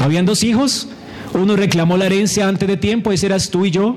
Habían 0.00 0.26
dos 0.26 0.42
hijos, 0.42 0.88
uno 1.34 1.56
reclamó 1.56 1.96
la 1.96 2.06
herencia 2.06 2.48
antes 2.48 2.68
de 2.68 2.76
tiempo, 2.76 3.12
ese 3.12 3.26
eras 3.26 3.50
tú 3.50 3.64
y 3.64 3.70
yo, 3.70 3.96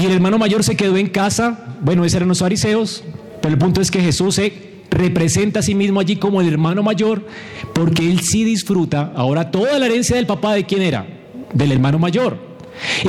y 0.00 0.06
el 0.06 0.12
hermano 0.12 0.38
mayor 0.38 0.64
se 0.64 0.76
quedó 0.76 0.96
en 0.96 1.08
casa, 1.08 1.76
bueno, 1.80 2.04
ese 2.04 2.16
eran 2.16 2.28
los 2.28 2.38
fariseos, 2.38 3.04
pero 3.40 3.54
el 3.54 3.58
punto 3.58 3.80
es 3.80 3.90
que 3.90 4.00
Jesús 4.00 4.36
se 4.36 4.72
representa 4.90 5.60
a 5.60 5.62
sí 5.62 5.74
mismo 5.74 6.00
allí 6.00 6.16
como 6.16 6.40
el 6.40 6.48
hermano 6.48 6.82
mayor, 6.82 7.26
porque 7.72 8.10
él 8.10 8.20
sí 8.20 8.44
disfruta 8.44 9.12
ahora 9.16 9.50
toda 9.50 9.78
la 9.78 9.86
herencia 9.86 10.16
del 10.16 10.26
papá 10.26 10.54
de 10.54 10.64
quién 10.64 10.82
era, 10.82 11.06
del 11.52 11.72
hermano 11.72 11.98
mayor. 11.98 12.38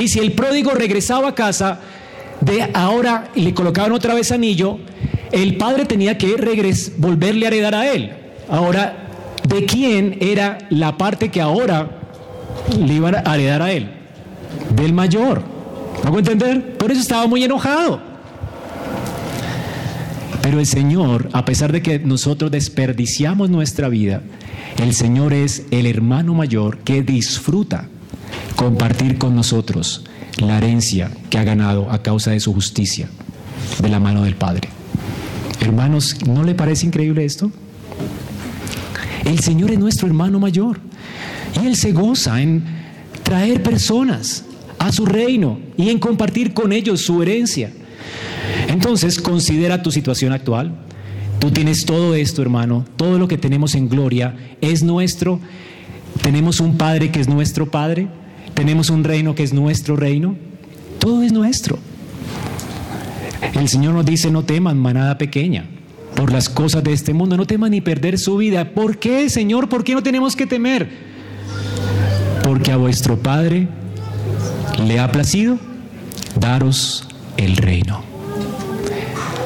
Y 0.00 0.08
si 0.08 0.18
el 0.18 0.32
pródigo 0.32 0.72
regresaba 0.72 1.28
a 1.28 1.34
casa, 1.34 1.80
de 2.40 2.68
ahora 2.74 3.30
y 3.34 3.42
le 3.42 3.54
colocaban 3.54 3.92
otra 3.92 4.14
vez 4.14 4.32
anillo, 4.32 4.78
el 5.32 5.56
padre 5.56 5.84
tenía 5.84 6.18
que 6.18 6.36
volverle 6.98 7.46
a 7.46 7.48
heredar 7.48 7.74
a 7.74 7.92
él. 7.92 8.12
Ahora, 8.48 9.08
¿de 9.48 9.64
quién 9.64 10.18
era 10.20 10.58
la 10.70 10.96
parte 10.96 11.30
que 11.30 11.40
ahora 11.40 12.03
le 12.78 12.94
iban 12.94 13.16
a 13.16 13.34
heredar 13.34 13.62
a 13.62 13.72
él? 13.72 13.90
Del 14.74 14.92
mayor. 14.92 15.42
¿Me 16.10 16.18
entender? 16.18 16.76
Por 16.76 16.90
eso 16.90 17.00
estaba 17.00 17.26
muy 17.26 17.42
enojado. 17.44 18.00
Pero 20.42 20.60
el 20.60 20.66
Señor, 20.66 21.30
a 21.32 21.44
pesar 21.44 21.72
de 21.72 21.80
que 21.80 21.98
nosotros 21.98 22.50
desperdiciamos 22.50 23.48
nuestra 23.48 23.88
vida, 23.88 24.20
el 24.82 24.92
Señor 24.94 25.32
es 25.32 25.64
el 25.70 25.86
hermano 25.86 26.34
mayor 26.34 26.78
que 26.78 27.02
disfruta 27.02 27.88
compartir 28.56 29.16
con 29.16 29.34
nosotros 29.34 30.04
la 30.36 30.58
herencia 30.58 31.10
que 31.30 31.38
ha 31.38 31.44
ganado 31.44 31.90
a 31.90 32.02
causa 32.02 32.32
de 32.32 32.40
su 32.40 32.52
justicia 32.52 33.08
de 33.80 33.88
la 33.88 34.00
mano 34.00 34.22
del 34.24 34.36
Padre. 34.36 34.68
Hermanos, 35.60 36.18
¿no 36.26 36.44
le 36.44 36.54
parece 36.54 36.86
increíble 36.86 37.24
esto? 37.24 37.50
El 39.24 39.38
Señor 39.40 39.70
es 39.70 39.78
nuestro 39.78 40.06
hermano 40.06 40.38
mayor 40.38 40.78
y 41.60 41.66
Él 41.66 41.76
se 41.76 41.92
goza 41.92 42.40
en 42.40 42.64
traer 43.22 43.62
personas 43.62 44.44
a 44.78 44.92
su 44.92 45.06
reino 45.06 45.58
y 45.76 45.88
en 45.88 45.98
compartir 45.98 46.52
con 46.52 46.72
ellos 46.72 47.00
su 47.00 47.22
herencia. 47.22 47.70
Entonces, 48.68 49.20
considera 49.20 49.82
tu 49.82 49.90
situación 49.90 50.32
actual. 50.32 50.74
Tú 51.38 51.50
tienes 51.50 51.84
todo 51.84 52.14
esto, 52.14 52.42
hermano, 52.42 52.84
todo 52.96 53.18
lo 53.18 53.28
que 53.28 53.38
tenemos 53.38 53.74
en 53.74 53.88
gloria 53.88 54.36
es 54.60 54.82
nuestro. 54.82 55.40
Tenemos 56.22 56.60
un 56.60 56.76
Padre 56.76 57.10
que 57.10 57.20
es 57.20 57.28
nuestro 57.28 57.70
Padre. 57.70 58.08
Tenemos 58.54 58.90
un 58.90 59.04
reino 59.04 59.34
que 59.34 59.42
es 59.42 59.52
nuestro 59.52 59.96
reino. 59.96 60.36
Todo 60.98 61.22
es 61.22 61.32
nuestro. 61.32 61.78
El 63.52 63.68
Señor 63.68 63.94
nos 63.94 64.06
dice, 64.06 64.30
no 64.30 64.44
teman, 64.44 64.78
manada 64.78 65.18
pequeña, 65.18 65.66
por 66.14 66.32
las 66.32 66.48
cosas 66.48 66.82
de 66.82 66.92
este 66.92 67.12
mundo. 67.12 67.36
No 67.36 67.46
teman 67.46 67.72
ni 67.72 67.80
perder 67.80 68.18
su 68.18 68.36
vida. 68.36 68.70
¿Por 68.72 68.98
qué, 68.98 69.28
Señor? 69.28 69.68
¿Por 69.68 69.84
qué 69.84 69.94
no 69.94 70.02
tenemos 70.02 70.34
que 70.34 70.46
temer? 70.46 71.13
Porque 72.54 72.70
a 72.70 72.76
vuestro 72.76 73.18
Padre 73.18 73.66
le 74.86 75.00
ha 75.00 75.10
placido 75.10 75.58
daros 76.38 77.04
el 77.36 77.56
reino. 77.56 78.00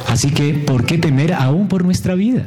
Así 0.09 0.31
que, 0.31 0.53
¿por 0.53 0.85
qué 0.85 0.99
temer 0.99 1.33
aún 1.33 1.69
por 1.69 1.87
nuestra 1.87 2.15
vida? 2.15 2.47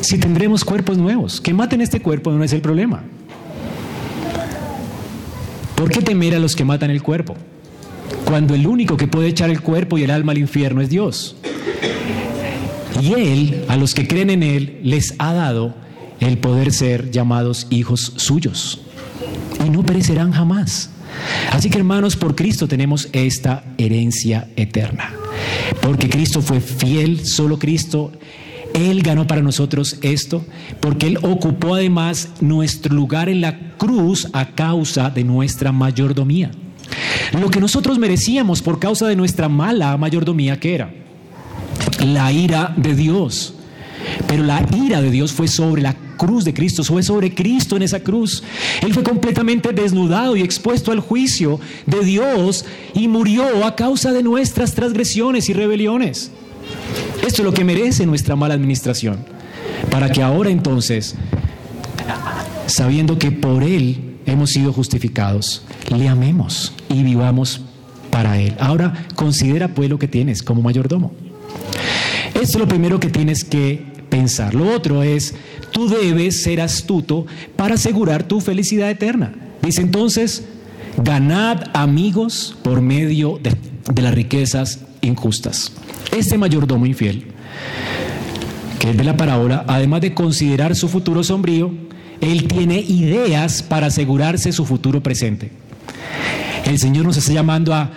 Si 0.00 0.18
tendremos 0.18 0.64
cuerpos 0.64 0.98
nuevos, 0.98 1.40
que 1.40 1.54
maten 1.54 1.82
este 1.82 2.02
cuerpo 2.02 2.32
no 2.32 2.42
es 2.42 2.52
el 2.52 2.62
problema. 2.62 3.04
¿Por 5.76 5.88
qué 5.88 6.02
temer 6.02 6.34
a 6.34 6.40
los 6.40 6.56
que 6.56 6.64
matan 6.64 6.90
el 6.90 7.00
cuerpo? 7.00 7.36
Cuando 8.24 8.56
el 8.56 8.66
único 8.66 8.96
que 8.96 9.06
puede 9.06 9.28
echar 9.28 9.50
el 9.50 9.60
cuerpo 9.60 9.98
y 9.98 10.02
el 10.02 10.10
alma 10.10 10.32
al 10.32 10.38
infierno 10.38 10.80
es 10.80 10.88
Dios. 10.88 11.36
Y 13.00 13.12
Él, 13.12 13.66
a 13.68 13.76
los 13.76 13.94
que 13.94 14.08
creen 14.08 14.30
en 14.30 14.42
Él, 14.42 14.80
les 14.82 15.14
ha 15.18 15.32
dado 15.32 15.76
el 16.18 16.38
poder 16.38 16.72
ser 16.72 17.12
llamados 17.12 17.68
hijos 17.70 18.14
suyos. 18.16 18.80
Y 19.64 19.70
no 19.70 19.84
perecerán 19.84 20.32
jamás. 20.32 20.90
Así 21.52 21.70
que 21.70 21.78
hermanos, 21.78 22.16
por 22.16 22.34
Cristo 22.34 22.68
tenemos 22.68 23.08
esta 23.12 23.64
herencia 23.78 24.48
eterna. 24.56 25.12
Porque 25.82 26.08
Cristo 26.08 26.40
fue 26.40 26.60
fiel, 26.60 27.26
solo 27.26 27.58
Cristo 27.58 28.12
él 28.74 29.02
ganó 29.02 29.26
para 29.26 29.42
nosotros 29.42 29.98
esto 30.02 30.44
porque 30.80 31.06
Él 31.08 31.18
ocupó 31.22 31.74
además 31.74 32.28
nuestro 32.40 32.94
lugar 32.94 33.28
en 33.28 33.40
la 33.40 33.58
cruz 33.76 34.28
a 34.32 34.54
causa 34.54 35.10
de 35.10 35.24
nuestra 35.24 35.72
mayordomía. 35.72 36.50
Lo 37.40 37.50
que 37.50 37.60
nosotros 37.60 37.98
merecíamos 37.98 38.62
por 38.62 38.78
causa 38.78 39.06
de 39.06 39.16
nuestra 39.16 39.48
mala 39.48 39.96
mayordomía, 39.96 40.58
¿qué 40.58 40.74
era? 40.74 40.92
La 42.04 42.32
ira 42.32 42.72
de 42.76 42.94
Dios. 42.94 43.54
Pero 44.26 44.44
la 44.44 44.64
ira 44.76 45.02
de 45.02 45.10
Dios 45.10 45.32
fue 45.32 45.48
sobre 45.48 45.82
la 45.82 45.94
cruz 46.20 46.44
de 46.44 46.52
Cristo, 46.52 46.84
fue 46.84 47.02
sobre 47.02 47.34
Cristo 47.34 47.76
en 47.76 47.82
esa 47.82 48.00
cruz. 48.00 48.42
Él 48.82 48.92
fue 48.92 49.02
completamente 49.02 49.72
desnudado 49.72 50.36
y 50.36 50.42
expuesto 50.42 50.92
al 50.92 51.00
juicio 51.00 51.58
de 51.86 52.04
Dios 52.04 52.66
y 52.92 53.08
murió 53.08 53.64
a 53.64 53.74
causa 53.74 54.12
de 54.12 54.22
nuestras 54.22 54.74
transgresiones 54.74 55.48
y 55.48 55.54
rebeliones. 55.54 56.30
Esto 57.26 57.40
es 57.40 57.44
lo 57.46 57.54
que 57.54 57.64
merece 57.64 58.04
nuestra 58.04 58.36
mala 58.36 58.52
administración. 58.52 59.16
Para 59.90 60.10
que 60.10 60.22
ahora 60.22 60.50
entonces, 60.50 61.14
sabiendo 62.66 63.18
que 63.18 63.30
por 63.30 63.62
Él 63.62 64.18
hemos 64.26 64.50
sido 64.50 64.74
justificados, 64.74 65.62
le 65.88 66.06
amemos 66.06 66.74
y 66.90 67.02
vivamos 67.02 67.62
para 68.10 68.38
Él. 68.38 68.54
Ahora 68.60 69.06
considera 69.14 69.68
pues 69.68 69.88
lo 69.88 69.98
que 69.98 70.06
tienes 70.06 70.42
como 70.42 70.60
mayordomo. 70.60 71.12
Esto 72.34 72.40
es 72.40 72.56
lo 72.56 72.68
primero 72.68 73.00
que 73.00 73.08
tienes 73.08 73.42
que 73.42 73.89
pensar. 74.10 74.54
Lo 74.54 74.74
otro 74.74 75.02
es, 75.02 75.34
tú 75.70 75.88
debes 75.88 76.42
ser 76.42 76.60
astuto 76.60 77.26
para 77.56 77.76
asegurar 77.76 78.24
tu 78.24 78.40
felicidad 78.40 78.90
eterna. 78.90 79.32
Dice 79.62 79.80
entonces, 79.80 80.44
ganad 81.02 81.64
amigos 81.72 82.56
por 82.62 82.80
medio 82.80 83.40
de, 83.42 83.56
las 84.02 84.14
riquezas 84.14 84.80
injustas. 85.00 85.72
Este 86.16 86.36
mayordomo 86.36 86.86
infiel, 86.86 87.24
que 88.78 88.90
es 88.90 88.96
de 88.96 89.04
la 89.04 89.16
parábola, 89.16 89.64
además 89.66 90.00
de 90.00 90.14
considerar 90.14 90.74
su 90.76 90.88
futuro 90.88 91.22
sombrío, 91.24 91.72
él 92.20 92.48
tiene 92.48 92.80
ideas 92.80 93.62
para 93.62 93.86
asegurarse 93.86 94.52
su 94.52 94.66
futuro 94.66 95.02
presente. 95.02 95.50
El 96.64 96.78
Señor 96.78 97.06
nos 97.06 97.16
está 97.16 97.32
llamando 97.32 97.74
a 97.74 97.90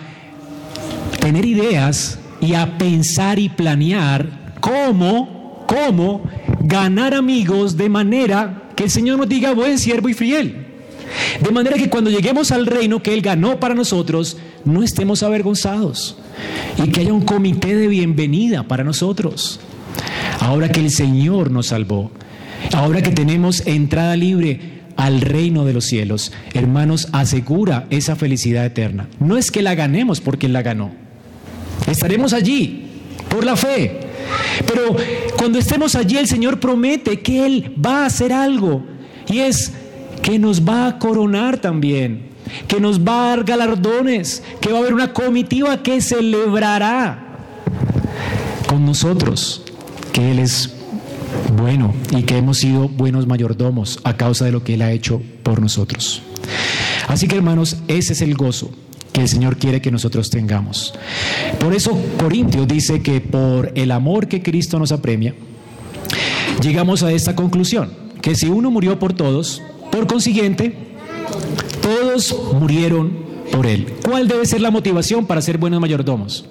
tener 1.20 1.44
ideas 1.44 2.18
y 2.40 2.54
a 2.54 2.78
pensar 2.78 3.38
y 3.38 3.48
planear 3.48 4.54
cómo, 4.60 5.33
cómo 5.74 6.22
ganar 6.60 7.14
amigos 7.14 7.76
de 7.76 7.88
manera 7.88 8.70
que 8.76 8.84
el 8.84 8.90
Señor 8.90 9.18
nos 9.18 9.28
diga 9.28 9.52
buen 9.54 9.78
siervo 9.78 10.08
y 10.08 10.14
fiel. 10.14 10.66
De 11.40 11.50
manera 11.50 11.76
que 11.76 11.90
cuando 11.90 12.10
lleguemos 12.10 12.52
al 12.52 12.66
reino 12.66 13.02
que 13.02 13.12
Él 13.12 13.22
ganó 13.22 13.58
para 13.58 13.74
nosotros, 13.74 14.36
no 14.64 14.82
estemos 14.82 15.22
avergonzados 15.22 16.16
y 16.82 16.90
que 16.90 17.00
haya 17.00 17.12
un 17.12 17.22
comité 17.22 17.76
de 17.76 17.88
bienvenida 17.88 18.62
para 18.64 18.84
nosotros. 18.84 19.60
Ahora 20.40 20.68
que 20.68 20.80
el 20.80 20.90
Señor 20.90 21.50
nos 21.50 21.66
salvó, 21.66 22.10
ahora 22.72 23.02
que 23.02 23.10
tenemos 23.10 23.66
entrada 23.66 24.16
libre 24.16 24.82
al 24.96 25.20
reino 25.20 25.64
de 25.64 25.72
los 25.72 25.84
cielos, 25.84 26.32
hermanos, 26.52 27.08
asegura 27.12 27.86
esa 27.90 28.16
felicidad 28.16 28.64
eterna. 28.64 29.08
No 29.18 29.36
es 29.36 29.50
que 29.50 29.62
la 29.62 29.74
ganemos 29.74 30.20
porque 30.20 30.46
Él 30.46 30.52
la 30.52 30.62
ganó. 30.62 30.92
Estaremos 31.88 32.32
allí 32.32 32.86
por 33.28 33.44
la 33.44 33.56
fe. 33.56 34.03
Pero 34.66 34.96
cuando 35.36 35.58
estemos 35.58 35.94
allí, 35.94 36.16
el 36.16 36.28
Señor 36.28 36.60
promete 36.60 37.20
que 37.20 37.44
Él 37.44 37.74
va 37.84 38.02
a 38.02 38.06
hacer 38.06 38.32
algo. 38.32 38.82
Y 39.28 39.40
es 39.40 39.72
que 40.22 40.38
nos 40.38 40.62
va 40.62 40.86
a 40.86 40.98
coronar 40.98 41.58
también 41.58 42.34
que 42.68 42.80
nos 42.80 43.00
va 43.00 43.26
a 43.26 43.28
dar 43.30 43.44
galardones, 43.44 44.42
que 44.60 44.70
va 44.70 44.78
a 44.78 44.80
haber 44.80 44.94
una 44.94 45.12
comitiva 45.12 45.82
que 45.82 46.00
celebrará 46.00 47.38
con 48.68 48.84
nosotros 48.84 49.62
que 50.12 50.30
Él 50.30 50.38
es 50.38 50.70
bueno 51.56 51.92
y 52.10 52.22
que 52.22 52.38
hemos 52.38 52.58
sido 52.58 52.88
buenos 52.88 53.26
mayordomos 53.26 53.98
a 54.04 54.16
causa 54.16 54.44
de 54.44 54.52
lo 54.52 54.62
que 54.62 54.74
Él 54.74 54.82
ha 54.82 54.92
hecho 54.92 55.20
por 55.42 55.60
nosotros. 55.60 56.22
Así 57.08 57.26
que 57.26 57.36
hermanos, 57.36 57.78
ese 57.88 58.12
es 58.12 58.22
el 58.22 58.34
gozo 58.34 58.70
que 59.14 59.20
el 59.20 59.28
Señor 59.28 59.56
quiere 59.56 59.80
que 59.80 59.92
nosotros 59.92 60.28
tengamos. 60.28 60.92
Por 61.60 61.72
eso 61.72 61.96
Corintios 62.18 62.66
dice 62.66 63.00
que 63.00 63.20
por 63.20 63.70
el 63.76 63.92
amor 63.92 64.26
que 64.26 64.42
Cristo 64.42 64.76
nos 64.80 64.90
apremia, 64.90 65.36
llegamos 66.60 67.04
a 67.04 67.12
esta 67.12 67.36
conclusión, 67.36 67.92
que 68.20 68.34
si 68.34 68.48
uno 68.48 68.72
murió 68.72 68.98
por 68.98 69.12
todos, 69.12 69.62
por 69.92 70.08
consiguiente, 70.08 70.74
todos 71.80 72.36
murieron 72.58 73.12
por 73.52 73.66
Él. 73.66 73.86
¿Cuál 74.04 74.26
debe 74.26 74.46
ser 74.46 74.60
la 74.60 74.72
motivación 74.72 75.26
para 75.26 75.40
ser 75.40 75.58
buenos 75.58 75.80
mayordomos? 75.80 76.46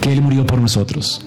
Que 0.00 0.10
Él 0.10 0.22
murió 0.22 0.46
por 0.46 0.58
nosotros. 0.58 1.20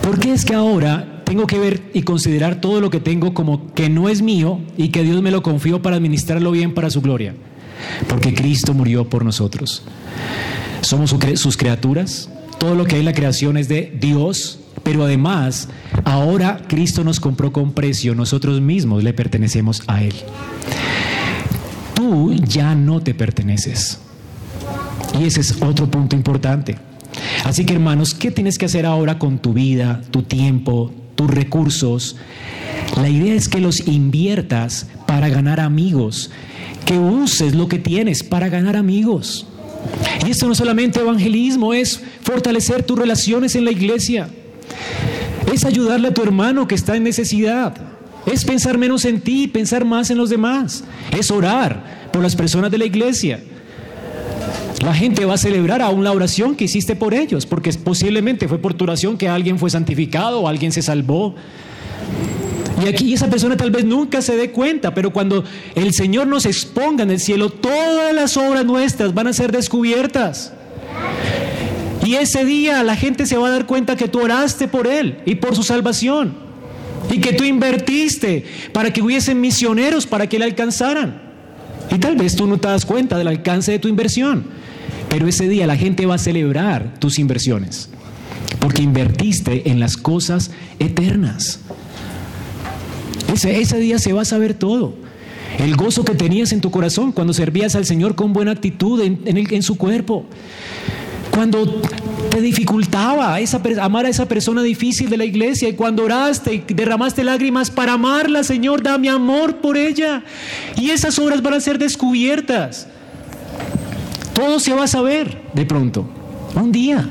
¿Por 0.00 0.18
qué 0.18 0.32
es 0.32 0.46
que 0.46 0.54
ahora 0.54 1.22
tengo 1.26 1.46
que 1.46 1.58
ver 1.58 1.82
y 1.92 2.02
considerar 2.02 2.62
todo 2.62 2.80
lo 2.80 2.88
que 2.88 2.98
tengo 2.98 3.34
como 3.34 3.74
que 3.74 3.90
no 3.90 4.08
es 4.08 4.22
mío 4.22 4.58
y 4.78 4.88
que 4.88 5.02
Dios 5.02 5.20
me 5.20 5.30
lo 5.30 5.42
confió 5.42 5.82
para 5.82 5.96
administrarlo 5.96 6.50
bien 6.50 6.72
para 6.72 6.88
su 6.88 7.02
gloria? 7.02 7.34
Porque 8.08 8.34
Cristo 8.34 8.74
murió 8.74 9.08
por 9.08 9.24
nosotros. 9.24 9.82
Somos 10.80 11.14
sus 11.34 11.56
criaturas. 11.56 12.28
Todo 12.58 12.74
lo 12.74 12.84
que 12.84 12.94
hay 12.94 13.00
en 13.00 13.06
la 13.06 13.12
creación 13.12 13.56
es 13.56 13.68
de 13.68 13.96
Dios, 13.98 14.60
pero 14.82 15.04
además 15.04 15.68
ahora 16.04 16.62
Cristo 16.68 17.02
nos 17.04 17.18
compró 17.18 17.52
con 17.52 17.72
precio. 17.72 18.14
Nosotros 18.14 18.60
mismos 18.60 19.02
le 19.02 19.12
pertenecemos 19.12 19.82
a 19.86 20.02
Él. 20.02 20.14
Tú 21.94 22.34
ya 22.34 22.74
no 22.74 23.00
te 23.00 23.14
perteneces. 23.14 23.98
Y 25.18 25.24
ese 25.24 25.40
es 25.40 25.60
otro 25.62 25.90
punto 25.90 26.16
importante. 26.16 26.76
Así 27.44 27.64
que 27.64 27.74
hermanos, 27.74 28.14
¿qué 28.14 28.30
tienes 28.30 28.58
que 28.58 28.66
hacer 28.66 28.86
ahora 28.86 29.18
con 29.18 29.38
tu 29.38 29.52
vida, 29.52 30.00
tu 30.10 30.22
tiempo, 30.22 30.92
tus 31.14 31.30
recursos? 31.30 32.16
La 32.96 33.08
idea 33.08 33.34
es 33.34 33.48
que 33.48 33.60
los 33.60 33.86
inviertas 33.88 34.86
para 35.06 35.28
ganar 35.28 35.60
amigos, 35.60 36.30
que 36.84 36.98
uses 36.98 37.54
lo 37.54 37.68
que 37.68 37.78
tienes 37.78 38.22
para 38.22 38.48
ganar 38.48 38.76
amigos. 38.76 39.46
Y 40.26 40.30
esto 40.30 40.46
no 40.46 40.54
solamente 40.54 41.00
evangelismo, 41.00 41.74
es 41.74 42.00
fortalecer 42.22 42.82
tus 42.82 42.98
relaciones 42.98 43.56
en 43.56 43.64
la 43.64 43.72
iglesia, 43.72 44.28
es 45.52 45.64
ayudarle 45.64 46.08
a 46.08 46.14
tu 46.14 46.22
hermano 46.22 46.68
que 46.68 46.74
está 46.74 46.96
en 46.96 47.02
necesidad, 47.02 47.74
es 48.26 48.44
pensar 48.44 48.78
menos 48.78 49.04
en 49.04 49.20
ti, 49.20 49.48
pensar 49.48 49.84
más 49.84 50.10
en 50.10 50.18
los 50.18 50.30
demás, 50.30 50.84
es 51.16 51.30
orar 51.30 52.10
por 52.12 52.22
las 52.22 52.36
personas 52.36 52.70
de 52.70 52.78
la 52.78 52.84
iglesia, 52.84 53.40
la 54.82 54.94
gente 54.94 55.24
va 55.24 55.34
a 55.34 55.38
celebrar 55.38 55.80
aún 55.80 56.02
la 56.02 56.10
oración 56.10 56.56
que 56.56 56.64
hiciste 56.64 56.96
por 56.96 57.14
ellos, 57.14 57.46
porque 57.46 57.72
posiblemente 57.72 58.48
fue 58.48 58.58
por 58.58 58.74
tu 58.74 58.82
oración 58.82 59.16
que 59.16 59.28
alguien 59.28 59.58
fue 59.58 59.70
santificado 59.70 60.40
o 60.40 60.48
alguien 60.48 60.72
se 60.72 60.82
salvó. 60.82 61.36
Y 62.82 62.88
aquí 62.88 63.14
esa 63.14 63.30
persona 63.30 63.56
tal 63.56 63.70
vez 63.70 63.84
nunca 63.84 64.20
se 64.22 64.36
dé 64.36 64.50
cuenta, 64.50 64.92
pero 64.92 65.12
cuando 65.12 65.44
el 65.74 65.92
Señor 65.92 66.26
nos 66.26 66.46
exponga 66.46 67.04
en 67.04 67.10
el 67.10 67.20
cielo, 67.20 67.50
todas 67.50 68.12
las 68.12 68.36
obras 68.36 68.64
nuestras 68.64 69.14
van 69.14 69.28
a 69.28 69.32
ser 69.32 69.52
descubiertas. 69.52 70.52
Y 72.04 72.14
ese 72.14 72.44
día 72.44 72.82
la 72.82 72.96
gente 72.96 73.26
se 73.26 73.36
va 73.36 73.48
a 73.48 73.50
dar 73.50 73.66
cuenta 73.66 73.94
que 73.96 74.08
tú 74.08 74.20
oraste 74.20 74.66
por 74.66 74.88
Él 74.88 75.18
y 75.24 75.36
por 75.36 75.54
su 75.54 75.62
salvación. 75.62 76.34
Y 77.10 77.20
que 77.20 77.32
tú 77.32 77.44
invertiste 77.44 78.44
para 78.72 78.92
que 78.92 79.02
hubiesen 79.02 79.40
misioneros 79.40 80.06
para 80.06 80.26
que 80.26 80.38
le 80.38 80.46
alcanzaran. 80.46 81.22
Y 81.90 81.98
tal 81.98 82.16
vez 82.16 82.34
tú 82.34 82.46
no 82.46 82.58
te 82.58 82.68
das 82.68 82.84
cuenta 82.84 83.16
del 83.16 83.28
alcance 83.28 83.70
de 83.70 83.78
tu 83.78 83.86
inversión. 83.86 84.44
Pero 85.08 85.28
ese 85.28 85.48
día 85.48 85.66
la 85.66 85.76
gente 85.76 86.06
va 86.06 86.16
a 86.16 86.18
celebrar 86.18 86.94
tus 86.98 87.18
inversiones, 87.18 87.90
porque 88.60 88.82
invertiste 88.82 89.70
en 89.70 89.78
las 89.78 89.96
cosas 89.96 90.50
eternas. 90.78 91.60
Ese, 93.32 93.78
día 93.78 93.98
se 93.98 94.12
va 94.12 94.22
a 94.22 94.24
saber 94.26 94.54
todo. 94.54 94.94
El 95.58 95.76
gozo 95.76 96.04
que 96.04 96.14
tenías 96.14 96.52
en 96.52 96.60
tu 96.60 96.70
corazón 96.70 97.12
cuando 97.12 97.32
servías 97.32 97.74
al 97.74 97.86
Señor 97.86 98.14
con 98.14 98.32
buena 98.32 98.52
actitud 98.52 99.00
en, 99.02 99.62
su 99.62 99.76
cuerpo. 99.76 100.24
Cuando 101.30 101.80
te 102.30 102.40
dificultaba 102.42 103.36
amar 103.80 104.06
a 104.06 104.08
esa 104.10 104.28
persona 104.28 104.62
difícil 104.62 105.08
de 105.08 105.16
la 105.16 105.24
iglesia 105.24 105.68
y 105.68 105.74
cuando 105.74 106.04
oraste 106.04 106.54
y 106.54 106.74
derramaste 106.74 107.24
lágrimas 107.24 107.70
para 107.70 107.94
amarla, 107.94 108.44
Señor, 108.44 108.82
dame 108.82 109.08
amor 109.08 109.56
por 109.56 109.76
ella. 109.78 110.22
Y 110.76 110.90
esas 110.90 111.18
obras 111.18 111.42
van 111.42 111.54
a 111.54 111.60
ser 111.60 111.78
descubiertas. 111.78 112.86
Todo 114.34 114.60
se 114.60 114.74
va 114.74 114.84
a 114.84 114.88
saber 114.88 115.42
de 115.54 115.64
pronto, 115.64 116.06
un 116.54 116.70
día. 116.70 117.08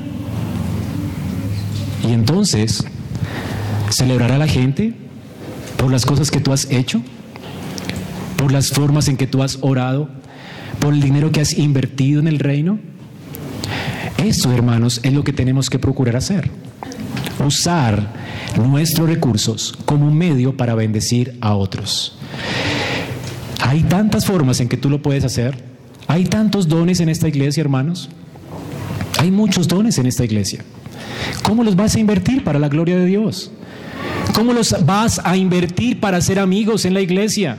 Y 2.08 2.12
entonces, 2.12 2.84
¿celebrará 3.90 4.38
la 4.38 4.48
gente 4.48 5.01
por 5.82 5.90
las 5.90 6.06
cosas 6.06 6.30
que 6.30 6.38
tú 6.38 6.52
has 6.52 6.70
hecho? 6.70 7.02
¿Por 8.36 8.52
las 8.52 8.70
formas 8.70 9.08
en 9.08 9.16
que 9.16 9.26
tú 9.26 9.42
has 9.42 9.58
orado? 9.62 10.08
¿Por 10.78 10.94
el 10.94 11.00
dinero 11.00 11.32
que 11.32 11.40
has 11.40 11.58
invertido 11.58 12.20
en 12.20 12.28
el 12.28 12.38
reino? 12.38 12.78
Eso, 14.16 14.52
hermanos, 14.52 15.00
es 15.02 15.12
lo 15.12 15.24
que 15.24 15.32
tenemos 15.32 15.68
que 15.68 15.80
procurar 15.80 16.14
hacer. 16.14 16.48
Usar 17.44 18.12
nuestros 18.56 19.08
recursos 19.08 19.76
como 19.84 20.06
un 20.06 20.16
medio 20.16 20.56
para 20.56 20.76
bendecir 20.76 21.36
a 21.40 21.56
otros. 21.56 22.16
Hay 23.60 23.82
tantas 23.82 24.24
formas 24.24 24.60
en 24.60 24.68
que 24.68 24.76
tú 24.76 24.88
lo 24.88 25.02
puedes 25.02 25.24
hacer. 25.24 25.64
Hay 26.06 26.26
tantos 26.26 26.68
dones 26.68 27.00
en 27.00 27.08
esta 27.08 27.26
iglesia, 27.26 27.60
hermanos. 27.60 28.08
Hay 29.18 29.32
muchos 29.32 29.66
dones 29.66 29.98
en 29.98 30.06
esta 30.06 30.24
iglesia. 30.24 30.64
¿Cómo 31.42 31.64
los 31.64 31.74
vas 31.74 31.96
a 31.96 31.98
invertir 31.98 32.44
para 32.44 32.60
la 32.60 32.68
gloria 32.68 32.96
de 32.96 33.06
Dios? 33.06 33.50
¿Cómo 34.34 34.52
los 34.52 34.74
vas 34.86 35.20
a 35.24 35.36
invertir 35.36 36.00
para 36.00 36.20
ser 36.20 36.38
amigos 36.38 36.84
en 36.84 36.94
la 36.94 37.00
iglesia? 37.00 37.58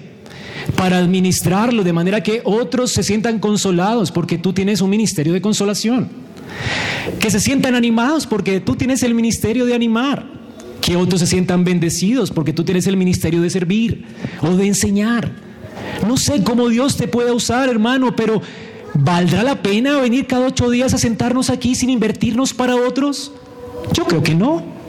Para 0.76 0.98
administrarlo 0.98 1.84
de 1.84 1.94
manera 1.94 2.22
que 2.22 2.42
otros 2.44 2.92
se 2.92 3.04
sientan 3.04 3.40
consolados 3.40 4.12
porque 4.12 4.38
tú 4.38 4.54
tienes 4.54 4.82
un 4.82 4.90
ministerio 4.90 5.34
de 5.34 5.42
consolación. 5.42 6.10
Que 7.20 7.30
se 7.30 7.40
sientan 7.40 7.76
animados 7.76 8.26
porque 8.26 8.60
tú 8.60 8.76
tienes 8.76 9.04
el 9.04 9.14
ministerio 9.14 9.66
de 9.66 9.76
animar. 9.76 10.26
Que 10.82 10.96
otros 10.96 11.22
se 11.22 11.28
sientan 11.28 11.64
bendecidos 11.64 12.32
porque 12.32 12.54
tú 12.54 12.64
tienes 12.64 12.88
el 12.88 12.98
ministerio 12.98 13.42
de 13.42 13.50
servir 13.50 14.06
o 14.42 14.56
de 14.56 14.68
enseñar. 14.68 15.32
No 16.08 16.18
sé 16.18 16.44
cómo 16.44 16.70
Dios 16.70 16.98
te 16.98 17.08
puede 17.08 17.32
usar, 17.32 17.70
hermano, 17.70 18.16
pero 18.16 18.42
¿valdrá 18.94 19.44
la 19.44 19.62
pena 19.62 19.98
venir 20.00 20.28
cada 20.28 20.48
ocho 20.48 20.70
días 20.70 20.94
a 20.94 20.98
sentarnos 20.98 21.50
aquí 21.50 21.76
sin 21.76 21.90
invertirnos 21.90 22.54
para 22.54 22.76
otros? 22.76 23.32
Yo 23.94 24.06
creo 24.06 24.24
que 24.24 24.36
no. 24.36 24.83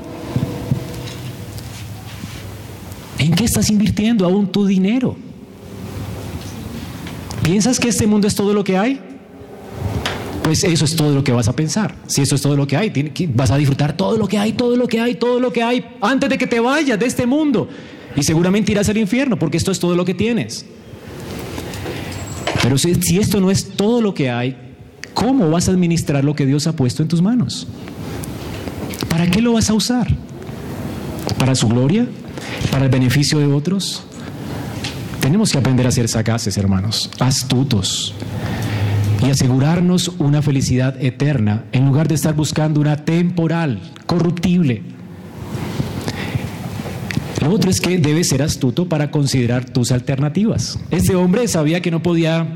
¿En 3.24 3.32
qué 3.32 3.44
estás 3.44 3.70
invirtiendo 3.70 4.26
aún 4.26 4.52
tu 4.52 4.66
dinero? 4.66 5.16
¿Piensas 7.42 7.80
que 7.80 7.88
este 7.88 8.06
mundo 8.06 8.28
es 8.28 8.34
todo 8.34 8.52
lo 8.52 8.62
que 8.62 8.76
hay? 8.76 9.00
Pues 10.42 10.62
eso 10.62 10.84
es 10.84 10.94
todo 10.94 11.14
lo 11.14 11.24
que 11.24 11.32
vas 11.32 11.48
a 11.48 11.56
pensar. 11.56 11.94
Si 12.06 12.20
eso 12.20 12.34
es 12.34 12.42
todo 12.42 12.54
lo 12.54 12.66
que 12.66 12.76
hay, 12.76 12.92
vas 13.34 13.50
a 13.50 13.56
disfrutar 13.56 13.96
todo 13.96 14.18
lo 14.18 14.28
que 14.28 14.36
hay, 14.36 14.52
todo 14.52 14.76
lo 14.76 14.86
que 14.86 15.00
hay, 15.00 15.14
todo 15.14 15.40
lo 15.40 15.54
que 15.54 15.62
hay, 15.62 15.86
antes 16.02 16.28
de 16.28 16.36
que 16.36 16.46
te 16.46 16.60
vayas 16.60 16.98
de 16.98 17.06
este 17.06 17.24
mundo. 17.24 17.66
Y 18.14 18.22
seguramente 18.22 18.72
irás 18.72 18.90
al 18.90 18.98
infierno, 18.98 19.38
porque 19.38 19.56
esto 19.56 19.72
es 19.72 19.78
todo 19.78 19.96
lo 19.96 20.04
que 20.04 20.12
tienes. 20.12 20.66
Pero 22.62 22.76
si, 22.76 23.18
esto 23.18 23.40
no 23.40 23.50
es 23.50 23.70
todo 23.70 24.02
lo 24.02 24.12
que 24.12 24.28
hay, 24.28 24.54
¿cómo 25.14 25.48
vas 25.48 25.68
a 25.68 25.72
administrar 25.72 26.22
lo 26.24 26.34
que 26.34 26.44
Dios 26.44 26.66
ha 26.66 26.76
puesto 26.76 27.02
en 27.02 27.08
tus 27.08 27.22
manos? 27.22 27.68
¿Para 29.08 29.30
qué 29.30 29.40
lo 29.40 29.54
vas 29.54 29.70
a 29.70 29.72
usar? 29.72 30.14
¿Para 31.38 31.54
su 31.54 31.68
gloria? 31.68 32.06
¿Para 32.70 32.84
el 32.84 32.90
beneficio 32.90 33.38
de 33.38 33.46
otros? 33.46 34.04
Tenemos 35.20 35.52
que 35.52 35.58
aprender 35.58 35.86
a 35.86 35.90
ser 35.90 36.08
sagaces, 36.08 36.56
hermanos, 36.58 37.10
astutos 37.18 38.14
y 39.24 39.30
asegurarnos 39.30 40.08
una 40.18 40.42
felicidad 40.42 41.02
eterna 41.02 41.64
en 41.72 41.86
lugar 41.86 42.08
de 42.08 42.14
estar 42.14 42.34
buscando 42.34 42.80
una 42.80 43.04
temporal, 43.04 43.80
corruptible. 44.06 44.82
Lo 47.40 47.50
otro 47.50 47.70
es 47.70 47.80
que 47.80 47.98
debes 47.98 48.28
ser 48.28 48.42
astuto 48.42 48.88
para 48.88 49.10
considerar 49.10 49.64
tus 49.64 49.92
alternativas. 49.92 50.78
Este 50.90 51.14
hombre 51.14 51.48
sabía 51.48 51.80
que 51.80 51.90
no 51.90 52.02
podía 52.02 52.46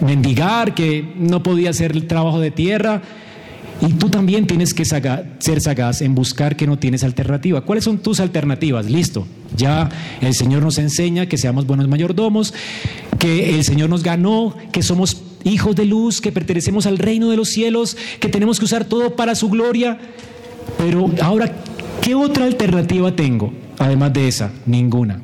mendigar, 0.00 0.74
que 0.74 1.12
no 1.16 1.42
podía 1.42 1.70
hacer 1.70 1.92
el 1.92 2.06
trabajo 2.06 2.40
de 2.40 2.50
tierra. 2.50 3.02
Y 3.86 3.92
tú 3.94 4.08
también 4.08 4.46
tienes 4.46 4.72
que 4.72 4.84
ser 4.84 5.60
sagaz 5.60 6.00
en 6.00 6.14
buscar 6.14 6.56
que 6.56 6.66
no 6.66 6.78
tienes 6.78 7.04
alternativa. 7.04 7.60
¿Cuáles 7.62 7.84
son 7.84 7.98
tus 7.98 8.20
alternativas? 8.20 8.86
Listo. 8.86 9.26
Ya 9.56 9.90
el 10.20 10.34
Señor 10.34 10.62
nos 10.62 10.78
enseña 10.78 11.26
que 11.26 11.36
seamos 11.36 11.66
buenos 11.66 11.86
mayordomos, 11.88 12.54
que 13.18 13.56
el 13.56 13.64
Señor 13.64 13.90
nos 13.90 14.02
ganó, 14.02 14.56
que 14.72 14.82
somos 14.82 15.22
hijos 15.44 15.76
de 15.76 15.84
luz, 15.84 16.20
que 16.20 16.32
pertenecemos 16.32 16.86
al 16.86 16.98
reino 16.98 17.28
de 17.28 17.36
los 17.36 17.50
cielos, 17.50 17.96
que 18.20 18.28
tenemos 18.28 18.58
que 18.58 18.64
usar 18.64 18.86
todo 18.86 19.16
para 19.16 19.34
su 19.34 19.50
gloria. 19.50 19.98
Pero 20.78 21.10
ahora, 21.20 21.52
¿qué 22.00 22.14
otra 22.14 22.46
alternativa 22.46 23.14
tengo? 23.14 23.52
Además 23.78 24.12
de 24.14 24.28
esa, 24.28 24.50
ninguna. 24.64 25.20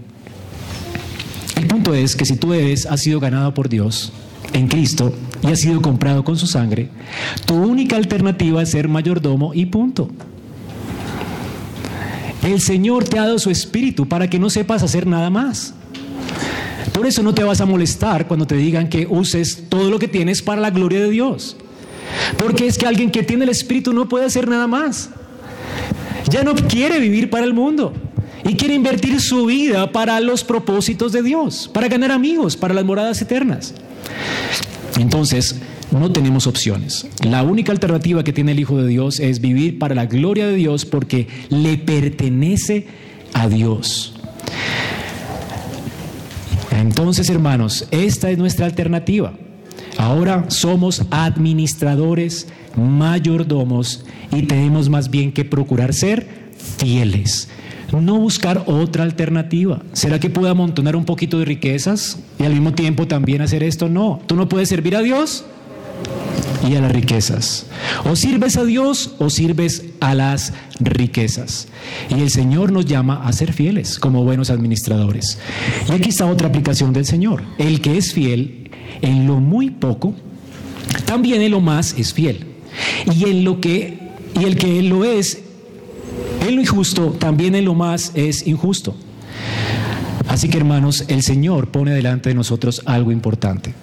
El 1.56 1.66
punto 1.66 1.94
es 1.94 2.14
que 2.14 2.26
si 2.26 2.36
tú 2.36 2.52
eres, 2.52 2.84
has 2.84 3.00
sido 3.00 3.20
ganado 3.20 3.54
por 3.54 3.68
Dios 3.68 4.12
en 4.52 4.68
Cristo 4.68 5.12
y 5.42 5.48
has 5.48 5.60
sido 5.60 5.80
comprado 5.80 6.24
con 6.24 6.36
su 6.36 6.46
sangre, 6.46 6.90
tu 7.46 7.54
única 7.54 7.96
alternativa 7.96 8.62
es 8.62 8.70
ser 8.70 8.88
mayordomo 8.88 9.54
y 9.54 9.66
punto. 9.66 10.08
El 12.42 12.60
Señor 12.60 13.04
te 13.04 13.18
ha 13.18 13.22
dado 13.22 13.38
su 13.38 13.50
espíritu 13.50 14.08
para 14.08 14.28
que 14.28 14.38
no 14.38 14.48
sepas 14.48 14.82
hacer 14.82 15.06
nada 15.06 15.28
más. 15.28 15.74
Por 16.92 17.06
eso 17.06 17.22
no 17.22 17.34
te 17.34 17.44
vas 17.44 17.60
a 17.60 17.66
molestar 17.66 18.26
cuando 18.26 18.46
te 18.46 18.56
digan 18.56 18.88
que 18.88 19.06
uses 19.08 19.64
todo 19.68 19.90
lo 19.90 19.98
que 19.98 20.08
tienes 20.08 20.42
para 20.42 20.60
la 20.60 20.70
gloria 20.70 21.00
de 21.00 21.10
Dios. 21.10 21.56
Porque 22.38 22.66
es 22.66 22.78
que 22.78 22.86
alguien 22.86 23.10
que 23.10 23.22
tiene 23.22 23.44
el 23.44 23.50
espíritu 23.50 23.92
no 23.92 24.08
puede 24.08 24.24
hacer 24.24 24.48
nada 24.48 24.66
más. 24.66 25.10
Ya 26.30 26.42
no 26.42 26.54
quiere 26.54 26.98
vivir 26.98 27.28
para 27.28 27.44
el 27.44 27.54
mundo 27.54 27.92
y 28.48 28.56
quiere 28.56 28.74
invertir 28.74 29.20
su 29.20 29.46
vida 29.46 29.92
para 29.92 30.18
los 30.20 30.44
propósitos 30.44 31.12
de 31.12 31.22
Dios, 31.22 31.70
para 31.72 31.88
ganar 31.88 32.10
amigos, 32.10 32.56
para 32.56 32.74
las 32.74 32.84
moradas 32.84 33.20
eternas. 33.20 33.74
Entonces, 34.98 35.56
no 35.90 36.12
tenemos 36.12 36.46
opciones. 36.46 37.06
La 37.24 37.42
única 37.42 37.72
alternativa 37.72 38.22
que 38.22 38.32
tiene 38.32 38.52
el 38.52 38.60
Hijo 38.60 38.80
de 38.80 38.88
Dios 38.88 39.20
es 39.20 39.40
vivir 39.40 39.78
para 39.78 39.94
la 39.94 40.06
gloria 40.06 40.46
de 40.46 40.54
Dios 40.54 40.84
porque 40.84 41.26
le 41.48 41.78
pertenece 41.78 42.86
a 43.32 43.48
Dios. 43.48 44.14
Entonces, 46.70 47.28
hermanos, 47.28 47.86
esta 47.90 48.30
es 48.30 48.38
nuestra 48.38 48.66
alternativa. 48.66 49.32
Ahora 49.98 50.46
somos 50.48 51.02
administradores, 51.10 52.48
mayordomos 52.76 54.04
y 54.32 54.42
tenemos 54.42 54.88
más 54.88 55.10
bien 55.10 55.32
que 55.32 55.44
procurar 55.44 55.92
ser 55.92 56.26
fieles. 56.78 57.48
No 57.92 58.18
buscar 58.18 58.64
otra 58.66 59.02
alternativa. 59.02 59.82
¿Será 59.92 60.20
que 60.20 60.30
puedo 60.30 60.48
amontonar 60.48 60.96
un 60.96 61.04
poquito 61.04 61.38
de 61.38 61.44
riquezas 61.44 62.18
y 62.38 62.44
al 62.44 62.52
mismo 62.52 62.72
tiempo 62.72 63.06
también 63.06 63.42
hacer 63.42 63.62
esto? 63.62 63.88
No. 63.88 64.20
¿Tú 64.26 64.36
no 64.36 64.48
puedes 64.48 64.68
servir 64.68 64.96
a 64.96 65.02
Dios? 65.02 65.44
y 66.68 66.74
a 66.74 66.80
las 66.80 66.92
riquezas. 66.92 67.66
O 68.04 68.16
sirves 68.16 68.56
a 68.56 68.64
Dios 68.64 69.14
o 69.18 69.30
sirves 69.30 69.86
a 70.00 70.14
las 70.14 70.52
riquezas. 70.78 71.68
Y 72.10 72.20
el 72.20 72.30
Señor 72.30 72.72
nos 72.72 72.86
llama 72.86 73.22
a 73.24 73.32
ser 73.32 73.52
fieles 73.52 73.98
como 73.98 74.24
buenos 74.24 74.50
administradores. 74.50 75.38
Y 75.88 75.92
aquí 75.92 76.10
está 76.10 76.26
otra 76.26 76.48
aplicación 76.48 76.92
del 76.92 77.06
Señor. 77.06 77.42
El 77.58 77.80
que 77.80 77.96
es 77.96 78.12
fiel 78.12 78.70
en 79.02 79.26
lo 79.26 79.36
muy 79.36 79.70
poco, 79.70 80.14
también 81.06 81.42
en 81.42 81.50
lo 81.50 81.60
más 81.60 81.94
es 81.98 82.12
fiel. 82.12 82.46
Y 83.14 83.24
en 83.24 83.44
lo 83.44 83.60
que 83.60 83.98
y 84.38 84.44
el 84.44 84.56
que 84.56 84.82
lo 84.82 85.04
es 85.04 85.42
en 86.50 86.56
lo 86.56 86.62
injusto, 86.62 87.16
también 87.18 87.54
en 87.54 87.64
lo 87.64 87.74
más 87.74 88.12
es 88.14 88.46
injusto. 88.46 88.94
Así 90.28 90.48
que 90.48 90.58
hermanos, 90.58 91.04
el 91.08 91.22
Señor 91.22 91.68
pone 91.68 91.92
delante 91.92 92.28
de 92.28 92.34
nosotros 92.34 92.82
algo 92.84 93.10
importante. 93.10 93.74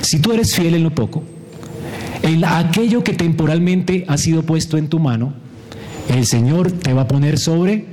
Si 0.00 0.18
tú 0.18 0.32
eres 0.32 0.54
fiel 0.54 0.74
en 0.74 0.82
lo 0.82 0.94
poco, 0.94 1.22
en 2.22 2.44
aquello 2.44 3.04
que 3.04 3.12
temporalmente 3.12 4.04
ha 4.08 4.16
sido 4.16 4.42
puesto 4.42 4.78
en 4.78 4.88
tu 4.88 4.98
mano, 4.98 5.34
el 6.08 6.26
Señor 6.26 6.72
te 6.72 6.92
va 6.92 7.02
a 7.02 7.08
poner 7.08 7.38
sobre 7.38 7.84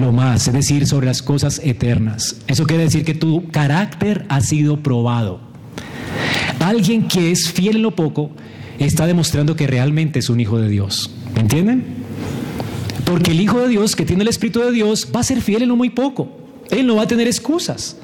lo 0.00 0.12
más, 0.12 0.48
es 0.48 0.54
decir, 0.54 0.86
sobre 0.86 1.06
las 1.06 1.22
cosas 1.22 1.60
eternas. 1.62 2.36
Eso 2.46 2.66
quiere 2.66 2.84
decir 2.84 3.04
que 3.04 3.14
tu 3.14 3.48
carácter 3.48 4.26
ha 4.28 4.40
sido 4.40 4.82
probado. 4.82 5.40
Alguien 6.60 7.06
que 7.06 7.30
es 7.30 7.50
fiel 7.52 7.76
en 7.76 7.82
lo 7.82 7.94
poco 7.94 8.30
está 8.78 9.06
demostrando 9.06 9.54
que 9.54 9.66
realmente 9.66 10.18
es 10.18 10.28
un 10.30 10.40
hijo 10.40 10.58
de 10.58 10.68
Dios. 10.68 11.10
¿Me 11.34 11.42
entienden? 11.42 12.05
Porque 13.06 13.30
el 13.30 13.40
hijo 13.40 13.60
de 13.60 13.68
Dios 13.68 13.94
que 13.94 14.04
tiene 14.04 14.22
el 14.22 14.28
Espíritu 14.28 14.60
de 14.60 14.72
Dios 14.72 15.08
va 15.14 15.20
a 15.20 15.22
ser 15.22 15.40
fiel 15.40 15.62
en 15.62 15.68
lo 15.68 15.76
muy 15.76 15.90
poco. 15.90 16.28
Él 16.70 16.86
no 16.86 16.96
va 16.96 17.04
a 17.04 17.06
tener 17.06 17.28
excusas. 17.28 17.96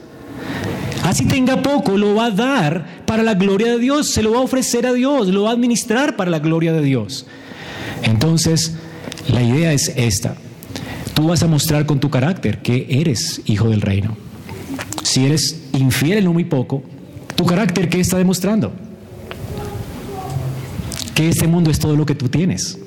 Así 1.02 1.26
tenga 1.26 1.60
poco, 1.60 1.98
lo 1.98 2.14
va 2.14 2.26
a 2.26 2.30
dar 2.30 3.02
para 3.04 3.24
la 3.24 3.34
gloria 3.34 3.72
de 3.72 3.78
Dios, 3.80 4.08
se 4.08 4.22
lo 4.22 4.32
va 4.32 4.38
a 4.38 4.42
ofrecer 4.42 4.86
a 4.86 4.92
Dios, 4.92 5.26
lo 5.28 5.42
va 5.42 5.50
a 5.50 5.52
administrar 5.52 6.16
para 6.16 6.30
la 6.30 6.38
gloria 6.38 6.72
de 6.72 6.82
Dios. 6.82 7.26
Entonces, 8.04 8.74
la 9.28 9.42
idea 9.42 9.72
es 9.72 9.92
esta. 9.96 10.36
Tú 11.14 11.26
vas 11.26 11.42
a 11.42 11.48
mostrar 11.48 11.84
con 11.84 11.98
tu 11.98 12.08
carácter 12.08 12.62
que 12.62 12.86
eres 12.88 13.42
hijo 13.46 13.68
del 13.68 13.80
reino. 13.80 14.16
Si 15.02 15.26
eres 15.26 15.64
infiel 15.72 16.18
en 16.18 16.24
lo 16.24 16.32
muy 16.32 16.44
poco, 16.44 16.84
tu 17.34 17.44
carácter, 17.44 17.88
¿qué 17.88 17.98
está 17.98 18.18
demostrando? 18.18 18.72
Que 21.16 21.28
este 21.28 21.48
mundo 21.48 21.70
es 21.72 21.80
todo 21.80 21.96
lo 21.96 22.06
que 22.06 22.14
tú 22.14 22.28
tienes. 22.28 22.78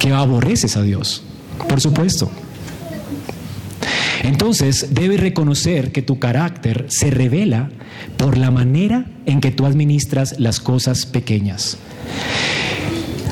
Que 0.00 0.12
aborreces 0.12 0.76
a 0.76 0.82
Dios, 0.82 1.22
por 1.68 1.80
supuesto. 1.80 2.28
Entonces 4.22 4.88
debes 4.90 5.20
reconocer 5.20 5.92
que 5.92 6.02
tu 6.02 6.18
carácter 6.18 6.86
se 6.88 7.10
revela 7.10 7.70
por 8.16 8.36
la 8.36 8.50
manera 8.50 9.06
en 9.26 9.40
que 9.40 9.50
tú 9.50 9.66
administras 9.66 10.38
las 10.38 10.58
cosas 10.58 11.06
pequeñas. 11.06 11.78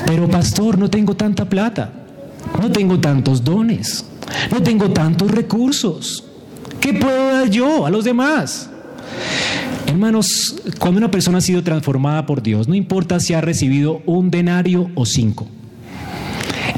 Pero 0.05 0.29
pastor, 0.29 0.77
no 0.77 0.89
tengo 0.89 1.15
tanta 1.15 1.49
plata, 1.49 1.91
no 2.59 2.71
tengo 2.71 2.99
tantos 2.99 3.43
dones, 3.43 4.05
no 4.51 4.63
tengo 4.63 4.89
tantos 4.91 5.31
recursos. 5.31 6.23
¿Qué 6.79 6.93
puedo 6.93 7.33
dar 7.33 7.49
yo 7.49 7.85
a 7.85 7.89
los 7.89 8.05
demás? 8.05 8.69
Hermanos, 9.85 10.55
cuando 10.79 10.99
una 10.99 11.11
persona 11.11 11.39
ha 11.39 11.41
sido 11.41 11.63
transformada 11.63 12.25
por 12.25 12.41
Dios, 12.41 12.67
no 12.67 12.75
importa 12.75 13.19
si 13.19 13.33
ha 13.33 13.41
recibido 13.41 14.01
un 14.05 14.31
denario 14.31 14.89
o 14.95 15.05
cinco, 15.05 15.47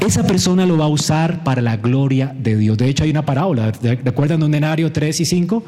esa 0.06 0.26
persona 0.26 0.66
lo 0.66 0.76
va 0.76 0.86
a 0.86 0.88
usar 0.88 1.44
para 1.44 1.62
la 1.62 1.76
gloria 1.76 2.34
de 2.36 2.56
Dios. 2.56 2.78
De 2.78 2.88
hecho, 2.88 3.04
hay 3.04 3.10
una 3.10 3.24
parábola, 3.24 3.72
¿recuerdan 4.04 4.40
de 4.40 4.46
un 4.46 4.52
denario 4.52 4.92
3 4.92 5.20
y 5.20 5.24
5? 5.24 5.64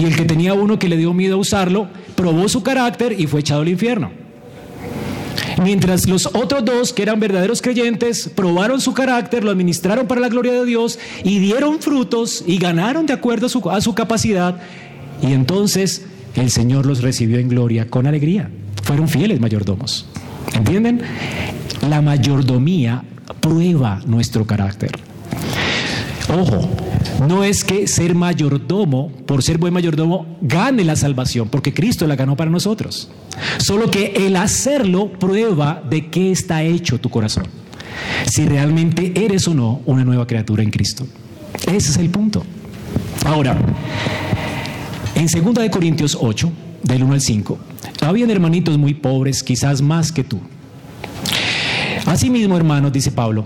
Y 0.00 0.04
el 0.04 0.16
que 0.16 0.24
tenía 0.24 0.54
uno 0.54 0.78
que 0.78 0.88
le 0.88 0.96
dio 0.96 1.12
miedo 1.12 1.34
a 1.36 1.38
usarlo, 1.38 1.88
probó 2.14 2.48
su 2.48 2.62
carácter 2.62 3.18
y 3.18 3.26
fue 3.26 3.40
echado 3.40 3.62
al 3.62 3.68
infierno. 3.68 4.10
Mientras 5.62 6.06
los 6.06 6.26
otros 6.26 6.64
dos, 6.64 6.92
que 6.92 7.02
eran 7.02 7.18
verdaderos 7.18 7.62
creyentes, 7.62 8.30
probaron 8.34 8.80
su 8.80 8.92
carácter, 8.92 9.42
lo 9.42 9.50
administraron 9.50 10.06
para 10.06 10.20
la 10.20 10.28
gloria 10.28 10.52
de 10.52 10.64
Dios 10.66 10.98
y 11.24 11.38
dieron 11.38 11.80
frutos 11.80 12.44
y 12.46 12.58
ganaron 12.58 13.06
de 13.06 13.14
acuerdo 13.14 13.46
a 13.46 13.48
su, 13.48 13.70
a 13.70 13.80
su 13.80 13.94
capacidad. 13.94 14.60
Y 15.22 15.32
entonces 15.32 16.04
el 16.34 16.50
Señor 16.50 16.84
los 16.84 17.02
recibió 17.02 17.38
en 17.38 17.48
gloria 17.48 17.86
con 17.86 18.06
alegría. 18.06 18.50
Fueron 18.82 19.08
fieles 19.08 19.40
mayordomos. 19.40 20.06
¿Entienden? 20.54 21.00
La 21.88 22.02
mayordomía 22.02 23.02
prueba 23.40 24.00
nuestro 24.06 24.46
carácter. 24.46 24.92
Ojo, 26.28 26.68
no 27.28 27.44
es 27.44 27.62
que 27.62 27.86
ser 27.86 28.14
mayordomo, 28.14 29.10
por 29.26 29.42
ser 29.42 29.58
buen 29.58 29.72
mayordomo, 29.72 30.26
gane 30.40 30.84
la 30.84 30.96
salvación, 30.96 31.48
porque 31.48 31.72
Cristo 31.72 32.06
la 32.06 32.16
ganó 32.16 32.36
para 32.36 32.50
nosotros. 32.50 33.10
Solo 33.58 33.90
que 33.90 34.12
el 34.16 34.34
hacerlo 34.36 35.12
prueba 35.12 35.82
de 35.88 36.08
qué 36.08 36.32
está 36.32 36.62
hecho 36.64 36.98
tu 36.98 37.10
corazón. 37.10 37.44
Si 38.26 38.44
realmente 38.44 39.12
eres 39.24 39.46
o 39.46 39.54
no 39.54 39.80
una 39.86 40.04
nueva 40.04 40.26
criatura 40.26 40.62
en 40.62 40.70
Cristo. 40.70 41.06
Ese 41.66 41.90
es 41.90 41.96
el 41.96 42.10
punto. 42.10 42.44
Ahora, 43.24 43.56
en 45.14 45.26
2 45.26 45.70
Corintios 45.70 46.18
8, 46.20 46.52
del 46.82 47.04
1 47.04 47.14
al 47.14 47.20
5, 47.20 47.58
habían 48.00 48.30
hermanitos 48.30 48.78
muy 48.78 48.94
pobres, 48.94 49.42
quizás 49.42 49.80
más 49.80 50.12
que 50.12 50.24
tú 50.24 50.40
Asimismo, 52.06 52.56
hermanos, 52.56 52.92
dice 52.92 53.10
Pablo, 53.10 53.44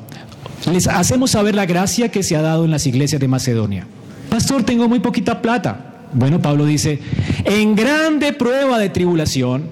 les 0.71 0.87
hacemos 0.87 1.31
saber 1.31 1.55
la 1.55 1.67
gracia 1.67 2.11
que 2.11 2.23
se 2.23 2.37
ha 2.37 2.43
dado 2.43 2.65
en 2.65 2.71
las 2.71 2.87
iglesias 2.87 3.21
de 3.21 3.29
Macedonia. 3.29 3.87
Pastor, 4.29 4.63
tengo 4.63 4.89
muy 4.89 5.01
poquita 5.01 5.41
plata. 5.41 5.87
Bueno, 6.13 6.41
Pablo 6.43 6.67
dice, 6.67 7.01
en 7.45 7.75
grande 7.75 8.33
prueba 8.33 8.79
de 8.79 8.91
tribulación, 8.91 9.65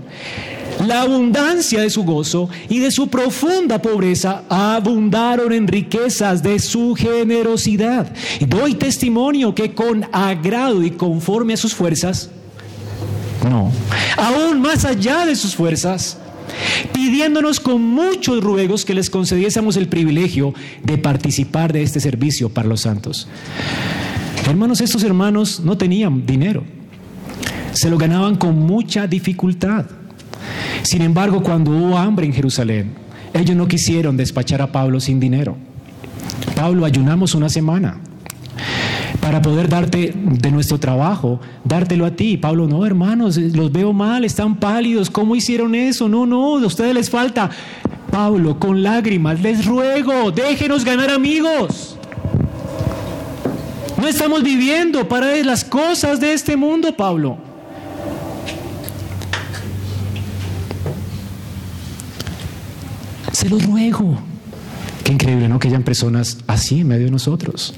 la 0.86 1.03
abundancia 1.03 1.80
de 1.80 1.91
su 1.91 2.05
gozo 2.05 2.49
y 2.68 2.78
de 2.78 2.91
su 2.91 3.09
profunda 3.09 3.82
pobreza 3.82 4.45
abundaron 4.49 5.53
en 5.53 5.66
riquezas 5.66 6.43
de 6.43 6.59
su 6.59 6.95
generosidad. 6.95 8.12
Y 8.41 8.47
doy 8.47 8.74
testimonio 8.74 9.55
que 9.55 9.74
con 9.74 10.07
agrado 10.12 10.82
y 10.82 10.93
conforme 10.93 11.55
a 11.55 11.57
sus 11.57 11.74
fuerzas, 11.74 12.30
no, 13.49 13.70
aún 14.16 14.61
más 14.61 14.84
allá 14.84 15.26
de 15.26 15.34
sus 15.36 15.55
fuerzas, 15.55 16.18
pidiéndonos 16.92 17.61
con 17.61 17.82
muchos 17.82 18.42
ruegos 18.42 18.84
que 18.84 18.94
les 18.94 19.11
concediésemos 19.11 19.76
el 19.76 19.88
privilegio 19.88 20.54
de 20.82 20.98
participar 20.98 21.72
de 21.72 21.82
este 21.82 22.00
servicio 22.00 22.48
para 22.48 22.68
los 22.68 22.82
santos. 22.82 23.28
Hermanos, 24.46 24.80
estos 24.80 25.02
hermanos 25.02 25.61
no 25.61 25.76
tenían 25.76 26.24
dinero, 26.26 26.64
se 27.72 27.90
lo 27.90 27.98
ganaban 27.98 28.36
con 28.36 28.59
mucha 28.59 29.06
dificultad. 29.06 29.86
Sin 30.82 31.02
embargo, 31.02 31.42
cuando 31.42 31.70
hubo 31.70 31.98
hambre 31.98 32.26
en 32.26 32.32
Jerusalén, 32.32 32.94
ellos 33.34 33.56
no 33.56 33.68
quisieron 33.68 34.16
despachar 34.16 34.62
a 34.62 34.72
Pablo 34.72 35.00
sin 35.00 35.20
dinero. 35.20 35.56
Pablo, 36.54 36.84
ayunamos 36.84 37.34
una 37.34 37.48
semana 37.48 38.00
para 39.20 39.42
poder 39.42 39.68
darte 39.68 40.12
de 40.14 40.50
nuestro 40.50 40.78
trabajo, 40.78 41.40
dártelo 41.64 42.06
a 42.06 42.10
ti. 42.12 42.36
Pablo, 42.36 42.66
no, 42.66 42.84
hermanos, 42.86 43.36
los 43.36 43.72
veo 43.72 43.92
mal, 43.92 44.24
están 44.24 44.56
pálidos, 44.56 45.10
¿cómo 45.10 45.36
hicieron 45.36 45.74
eso? 45.74 46.08
No, 46.08 46.26
no, 46.26 46.58
a 46.58 46.66
ustedes 46.66 46.94
les 46.94 47.10
falta. 47.10 47.50
Pablo, 48.10 48.58
con 48.58 48.82
lágrimas, 48.82 49.40
les 49.40 49.66
ruego, 49.66 50.30
déjenos 50.30 50.84
ganar 50.84 51.10
amigos. 51.10 51.96
No 54.00 54.06
estamos 54.06 54.42
viviendo 54.42 55.08
para 55.08 55.34
las 55.44 55.64
cosas 55.64 56.20
de 56.20 56.32
este 56.32 56.56
mundo, 56.56 56.96
Pablo. 56.96 57.36
Se 63.32 63.48
los 63.48 63.64
ruego 63.66 64.18
Qué 65.08 65.14
increíble, 65.14 65.48
¿no? 65.48 65.58
Que 65.58 65.68
hayan 65.68 65.84
personas 65.84 66.36
así 66.46 66.80
en 66.80 66.88
medio 66.88 67.06
de 67.06 67.10
nosotros. 67.10 67.72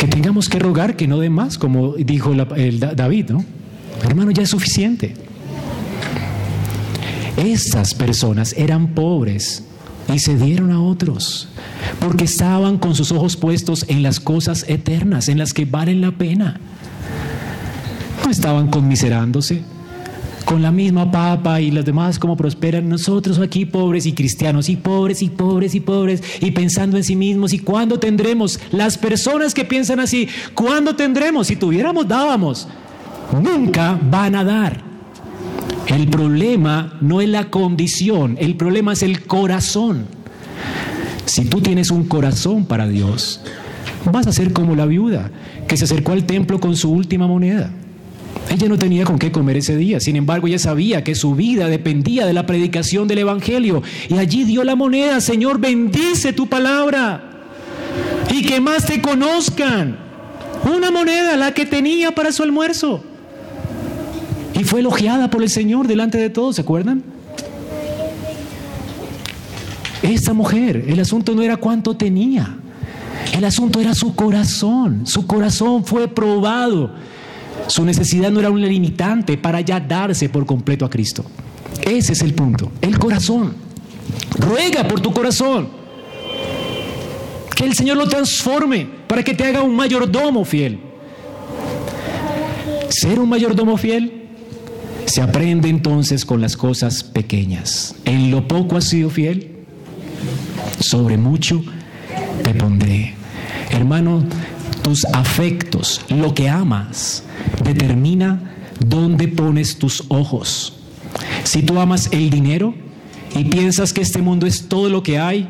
Que 0.00 0.08
tengamos 0.08 0.48
que 0.48 0.58
rogar 0.58 0.96
que 0.96 1.06
no 1.06 1.18
dé 1.18 1.28
más, 1.28 1.58
como 1.58 1.92
dijo 1.92 2.32
el 2.56 2.80
David, 2.80 3.30
¿no? 3.30 3.44
Hermano, 4.02 4.30
ya 4.30 4.42
es 4.42 4.48
suficiente. 4.48 5.14
Estas 7.36 7.92
personas 7.92 8.54
eran 8.56 8.88
pobres 8.88 9.62
y 10.12 10.18
se 10.18 10.36
dieron 10.36 10.72
a 10.72 10.82
otros 10.82 11.48
porque 12.00 12.24
estaban 12.24 12.78
con 12.78 12.94
sus 12.94 13.12
ojos 13.12 13.36
puestos 13.36 13.84
en 13.88 14.02
las 14.02 14.20
cosas 14.20 14.64
eternas, 14.68 15.28
en 15.28 15.38
las 15.38 15.52
que 15.52 15.66
valen 15.66 16.00
la 16.00 16.12
pena. 16.12 16.58
No 18.24 18.30
estaban 18.30 18.68
conmiserándose 18.68 19.62
con 20.44 20.62
la 20.62 20.70
misma 20.70 21.10
papa 21.10 21.60
y 21.60 21.70
los 21.70 21.84
demás 21.84 22.18
como 22.18 22.36
prosperan 22.36 22.88
nosotros 22.88 23.38
aquí 23.38 23.66
pobres 23.66 24.06
y 24.06 24.12
cristianos 24.12 24.68
y 24.68 24.76
pobres 24.76 25.22
y 25.22 25.28
pobres 25.28 25.74
y 25.74 25.80
pobres 25.80 26.22
y 26.40 26.50
pensando 26.50 26.96
en 26.96 27.04
sí 27.04 27.16
mismos 27.16 27.52
y 27.52 27.58
cuándo 27.58 27.98
tendremos 27.98 28.58
las 28.72 28.98
personas 28.98 29.54
que 29.54 29.64
piensan 29.64 30.00
así, 30.00 30.28
cuándo 30.54 30.96
tendremos 30.96 31.48
si 31.48 31.56
tuviéramos 31.56 32.08
dábamos, 32.08 32.68
nunca 33.40 33.98
van 34.10 34.34
a 34.34 34.44
dar. 34.44 34.82
El 35.86 36.08
problema 36.08 36.96
no 37.00 37.20
es 37.20 37.28
la 37.28 37.50
condición, 37.50 38.36
el 38.40 38.56
problema 38.56 38.92
es 38.92 39.02
el 39.02 39.26
corazón. 39.26 40.06
Si 41.24 41.44
tú 41.44 41.60
tienes 41.60 41.90
un 41.90 42.04
corazón 42.04 42.64
para 42.64 42.86
Dios, 42.86 43.40
vas 44.04 44.26
a 44.26 44.32
ser 44.32 44.52
como 44.52 44.76
la 44.76 44.86
viuda 44.86 45.30
que 45.66 45.76
se 45.76 45.84
acercó 45.84 46.12
al 46.12 46.24
templo 46.24 46.60
con 46.60 46.76
su 46.76 46.90
última 46.90 47.26
moneda. 47.26 47.70
Ella 48.50 48.68
no 48.68 48.76
tenía 48.76 49.04
con 49.04 49.16
qué 49.16 49.30
comer 49.30 49.58
ese 49.58 49.76
día, 49.76 50.00
sin 50.00 50.16
embargo 50.16 50.48
ella 50.48 50.58
sabía 50.58 51.04
que 51.04 51.14
su 51.14 51.36
vida 51.36 51.68
dependía 51.68 52.26
de 52.26 52.32
la 52.32 52.46
predicación 52.46 53.06
del 53.06 53.18
Evangelio 53.18 53.80
y 54.08 54.18
allí 54.18 54.42
dio 54.42 54.64
la 54.64 54.74
moneda, 54.74 55.20
Señor, 55.20 55.60
bendice 55.60 56.32
tu 56.32 56.48
palabra 56.48 57.30
y 58.28 58.42
que 58.42 58.60
más 58.60 58.86
te 58.86 59.00
conozcan. 59.00 59.96
Una 60.64 60.90
moneda, 60.90 61.36
la 61.36 61.54
que 61.54 61.64
tenía 61.64 62.12
para 62.12 62.32
su 62.32 62.42
almuerzo. 62.42 63.02
Y 64.58 64.64
fue 64.64 64.80
elogiada 64.80 65.30
por 65.30 65.42
el 65.42 65.48
Señor 65.48 65.86
delante 65.86 66.18
de 66.18 66.28
todos, 66.28 66.56
¿se 66.56 66.62
acuerdan? 66.62 67.04
Esta 70.02 70.32
mujer, 70.32 70.86
el 70.88 70.98
asunto 70.98 71.36
no 71.36 71.42
era 71.42 71.56
cuánto 71.56 71.96
tenía, 71.96 72.56
el 73.32 73.44
asunto 73.44 73.80
era 73.80 73.94
su 73.94 74.14
corazón. 74.16 75.06
Su 75.06 75.26
corazón 75.26 75.84
fue 75.84 76.08
probado. 76.08 76.90
Su 77.66 77.84
necesidad 77.84 78.30
no 78.30 78.40
era 78.40 78.50
un 78.50 78.60
limitante 78.60 79.38
para 79.38 79.60
ya 79.60 79.80
darse 79.80 80.28
por 80.28 80.46
completo 80.46 80.84
a 80.84 80.90
Cristo. 80.90 81.24
Ese 81.82 82.12
es 82.12 82.22
el 82.22 82.34
punto, 82.34 82.70
el 82.80 82.98
corazón. 82.98 83.54
Ruega 84.38 84.86
por 84.86 85.00
tu 85.00 85.12
corazón. 85.12 85.68
Que 87.54 87.64
el 87.64 87.74
Señor 87.74 87.96
lo 87.96 88.08
transforme 88.08 88.86
para 89.06 89.22
que 89.22 89.34
te 89.34 89.44
haga 89.44 89.62
un 89.62 89.76
mayordomo 89.76 90.44
fiel. 90.44 90.80
Ser 92.88 93.18
un 93.18 93.28
mayordomo 93.28 93.76
fiel 93.76 94.20
se 95.06 95.22
aprende 95.22 95.68
entonces 95.68 96.24
con 96.24 96.40
las 96.40 96.56
cosas 96.56 97.02
pequeñas. 97.02 97.94
En 98.04 98.30
lo 98.30 98.46
poco 98.46 98.76
has 98.76 98.84
sido 98.84 99.10
fiel, 99.10 99.50
sobre 100.80 101.16
mucho 101.16 101.62
te 102.42 102.54
pondré. 102.54 103.14
Hermano, 103.70 104.24
tus 104.90 105.04
afectos, 105.04 106.00
lo 106.08 106.34
que 106.34 106.48
amas, 106.48 107.22
determina 107.62 108.56
dónde 108.84 109.28
pones 109.28 109.78
tus 109.78 110.02
ojos. 110.08 110.80
Si 111.44 111.62
tú 111.62 111.78
amas 111.78 112.08
el 112.10 112.28
dinero 112.28 112.74
y 113.36 113.44
piensas 113.44 113.92
que 113.92 114.00
este 114.00 114.20
mundo 114.20 114.48
es 114.48 114.66
todo 114.66 114.88
lo 114.88 115.04
que 115.04 115.16
hay, 115.16 115.48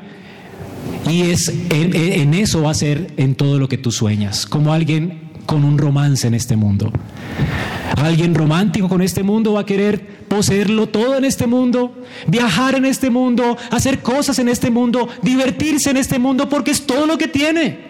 y 1.08 1.22
es 1.22 1.48
en, 1.48 1.96
en 1.96 2.34
eso 2.34 2.64
va 2.64 2.72
a 2.72 2.74
ser 2.74 3.14
en 3.16 3.34
todo 3.34 3.58
lo 3.58 3.66
que 3.66 3.78
tú 3.78 3.90
sueñas, 3.90 4.44
como 4.44 4.74
alguien 4.74 5.30
con 5.46 5.64
un 5.64 5.78
romance 5.78 6.26
en 6.28 6.34
este 6.34 6.56
mundo. 6.56 6.92
Alguien 7.96 8.34
romántico 8.34 8.90
con 8.90 9.00
este 9.00 9.22
mundo 9.22 9.54
va 9.54 9.60
a 9.60 9.66
querer 9.66 10.26
poseerlo 10.28 10.86
todo 10.90 11.16
en 11.16 11.24
este 11.24 11.46
mundo, 11.46 11.94
viajar 12.26 12.74
en 12.74 12.84
este 12.84 13.08
mundo, 13.08 13.56
hacer 13.70 14.02
cosas 14.02 14.38
en 14.38 14.50
este 14.50 14.70
mundo, 14.70 15.08
divertirse 15.22 15.88
en 15.88 15.96
este 15.96 16.18
mundo 16.18 16.46
porque 16.46 16.72
es 16.72 16.86
todo 16.86 17.06
lo 17.06 17.16
que 17.16 17.26
tiene. 17.26 17.89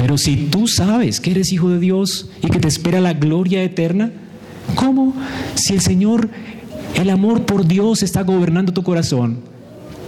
Pero 0.00 0.18
si 0.18 0.36
tú 0.36 0.66
sabes 0.66 1.20
que 1.20 1.30
eres 1.30 1.52
hijo 1.52 1.68
de 1.68 1.78
Dios 1.78 2.30
y 2.42 2.48
que 2.48 2.58
te 2.58 2.68
espera 2.68 3.00
la 3.00 3.12
gloria 3.12 3.62
eterna, 3.62 4.10
¿cómo? 4.74 5.14
Si 5.54 5.74
el 5.74 5.80
Señor, 5.80 6.30
el 6.94 7.10
amor 7.10 7.44
por 7.44 7.66
Dios 7.66 8.02
está 8.02 8.22
gobernando 8.22 8.72
tu 8.72 8.82
corazón, 8.82 9.40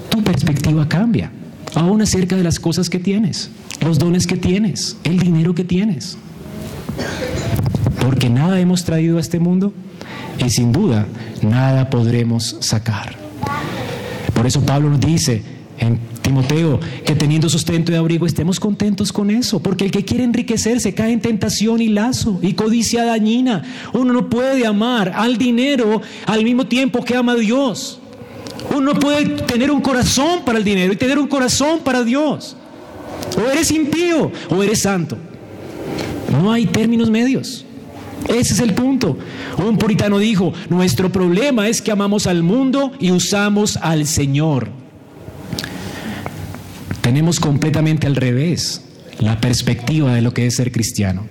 tu 0.09 0.25
perspectiva 0.25 0.89
cambia, 0.89 1.31
aún 1.75 2.03
acerca 2.03 2.37
de 2.37 2.43
las 2.43 2.59
cosas 2.59 2.91
que 2.91 2.99
tienes, 2.99 3.51
los 3.85 3.99
dones 3.99 4.27
que 4.27 4.37
tienes, 4.37 4.97
el 5.05 5.19
dinero 5.19 5.55
que 5.55 5.65
tienes 5.65 6.17
porque 8.01 8.29
nada 8.29 8.59
hemos 8.59 8.85
traído 8.85 9.19
a 9.19 9.21
este 9.21 9.39
mundo 9.39 9.73
y 10.45 10.51
sin 10.51 10.73
duda 10.73 11.07
nada 11.43 11.89
podremos 11.89 12.57
sacar. 12.61 13.15
Por 14.35 14.47
eso 14.47 14.61
Pablo 14.63 14.91
nos 14.91 15.01
dice 15.01 15.43
en 15.79 16.01
Timoteo 16.23 16.81
que 17.05 17.15
teniendo 17.15 17.49
sustento 17.49 17.93
y 17.93 17.97
abrigo 17.97 18.27
estemos 18.27 18.61
contentos 18.61 19.13
con 19.13 19.31
eso, 19.31 19.61
porque 19.61 19.85
el 19.85 19.91
que 19.91 20.05
quiere 20.05 20.25
enriquecerse 20.25 20.95
cae 20.95 21.13
en 21.13 21.21
tentación 21.21 21.83
y 21.83 21.89
lazo 21.89 22.39
y 22.41 22.55
codicia 22.55 23.05
dañina. 23.05 23.63
Uno 23.93 24.13
no 24.13 24.31
puede 24.31 24.67
amar 24.67 25.13
al 25.15 25.37
dinero 25.37 26.01
al 26.27 26.45
mismo 26.45 26.67
tiempo 26.67 27.05
que 27.05 27.17
ama 27.17 27.33
a 27.33 27.37
Dios. 27.37 27.99
Uno 28.71 28.95
no 28.95 29.01
puede 29.01 29.27
tener 29.43 29.71
un 29.71 29.81
corazón 29.81 30.45
para 30.45 30.59
el 30.59 30.65
dinero 30.65 30.93
y 30.93 30.97
tener 30.97 31.19
un 31.19 31.27
corazón 31.27 31.81
para 31.81 32.05
Dios. 32.05 32.57
O 33.37 33.51
eres 33.51 33.71
impío 33.71 34.31
o 34.49 34.63
eres 34.63 34.81
santo. 34.81 35.19
No 36.31 36.53
hay 36.53 36.67
términos 36.67 37.11
medios. 37.11 37.65
Ese 38.29 38.55
es 38.55 38.61
el 38.61 38.75
punto. 38.75 39.19
Un 39.59 39.77
puritano 39.77 40.19
dijo, 40.19 40.53
nuestro 40.71 41.11
problema 41.11 41.69
es 41.69 41.83
que 41.83 41.91
amamos 41.91 42.27
al 42.27 42.43
mundo 42.43 42.93
y 43.01 43.11
usamos 43.11 43.77
al 43.77 44.07
Señor. 44.07 44.82
Tenemos 47.03 47.41
completamente 47.41 48.07
al 48.07 48.17
revés 48.17 48.81
la 49.19 49.41
perspectiva 49.41 50.15
de 50.15 50.23
lo 50.23 50.33
que 50.33 50.47
es 50.47 50.55
ser 50.57 50.73
cristiano. 50.73 51.27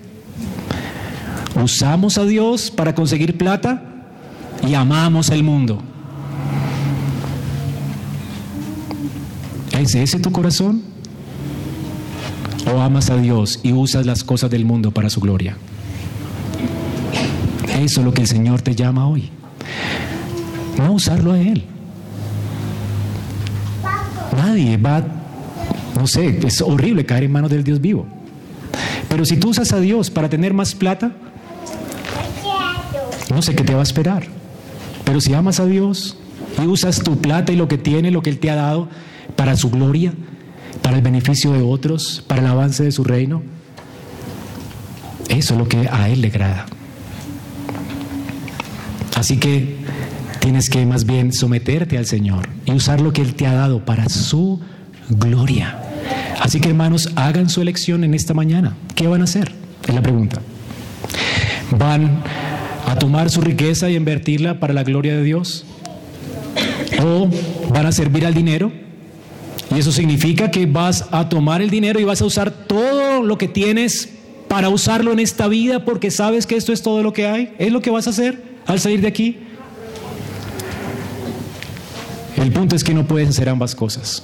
Usamos 1.56 2.18
a 2.18 2.26
Dios 2.26 2.70
para 2.70 2.94
conseguir 2.94 3.38
plata 3.38 3.84
y 4.68 4.74
amamos 4.74 5.32
al 5.32 5.44
mundo. 5.44 5.82
¿Es 9.72 9.96
ese 9.96 10.20
tu 10.20 10.32
corazón? 10.32 10.84
¿O 12.72 12.80
amas 12.80 13.10
a 13.10 13.18
Dios 13.18 13.60
y 13.64 13.74
usas 13.74 14.06
las 14.06 14.24
cosas 14.24 14.52
del 14.52 14.66
mundo 14.66 14.92
para 14.92 15.10
su 15.10 15.20
gloria? 15.20 15.58
Eso 17.80 18.02
es 18.02 18.06
lo 18.06 18.14
que 18.14 18.22
el 18.22 18.28
Señor 18.28 18.62
te 18.62 18.76
llama 18.76 19.08
hoy. 19.08 19.30
No 20.78 20.94
usarlo 20.94 21.32
a 21.32 21.40
Él. 21.40 21.64
Nadie 24.38 24.78
va, 24.78 25.04
no 26.02 26.08
sé, 26.08 26.40
es 26.44 26.62
horrible 26.62 27.06
caer 27.06 27.26
en 27.26 27.32
manos 27.32 27.52
del 27.52 27.64
Dios 27.64 27.80
vivo. 27.80 28.08
Pero 29.08 29.24
si 29.24 29.38
tú 29.38 29.50
usas 29.50 29.72
a 29.72 29.80
Dios 29.80 30.10
para 30.10 30.30
tener 30.30 30.52
más 30.52 30.74
plata, 30.74 31.12
no 33.30 33.44
sé 33.44 33.54
qué 33.54 33.64
te 33.64 33.76
va 33.76 33.82
a 33.82 33.84
esperar. 33.84 34.26
Pero 35.06 35.22
si 35.22 35.36
amas 35.36 35.60
a 35.60 35.68
Dios 35.68 36.18
y 36.60 36.66
usas 36.66 37.04
tu 37.04 37.20
plata 37.20 37.52
y 37.52 37.56
lo 37.56 37.68
que 37.68 37.78
tiene, 37.78 38.10
lo 38.10 38.24
que 38.24 38.32
Él 38.32 38.40
te 38.40 38.50
ha 38.50 38.56
dado, 38.56 38.90
para 39.36 39.56
su 39.56 39.70
gloria, 39.70 40.12
para 40.82 40.98
el 40.98 41.04
beneficio 41.04 41.52
de 41.52 41.62
otros, 41.62 42.24
para 42.26 42.42
el 42.42 42.48
avance 42.48 42.84
de 42.84 42.92
su 42.92 43.04
reino, 43.04 43.44
eso 45.30 45.54
es 45.54 45.60
lo 45.60 45.68
que 45.68 45.88
a 45.88 46.10
Él 46.10 46.22
le 46.22 46.30
agrada. 46.30 46.66
Así 49.16 49.38
que 49.38 49.76
tienes 50.40 50.68
que 50.68 50.84
más 50.84 51.06
bien 51.06 51.32
someterte 51.32 52.00
al 52.00 52.08
Señor 52.08 52.50
y 52.66 52.72
usar 52.72 53.02
lo 53.02 53.14
que 53.14 53.22
Él 53.22 53.36
te 53.36 53.46
ha 53.46 53.54
dado 53.54 53.86
para 53.86 54.10
su 54.10 54.60
gloria. 55.10 55.81
Así 56.42 56.60
que 56.60 56.68
hermanos, 56.68 57.10
hagan 57.16 57.50
su 57.50 57.62
elección 57.62 58.04
en 58.04 58.14
esta 58.14 58.34
mañana. 58.34 58.76
¿Qué 58.96 59.08
van 59.08 59.22
a 59.22 59.24
hacer? 59.24 59.54
Es 59.88 59.96
la 59.96 60.02
pregunta. 60.02 60.42
¿Van 61.78 62.22
a 62.86 63.00
tomar 63.00 63.30
su 63.30 63.40
riqueza 63.40 63.90
y 63.90 63.96
invertirla 63.96 64.60
para 64.60 64.74
la 64.74 64.84
gloria 64.84 65.16
de 65.16 65.24
Dios? 65.24 65.64
¿O 67.02 67.30
van 67.70 67.86
a 67.86 67.94
servir 67.94 68.26
al 68.26 68.34
dinero? 68.34 68.74
Y 69.74 69.80
eso 69.80 69.94
significa 69.94 70.52
que 70.52 70.66
vas 70.66 71.06
a 71.12 71.30
tomar 71.30 71.62
el 71.62 71.70
dinero 71.70 72.00
y 72.02 72.04
vas 72.04 72.22
a 72.22 72.26
usar 72.26 72.52
todo 72.52 73.24
lo 73.24 73.38
que 73.38 73.48
tienes 73.48 74.10
para 74.50 74.68
usarlo 74.68 75.14
en 75.14 75.20
esta 75.20 75.48
vida 75.48 75.86
porque 75.86 76.12
sabes 76.12 76.46
que 76.46 76.58
esto 76.58 76.74
es 76.74 76.82
todo 76.82 77.04
lo 77.04 77.14
que 77.14 77.28
hay. 77.28 77.54
¿Es 77.58 77.72
lo 77.72 77.82
que 77.82 77.90
vas 77.90 78.08
a 78.08 78.10
hacer? 78.10 78.52
al 78.66 78.80
salir 78.80 79.02
de 79.02 79.08
aquí? 79.08 79.38
El 82.38 82.52
punto 82.52 82.76
es 82.76 82.84
que 82.84 82.94
no 82.94 83.06
puedes 83.06 83.30
hacer 83.30 83.50
ambas 83.50 83.76
cosas. 83.76 84.24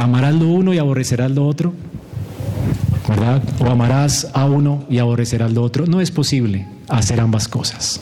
Amarás 0.00 0.34
lo 0.34 0.48
uno 0.48 0.72
y 0.72 0.78
aborrecerás 0.78 1.30
lo 1.30 1.46
otro, 1.46 1.74
¿verdad? 3.06 3.42
O 3.60 3.66
amarás 3.66 4.28
a 4.32 4.46
uno 4.46 4.82
y 4.88 4.96
aborrecerás 4.96 5.52
lo 5.52 5.62
otro. 5.62 5.84
No 5.84 6.00
es 6.00 6.10
posible 6.10 6.66
hacer 6.88 7.20
ambas 7.20 7.48
cosas. 7.48 8.00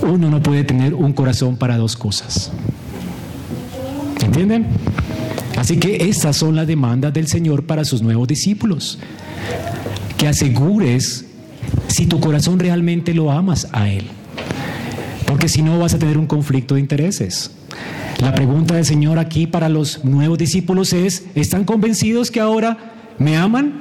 uno 0.00 0.30
no 0.30 0.42
puede 0.42 0.64
tener 0.64 0.94
un 0.94 1.12
corazón 1.12 1.56
para 1.56 1.76
dos 1.76 1.96
cosas. 1.96 2.50
¿Entienden? 4.24 4.68
Así 5.58 5.76
que 5.78 6.08
estas 6.08 6.36
son 6.36 6.56
las 6.56 6.66
demandas 6.66 7.12
del 7.12 7.26
Señor 7.26 7.66
para 7.66 7.84
sus 7.84 8.00
nuevos 8.00 8.26
discípulos. 8.26 8.98
Que 10.16 10.28
asegures 10.28 11.26
si 11.88 12.06
tu 12.06 12.20
corazón 12.20 12.58
realmente 12.58 13.12
lo 13.12 13.30
amas 13.30 13.68
a 13.72 13.90
Él. 13.90 14.06
Porque 15.26 15.46
si 15.46 15.60
no 15.60 15.78
vas 15.78 15.92
a 15.92 15.98
tener 15.98 16.16
un 16.16 16.26
conflicto 16.26 16.76
de 16.76 16.80
intereses. 16.80 17.50
La 18.20 18.34
pregunta 18.34 18.74
del 18.74 18.84
Señor 18.84 19.18
aquí 19.18 19.46
para 19.46 19.70
los 19.70 20.04
nuevos 20.04 20.36
discípulos 20.36 20.92
es, 20.92 21.24
¿están 21.34 21.64
convencidos 21.64 22.30
que 22.30 22.38
ahora 22.38 22.76
me 23.18 23.34
aman? 23.36 23.80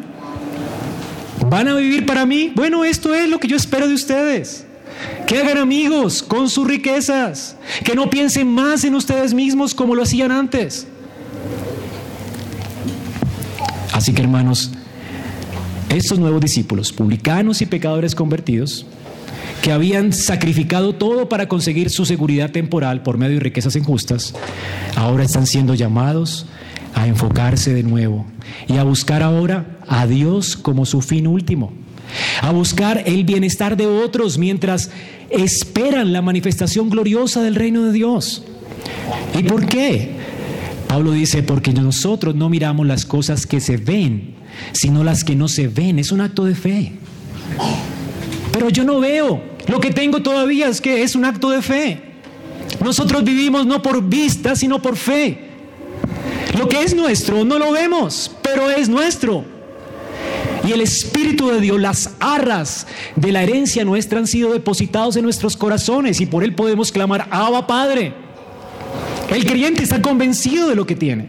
¿Van 1.50 1.68
a 1.68 1.76
vivir 1.76 2.06
para 2.06 2.26
mí? 2.26 2.54
Bueno, 2.56 2.86
esto 2.86 3.14
es 3.14 3.30
lo 3.30 3.38
que 3.40 3.50
yo 3.50 3.58
espero 3.58 3.86
de 3.88 3.94
ustedes. 3.94 4.66
Que 5.28 5.40
hagan 5.40 5.58
amigos 5.58 6.24
con 6.24 6.50
sus 6.50 6.66
riquezas. 6.66 7.58
Que 7.84 7.96
no 7.96 8.10
piensen 8.10 8.48
más 8.48 8.86
en 8.86 8.96
ustedes 8.96 9.34
mismos 9.34 9.76
como 9.76 9.94
lo 9.94 10.04
hacían 10.04 10.32
antes. 10.32 10.88
Así 13.92 14.14
que 14.14 14.22
hermanos, 14.22 14.72
estos 15.90 16.18
nuevos 16.18 16.40
discípulos, 16.40 16.94
publicanos 16.94 17.62
y 17.62 17.66
pecadores 17.66 18.16
convertidos, 18.16 18.86
que 19.62 19.72
habían 19.72 20.14
sacrificado 20.14 20.94
todo 20.94 21.30
para 21.30 21.48
conseguir 21.48 21.90
su 21.90 22.06
seguridad 22.06 22.52
temporal 22.52 23.04
por 23.04 23.18
medio 23.18 23.36
de 23.36 23.42
riquezas 23.42 23.76
injustas, 23.76 24.34
ahora 24.96 25.24
están 25.24 25.48
siendo 25.48 25.76
llamados 25.76 26.46
a 26.94 27.08
enfocarse 27.08 27.74
de 27.74 27.84
nuevo 27.84 28.26
y 28.68 28.78
a 28.78 28.84
buscar 28.84 29.24
ahora 29.24 29.78
a 29.88 30.08
Dios 30.08 30.56
como 30.56 30.86
su 30.86 31.02
fin 31.02 31.28
último, 31.28 31.74
a 32.42 32.52
buscar 32.52 33.04
el 33.06 33.24
bienestar 33.24 33.78
de 33.78 33.88
otros 33.88 34.38
mientras 34.38 34.92
esperan 35.30 36.14
la 36.14 36.22
manifestación 36.22 36.90
gloriosa 36.90 37.42
del 37.42 37.56
reino 37.56 37.84
de 37.84 37.92
Dios. 37.92 38.44
¿Y 39.38 39.44
por 39.44 39.66
qué? 39.66 40.18
Pablo 40.88 41.12
dice, 41.12 41.44
porque 41.44 41.72
nosotros 41.72 42.34
no 42.36 42.50
miramos 42.50 42.88
las 42.88 43.06
cosas 43.06 43.46
que 43.46 43.60
se 43.60 43.78
ven, 43.78 44.34
sino 44.72 45.04
las 45.04 45.24
que 45.24 45.36
no 45.36 45.48
se 45.48 45.68
ven. 45.68 46.00
Es 46.00 46.12
un 46.12 46.22
acto 46.22 46.46
de 46.46 46.56
fe. 46.56 46.94
Pero 48.52 48.70
yo 48.70 48.84
no 48.84 49.00
veo. 49.00 49.49
Lo 49.70 49.80
que 49.80 49.92
tengo 49.92 50.22
todavía 50.22 50.68
es 50.68 50.82
que 50.82 51.04
es 51.04 51.16
un 51.16 51.26
acto 51.26 51.52
de 51.52 51.62
fe. 51.62 52.02
Nosotros 52.84 53.24
vivimos 53.24 53.66
no 53.66 53.82
por 53.82 54.04
vista, 54.04 54.56
sino 54.56 54.82
por 54.82 54.96
fe. 54.96 55.38
Lo 56.58 56.68
que 56.68 56.82
es 56.82 56.96
nuestro 56.96 57.46
no 57.46 57.60
lo 57.60 57.72
vemos, 57.72 58.32
pero 58.42 58.70
es 58.70 58.90
nuestro. 58.90 59.46
Y 60.68 60.72
el 60.72 60.82
Espíritu 60.82 61.50
de 61.50 61.62
Dios, 61.62 61.80
las 61.80 62.12
arras 62.20 62.88
de 63.16 63.32
la 63.32 63.44
herencia 63.44 63.86
nuestra 63.86 64.20
han 64.20 64.28
sido 64.28 64.52
depositados 64.52 65.16
en 65.16 65.24
nuestros 65.24 65.56
corazones 65.56 66.20
y 66.20 66.26
por 66.26 66.44
Él 66.44 66.56
podemos 66.56 66.92
clamar, 66.92 67.28
Abba 67.30 67.68
Padre. 67.68 68.14
El 69.30 69.46
creyente 69.46 69.84
está 69.84 70.02
convencido 70.02 70.68
de 70.68 70.76
lo 70.76 70.86
que 70.88 70.96
tiene. 70.96 71.28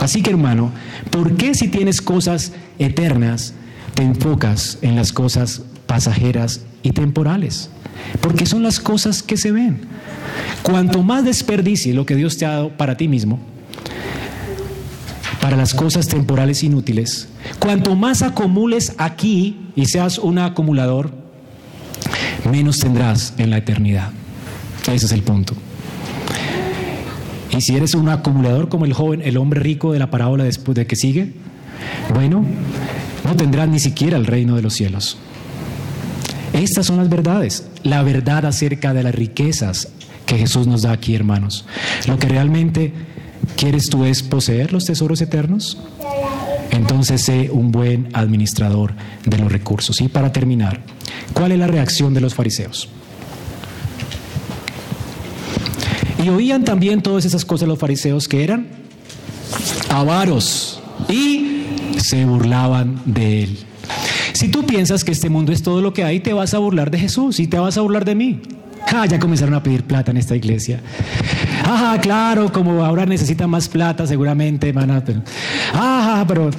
Así 0.00 0.22
que 0.22 0.30
hermano, 0.30 0.72
¿por 1.10 1.36
qué 1.36 1.54
si 1.54 1.68
tienes 1.68 2.02
cosas 2.02 2.52
eternas 2.78 3.54
te 3.94 4.02
enfocas 4.02 4.78
en 4.82 4.96
las 4.96 5.12
cosas 5.12 5.62
pasajeras 5.86 6.60
y 6.82 6.92
temporales? 6.92 7.70
Porque 8.20 8.46
son 8.46 8.62
las 8.62 8.80
cosas 8.80 9.22
que 9.22 9.36
se 9.36 9.52
ven. 9.52 9.80
Cuanto 10.62 11.02
más 11.02 11.24
desperdicie 11.24 11.94
lo 11.94 12.06
que 12.06 12.16
Dios 12.16 12.38
te 12.38 12.46
ha 12.46 12.50
dado 12.50 12.76
para 12.76 12.96
ti 12.96 13.08
mismo, 13.08 13.40
para 15.40 15.56
las 15.56 15.74
cosas 15.74 16.08
temporales 16.08 16.62
inútiles, 16.62 17.28
cuanto 17.58 17.96
más 17.96 18.22
acumules 18.22 18.94
aquí 18.98 19.58
y 19.74 19.86
seas 19.86 20.18
un 20.18 20.38
acumulador, 20.38 21.10
menos 22.50 22.78
tendrás 22.78 23.34
en 23.38 23.50
la 23.50 23.58
eternidad. 23.58 24.10
Ese 24.90 25.06
es 25.06 25.12
el 25.12 25.22
punto. 25.22 25.54
Y 27.56 27.60
si 27.60 27.76
eres 27.76 27.94
un 27.94 28.08
acumulador 28.08 28.68
como 28.68 28.84
el 28.84 28.94
joven, 28.94 29.20
el 29.22 29.36
hombre 29.36 29.60
rico 29.60 29.92
de 29.92 29.98
la 29.98 30.10
parábola 30.10 30.44
después 30.44 30.74
de 30.74 30.86
que 30.86 30.96
sigue, 30.96 31.32
bueno, 32.14 32.44
no 33.24 33.36
tendrás 33.36 33.68
ni 33.68 33.78
siquiera 33.78 34.16
el 34.16 34.26
reino 34.26 34.56
de 34.56 34.62
los 34.62 34.74
cielos. 34.74 35.18
Estas 36.52 36.86
son 36.86 36.98
las 36.98 37.08
verdades, 37.08 37.64
la 37.82 38.02
verdad 38.02 38.44
acerca 38.46 38.92
de 38.92 39.02
las 39.02 39.14
riquezas 39.14 39.88
que 40.26 40.38
Jesús 40.38 40.66
nos 40.66 40.82
da 40.82 40.92
aquí, 40.92 41.14
hermanos. 41.14 41.64
Lo 42.06 42.18
que 42.18 42.28
realmente 42.28 42.92
quieres 43.56 43.88
tú 43.88 44.04
es 44.04 44.22
poseer 44.22 44.72
los 44.72 44.84
tesoros 44.84 45.20
eternos. 45.20 45.78
Entonces 46.70 47.22
sé 47.22 47.50
un 47.50 47.70
buen 47.72 48.08
administrador 48.12 48.94
de 49.24 49.38
los 49.38 49.50
recursos. 49.50 50.00
Y 50.00 50.08
para 50.08 50.32
terminar, 50.32 50.80
¿cuál 51.32 51.52
es 51.52 51.58
la 51.58 51.66
reacción 51.66 52.14
de 52.14 52.20
los 52.20 52.34
fariseos? 52.34 52.88
Y 56.22 56.28
oían 56.28 56.64
también 56.64 57.02
todas 57.02 57.24
esas 57.24 57.44
cosas 57.44 57.68
los 57.68 57.78
fariseos 57.78 58.28
que 58.28 58.44
eran 58.44 58.68
avaros 59.90 60.80
y 61.08 61.66
se 61.98 62.24
burlaban 62.24 63.02
de 63.04 63.44
él. 63.44 63.58
Si 64.42 64.48
tú 64.48 64.66
piensas 64.66 65.04
que 65.04 65.12
este 65.12 65.30
mundo 65.30 65.52
es 65.52 65.62
todo 65.62 65.80
lo 65.80 65.92
que 65.92 66.02
hay, 66.02 66.18
te 66.18 66.32
vas 66.32 66.52
a 66.52 66.58
burlar 66.58 66.90
de 66.90 66.98
Jesús 66.98 67.38
y 67.38 67.46
te 67.46 67.60
vas 67.60 67.78
a 67.78 67.80
burlar 67.80 68.04
de 68.04 68.16
mí. 68.16 68.40
Ya 69.08 69.20
comenzaron 69.20 69.54
a 69.54 69.62
pedir 69.62 69.84
plata 69.84 70.10
en 70.10 70.16
esta 70.16 70.34
iglesia. 70.34 70.80
Ajá, 71.64 72.00
claro, 72.00 72.52
como 72.52 72.84
ahora 72.84 73.06
necesitan 73.06 73.48
más 73.48 73.68
plata, 73.68 74.04
seguramente 74.04 74.72
van 74.72 74.90
ajá, 74.90 76.24
pero 76.26 76.50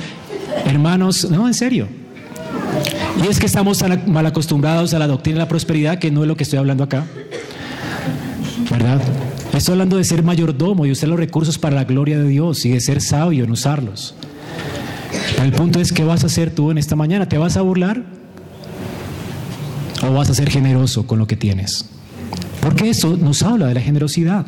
hermanos, 0.64 1.30
no, 1.30 1.46
en 1.46 1.54
serio. 1.54 1.90
Y 3.22 3.28
es 3.28 3.38
que 3.38 3.48
estamos 3.48 3.80
tan 3.80 4.10
mal 4.10 4.28
acostumbrados 4.28 4.94
a 4.94 5.00
la 5.00 5.08
doctrina 5.08 5.40
de 5.40 5.44
la 5.44 5.50
prosperidad 5.50 6.00
que 6.00 6.10
no 6.10 6.22
es 6.22 6.30
lo 6.30 6.38
que 6.38 6.44
estoy 6.44 6.60
hablando 6.60 6.86
acá. 6.86 7.04
¿Verdad? 8.72 9.02
Estoy 9.54 9.74
hablando 9.74 9.98
de 9.98 10.06
ser 10.06 10.24
mayordomo 10.24 10.86
y 10.86 10.92
usar 10.92 11.10
los 11.10 11.20
recursos 11.20 11.58
para 11.58 11.76
la 11.76 11.84
gloria 11.84 12.18
de 12.18 12.30
Dios 12.30 12.64
y 12.66 12.70
de 12.70 12.80
ser 12.80 13.02
sabio 13.02 13.44
en 13.44 13.52
usarlos. 13.52 14.16
El 15.42 15.52
punto 15.52 15.80
es, 15.80 15.92
¿qué 15.92 16.04
vas 16.04 16.24
a 16.24 16.28
hacer 16.28 16.54
tú 16.54 16.72
en 16.72 16.78
esta 16.78 16.96
mañana? 16.96 17.28
¿Te 17.28 17.38
vas 17.38 17.58
a 17.58 17.62
burlar? 17.62 18.04
¿O 20.08 20.14
vas 20.14 20.30
a 20.30 20.34
ser 20.34 20.50
generoso 20.50 21.08
con 21.08 21.20
lo 21.20 21.28
que 21.28 21.36
tienes? 21.36 21.86
Porque 22.62 22.90
eso 22.90 23.18
nos 23.18 23.44
habla 23.44 23.68
de 23.68 23.74
la 23.74 23.82
generosidad. 23.82 24.46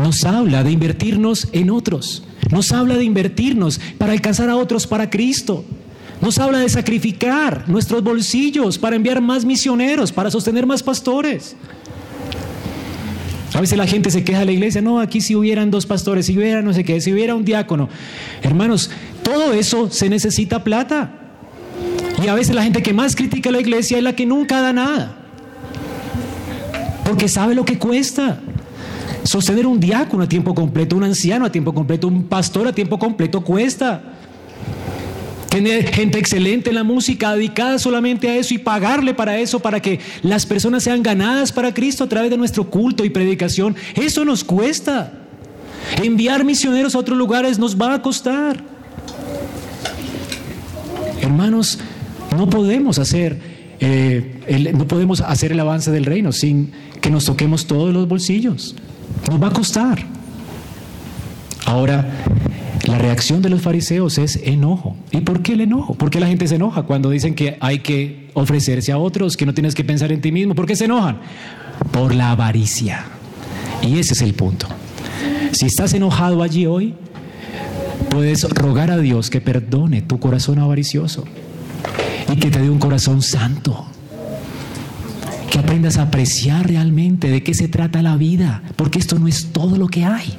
Nos 0.00 0.24
habla 0.24 0.62
de 0.62 0.70
invertirnos 0.70 1.48
en 1.52 1.70
otros. 1.70 2.22
Nos 2.50 2.72
habla 2.72 2.96
de 2.96 3.04
invertirnos 3.04 3.80
para 3.98 4.12
alcanzar 4.12 4.48
a 4.48 4.56
otros 4.56 4.86
para 4.86 5.10
Cristo. 5.10 5.64
Nos 6.20 6.38
habla 6.38 6.58
de 6.58 6.68
sacrificar 6.68 7.68
nuestros 7.68 8.02
bolsillos 8.02 8.78
para 8.78 8.96
enviar 8.96 9.20
más 9.20 9.44
misioneros, 9.44 10.12
para 10.12 10.30
sostener 10.30 10.66
más 10.66 10.82
pastores. 10.82 11.56
A 13.54 13.60
veces 13.60 13.78
la 13.78 13.86
gente 13.86 14.10
se 14.10 14.24
queja 14.24 14.40
de 14.40 14.44
la 14.44 14.52
iglesia, 14.52 14.82
no, 14.82 15.00
aquí 15.00 15.20
si 15.20 15.34
hubieran 15.34 15.70
dos 15.70 15.86
pastores, 15.86 16.26
si 16.26 16.36
hubiera 16.36 16.60
no 16.60 16.74
sé 16.74 16.84
qué, 16.84 17.00
si 17.00 17.12
hubiera 17.12 17.34
un 17.34 17.44
diácono. 17.44 17.88
Hermanos, 18.42 18.90
todo 19.28 19.52
eso 19.52 19.90
se 19.90 20.08
necesita 20.08 20.64
plata. 20.64 21.10
Y 22.22 22.28
a 22.28 22.34
veces 22.34 22.54
la 22.54 22.62
gente 22.62 22.82
que 22.82 22.94
más 22.94 23.14
critica 23.14 23.50
a 23.50 23.52
la 23.52 23.60
iglesia 23.60 23.98
es 23.98 24.02
la 24.02 24.14
que 24.16 24.24
nunca 24.24 24.62
da 24.62 24.72
nada. 24.72 25.16
Porque 27.04 27.28
sabe 27.28 27.54
lo 27.54 27.64
que 27.64 27.78
cuesta. 27.78 28.40
Sostener 29.24 29.66
un 29.66 29.78
diácono 29.78 30.24
a 30.24 30.28
tiempo 30.28 30.54
completo, 30.54 30.96
un 30.96 31.04
anciano 31.04 31.44
a 31.44 31.52
tiempo 31.52 31.74
completo, 31.74 32.08
un 32.08 32.24
pastor 32.24 32.68
a 32.68 32.72
tiempo 32.72 32.98
completo 32.98 33.42
cuesta. 33.42 34.00
Tener 35.50 35.92
gente 35.92 36.18
excelente 36.18 36.70
en 36.70 36.76
la 36.76 36.84
música, 36.84 37.34
dedicada 37.34 37.78
solamente 37.78 38.30
a 38.30 38.36
eso 38.36 38.54
y 38.54 38.58
pagarle 38.58 39.12
para 39.12 39.38
eso, 39.38 39.60
para 39.60 39.80
que 39.80 40.00
las 40.22 40.46
personas 40.46 40.82
sean 40.82 41.02
ganadas 41.02 41.52
para 41.52 41.74
Cristo 41.74 42.04
a 42.04 42.08
través 42.08 42.30
de 42.30 42.38
nuestro 42.38 42.70
culto 42.70 43.04
y 43.04 43.10
predicación. 43.10 43.76
Eso 43.94 44.24
nos 44.24 44.42
cuesta. 44.42 45.12
Enviar 46.02 46.44
misioneros 46.44 46.94
a 46.94 46.98
otros 46.98 47.18
lugares 47.18 47.58
nos 47.58 47.78
va 47.78 47.92
a 47.94 48.02
costar. 48.02 48.77
Hermanos, 51.28 51.78
no 52.34 52.48
podemos 52.48 52.98
hacer, 52.98 53.38
eh, 53.80 54.72
no 54.74 54.88
podemos 54.88 55.20
hacer 55.20 55.52
el 55.52 55.60
avance 55.60 55.90
del 55.90 56.06
reino 56.06 56.32
sin 56.32 56.72
que 57.02 57.10
nos 57.10 57.26
toquemos 57.26 57.66
todos 57.66 57.92
los 57.92 58.08
bolsillos. 58.08 58.74
Nos 59.28 59.42
va 59.42 59.48
a 59.48 59.52
costar. 59.52 60.06
Ahora, 61.66 62.08
la 62.86 62.96
reacción 62.96 63.42
de 63.42 63.50
los 63.50 63.60
fariseos 63.60 64.16
es 64.16 64.36
enojo. 64.42 64.96
¿Y 65.10 65.20
por 65.20 65.42
qué 65.42 65.52
el 65.52 65.60
enojo? 65.60 65.92
¿Por 65.96 66.08
qué 66.08 66.18
la 66.18 66.28
gente 66.28 66.48
se 66.48 66.54
enoja 66.54 66.84
cuando 66.84 67.10
dicen 67.10 67.34
que 67.34 67.58
hay 67.60 67.80
que 67.80 68.30
ofrecerse 68.32 68.90
a 68.92 68.96
otros, 68.96 69.36
que 69.36 69.44
no 69.44 69.52
tienes 69.52 69.74
que 69.74 69.84
pensar 69.84 70.10
en 70.12 70.22
ti 70.22 70.32
mismo? 70.32 70.54
¿Por 70.54 70.64
qué 70.64 70.76
se 70.76 70.86
enojan? 70.86 71.18
Por 71.92 72.14
la 72.14 72.30
avaricia. 72.30 73.04
Y 73.82 73.98
ese 73.98 74.14
es 74.14 74.22
el 74.22 74.32
punto. 74.32 74.66
Si 75.52 75.66
estás 75.66 75.92
enojado 75.92 76.42
allí 76.42 76.64
hoy, 76.64 76.94
puedes 78.10 78.48
rogar 78.48 78.90
a 78.90 78.98
Dios 78.98 79.30
que 79.30 79.40
perdone 79.40 80.02
tu 80.02 80.18
corazón 80.18 80.58
avaricioso 80.58 81.24
y 82.32 82.36
que 82.36 82.50
te 82.50 82.60
dé 82.60 82.70
un 82.70 82.78
corazón 82.78 83.22
santo. 83.22 83.86
Que 85.50 85.58
aprendas 85.58 85.96
a 85.96 86.02
apreciar 86.02 86.68
realmente 86.68 87.30
de 87.30 87.42
qué 87.42 87.54
se 87.54 87.68
trata 87.68 88.02
la 88.02 88.16
vida, 88.16 88.62
porque 88.76 88.98
esto 88.98 89.18
no 89.18 89.28
es 89.28 89.46
todo 89.52 89.78
lo 89.78 89.88
que 89.88 90.04
hay. 90.04 90.36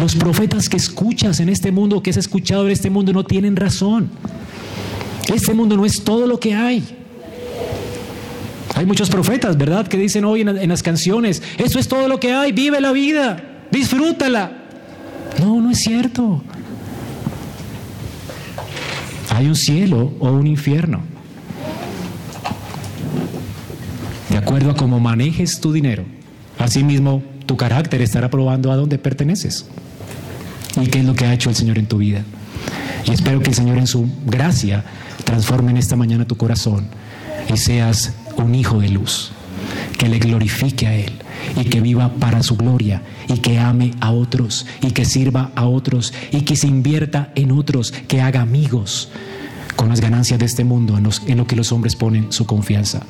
Los 0.00 0.16
profetas 0.16 0.68
que 0.68 0.76
escuchas 0.76 1.40
en 1.40 1.48
este 1.48 1.72
mundo, 1.72 2.02
que 2.02 2.10
has 2.10 2.16
escuchado 2.16 2.66
en 2.66 2.72
este 2.72 2.90
mundo, 2.90 3.12
no 3.12 3.24
tienen 3.24 3.56
razón. 3.56 4.10
Este 5.32 5.54
mundo 5.54 5.76
no 5.76 5.86
es 5.86 6.04
todo 6.04 6.26
lo 6.26 6.38
que 6.38 6.54
hay. 6.54 6.84
Hay 8.74 8.86
muchos 8.86 9.08
profetas, 9.08 9.56
¿verdad?, 9.56 9.86
que 9.86 9.96
dicen 9.96 10.24
hoy 10.24 10.40
en, 10.40 10.68
las 10.68 10.82
canciones, 10.82 11.42
eso 11.58 11.78
es 11.78 11.86
todo 11.86 12.08
lo 12.08 12.18
que 12.18 12.32
hay, 12.32 12.52
vive 12.52 12.80
la 12.80 12.92
vida, 12.92 13.64
disfrútala. 13.70 14.50
No, 15.40 15.60
no 15.60 15.70
es 15.70 15.78
cierto. 15.78 16.42
Hay 19.34 19.48
un 19.48 19.56
cielo 19.56 20.12
o 20.20 20.30
un 20.30 20.46
infierno. 20.46 21.00
De 24.30 24.38
acuerdo 24.38 24.70
a 24.70 24.76
cómo 24.76 25.00
manejes 25.00 25.60
tu 25.60 25.72
dinero, 25.72 26.04
asimismo 26.58 27.22
tu 27.44 27.56
carácter 27.56 28.00
estará 28.00 28.30
probando 28.30 28.70
a 28.70 28.76
dónde 28.76 28.96
perteneces 28.96 29.66
y 30.80 30.86
qué 30.86 31.00
es 31.00 31.04
lo 31.04 31.14
que 31.14 31.24
ha 31.24 31.34
hecho 31.34 31.50
el 31.50 31.56
Señor 31.56 31.78
en 31.78 31.86
tu 31.86 31.98
vida. 31.98 32.22
Y 33.06 33.10
espero 33.10 33.40
que 33.40 33.50
el 33.50 33.54
Señor 33.54 33.78
en 33.78 33.88
su 33.88 34.08
gracia 34.24 34.84
transforme 35.24 35.72
en 35.72 35.78
esta 35.78 35.96
mañana 35.96 36.26
tu 36.26 36.36
corazón 36.36 36.86
y 37.52 37.56
seas 37.56 38.12
un 38.36 38.54
hijo 38.54 38.78
de 38.78 38.88
luz, 38.88 39.32
que 39.98 40.08
le 40.08 40.18
glorifique 40.18 40.86
a 40.86 40.94
Él 40.94 41.12
y 41.56 41.64
que 41.64 41.80
viva 41.80 42.08
para 42.08 42.42
su 42.42 42.56
gloria 42.56 43.02
y 43.28 43.38
que 43.38 43.58
ame 43.58 43.92
a 44.00 44.10
otros 44.10 44.66
y 44.82 44.90
que 44.90 45.04
sirva 45.04 45.50
a 45.54 45.66
otros 45.66 46.12
y 46.32 46.42
que 46.42 46.56
se 46.56 46.66
invierta 46.66 47.32
en 47.34 47.52
otros, 47.52 47.92
que 47.92 48.20
haga 48.20 48.40
amigos 48.40 49.10
con 49.76 49.88
las 49.88 50.00
ganancias 50.00 50.38
de 50.38 50.46
este 50.46 50.64
mundo 50.64 50.96
en, 50.98 51.08
en 51.26 51.38
lo 51.38 51.46
que 51.46 51.56
los 51.56 51.72
hombres 51.72 51.96
ponen 51.96 52.32
su 52.32 52.46
confianza. 52.46 53.02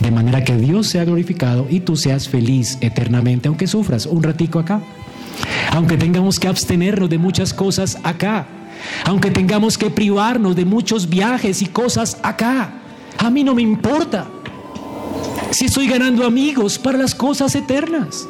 De 0.00 0.10
manera 0.10 0.44
que 0.44 0.56
Dios 0.56 0.88
sea 0.88 1.04
glorificado 1.04 1.66
y 1.70 1.80
tú 1.80 1.96
seas 1.96 2.28
feliz 2.28 2.78
eternamente, 2.80 3.48
aunque 3.48 3.66
sufras 3.66 4.06
un 4.06 4.22
ratico 4.22 4.58
acá. 4.58 4.80
Aunque 5.72 5.96
tengamos 5.96 6.38
que 6.38 6.48
abstenernos 6.48 7.08
de 7.08 7.18
muchas 7.18 7.54
cosas 7.54 7.98
acá. 8.02 8.46
Aunque 9.04 9.30
tengamos 9.30 9.78
que 9.78 9.90
privarnos 9.90 10.54
de 10.54 10.64
muchos 10.64 11.08
viajes 11.08 11.62
y 11.62 11.66
cosas 11.66 12.18
acá. 12.22 12.74
A 13.18 13.30
mí 13.30 13.42
no 13.42 13.54
me 13.54 13.62
importa 13.62 14.26
si 15.56 15.64
estoy 15.64 15.88
ganando 15.88 16.24
amigos 16.26 16.78
para 16.78 16.98
las 16.98 17.14
cosas 17.14 17.54
eternas. 17.54 18.28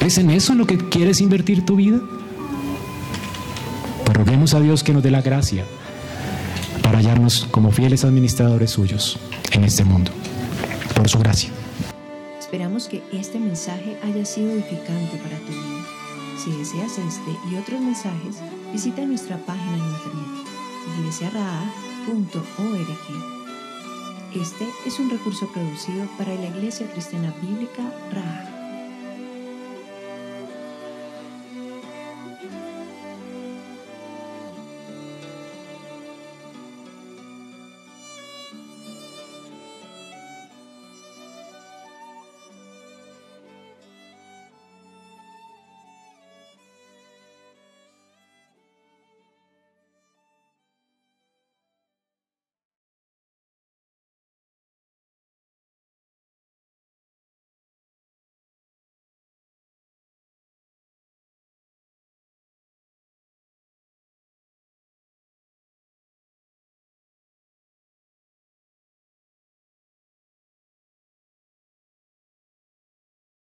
¿Es 0.00 0.18
en 0.18 0.30
eso 0.30 0.56
lo 0.56 0.66
que 0.66 0.76
quieres 0.76 1.20
invertir 1.20 1.64
tu 1.64 1.76
vida? 1.76 2.00
Pues 4.04 4.18
a 4.54 4.60
Dios 4.60 4.82
que 4.82 4.92
nos 4.92 5.04
dé 5.04 5.12
la 5.12 5.22
gracia 5.22 5.64
para 6.82 6.98
hallarnos 6.98 7.46
como 7.52 7.70
fieles 7.70 8.04
administradores 8.04 8.72
suyos 8.72 9.20
en 9.52 9.62
este 9.62 9.84
mundo, 9.84 10.10
por 10.96 11.08
su 11.08 11.20
gracia. 11.20 11.50
Esperamos 12.40 12.88
que 12.88 13.04
este 13.12 13.38
mensaje 13.38 13.96
haya 14.02 14.24
sido 14.24 14.50
edificante 14.50 15.16
para 15.18 15.38
tu 15.38 15.52
vida. 15.52 15.86
Si 16.42 16.50
deseas 16.50 16.98
este 16.98 17.38
y 17.52 17.54
otros 17.54 17.80
mensajes, 17.80 18.38
visita 18.72 19.02
nuestra 19.02 19.36
página 19.36 19.76
en 19.76 19.84
internet 19.84 20.26
iglesiaraa.org. 20.98 23.41
Este 24.34 24.66
es 24.86 24.98
un 24.98 25.10
recurso 25.10 25.46
producido 25.52 26.06
para 26.16 26.34
la 26.34 26.46
Iglesia 26.46 26.90
Cristiana 26.90 27.34
Bíblica 27.42 27.82
Raha. 28.10 28.61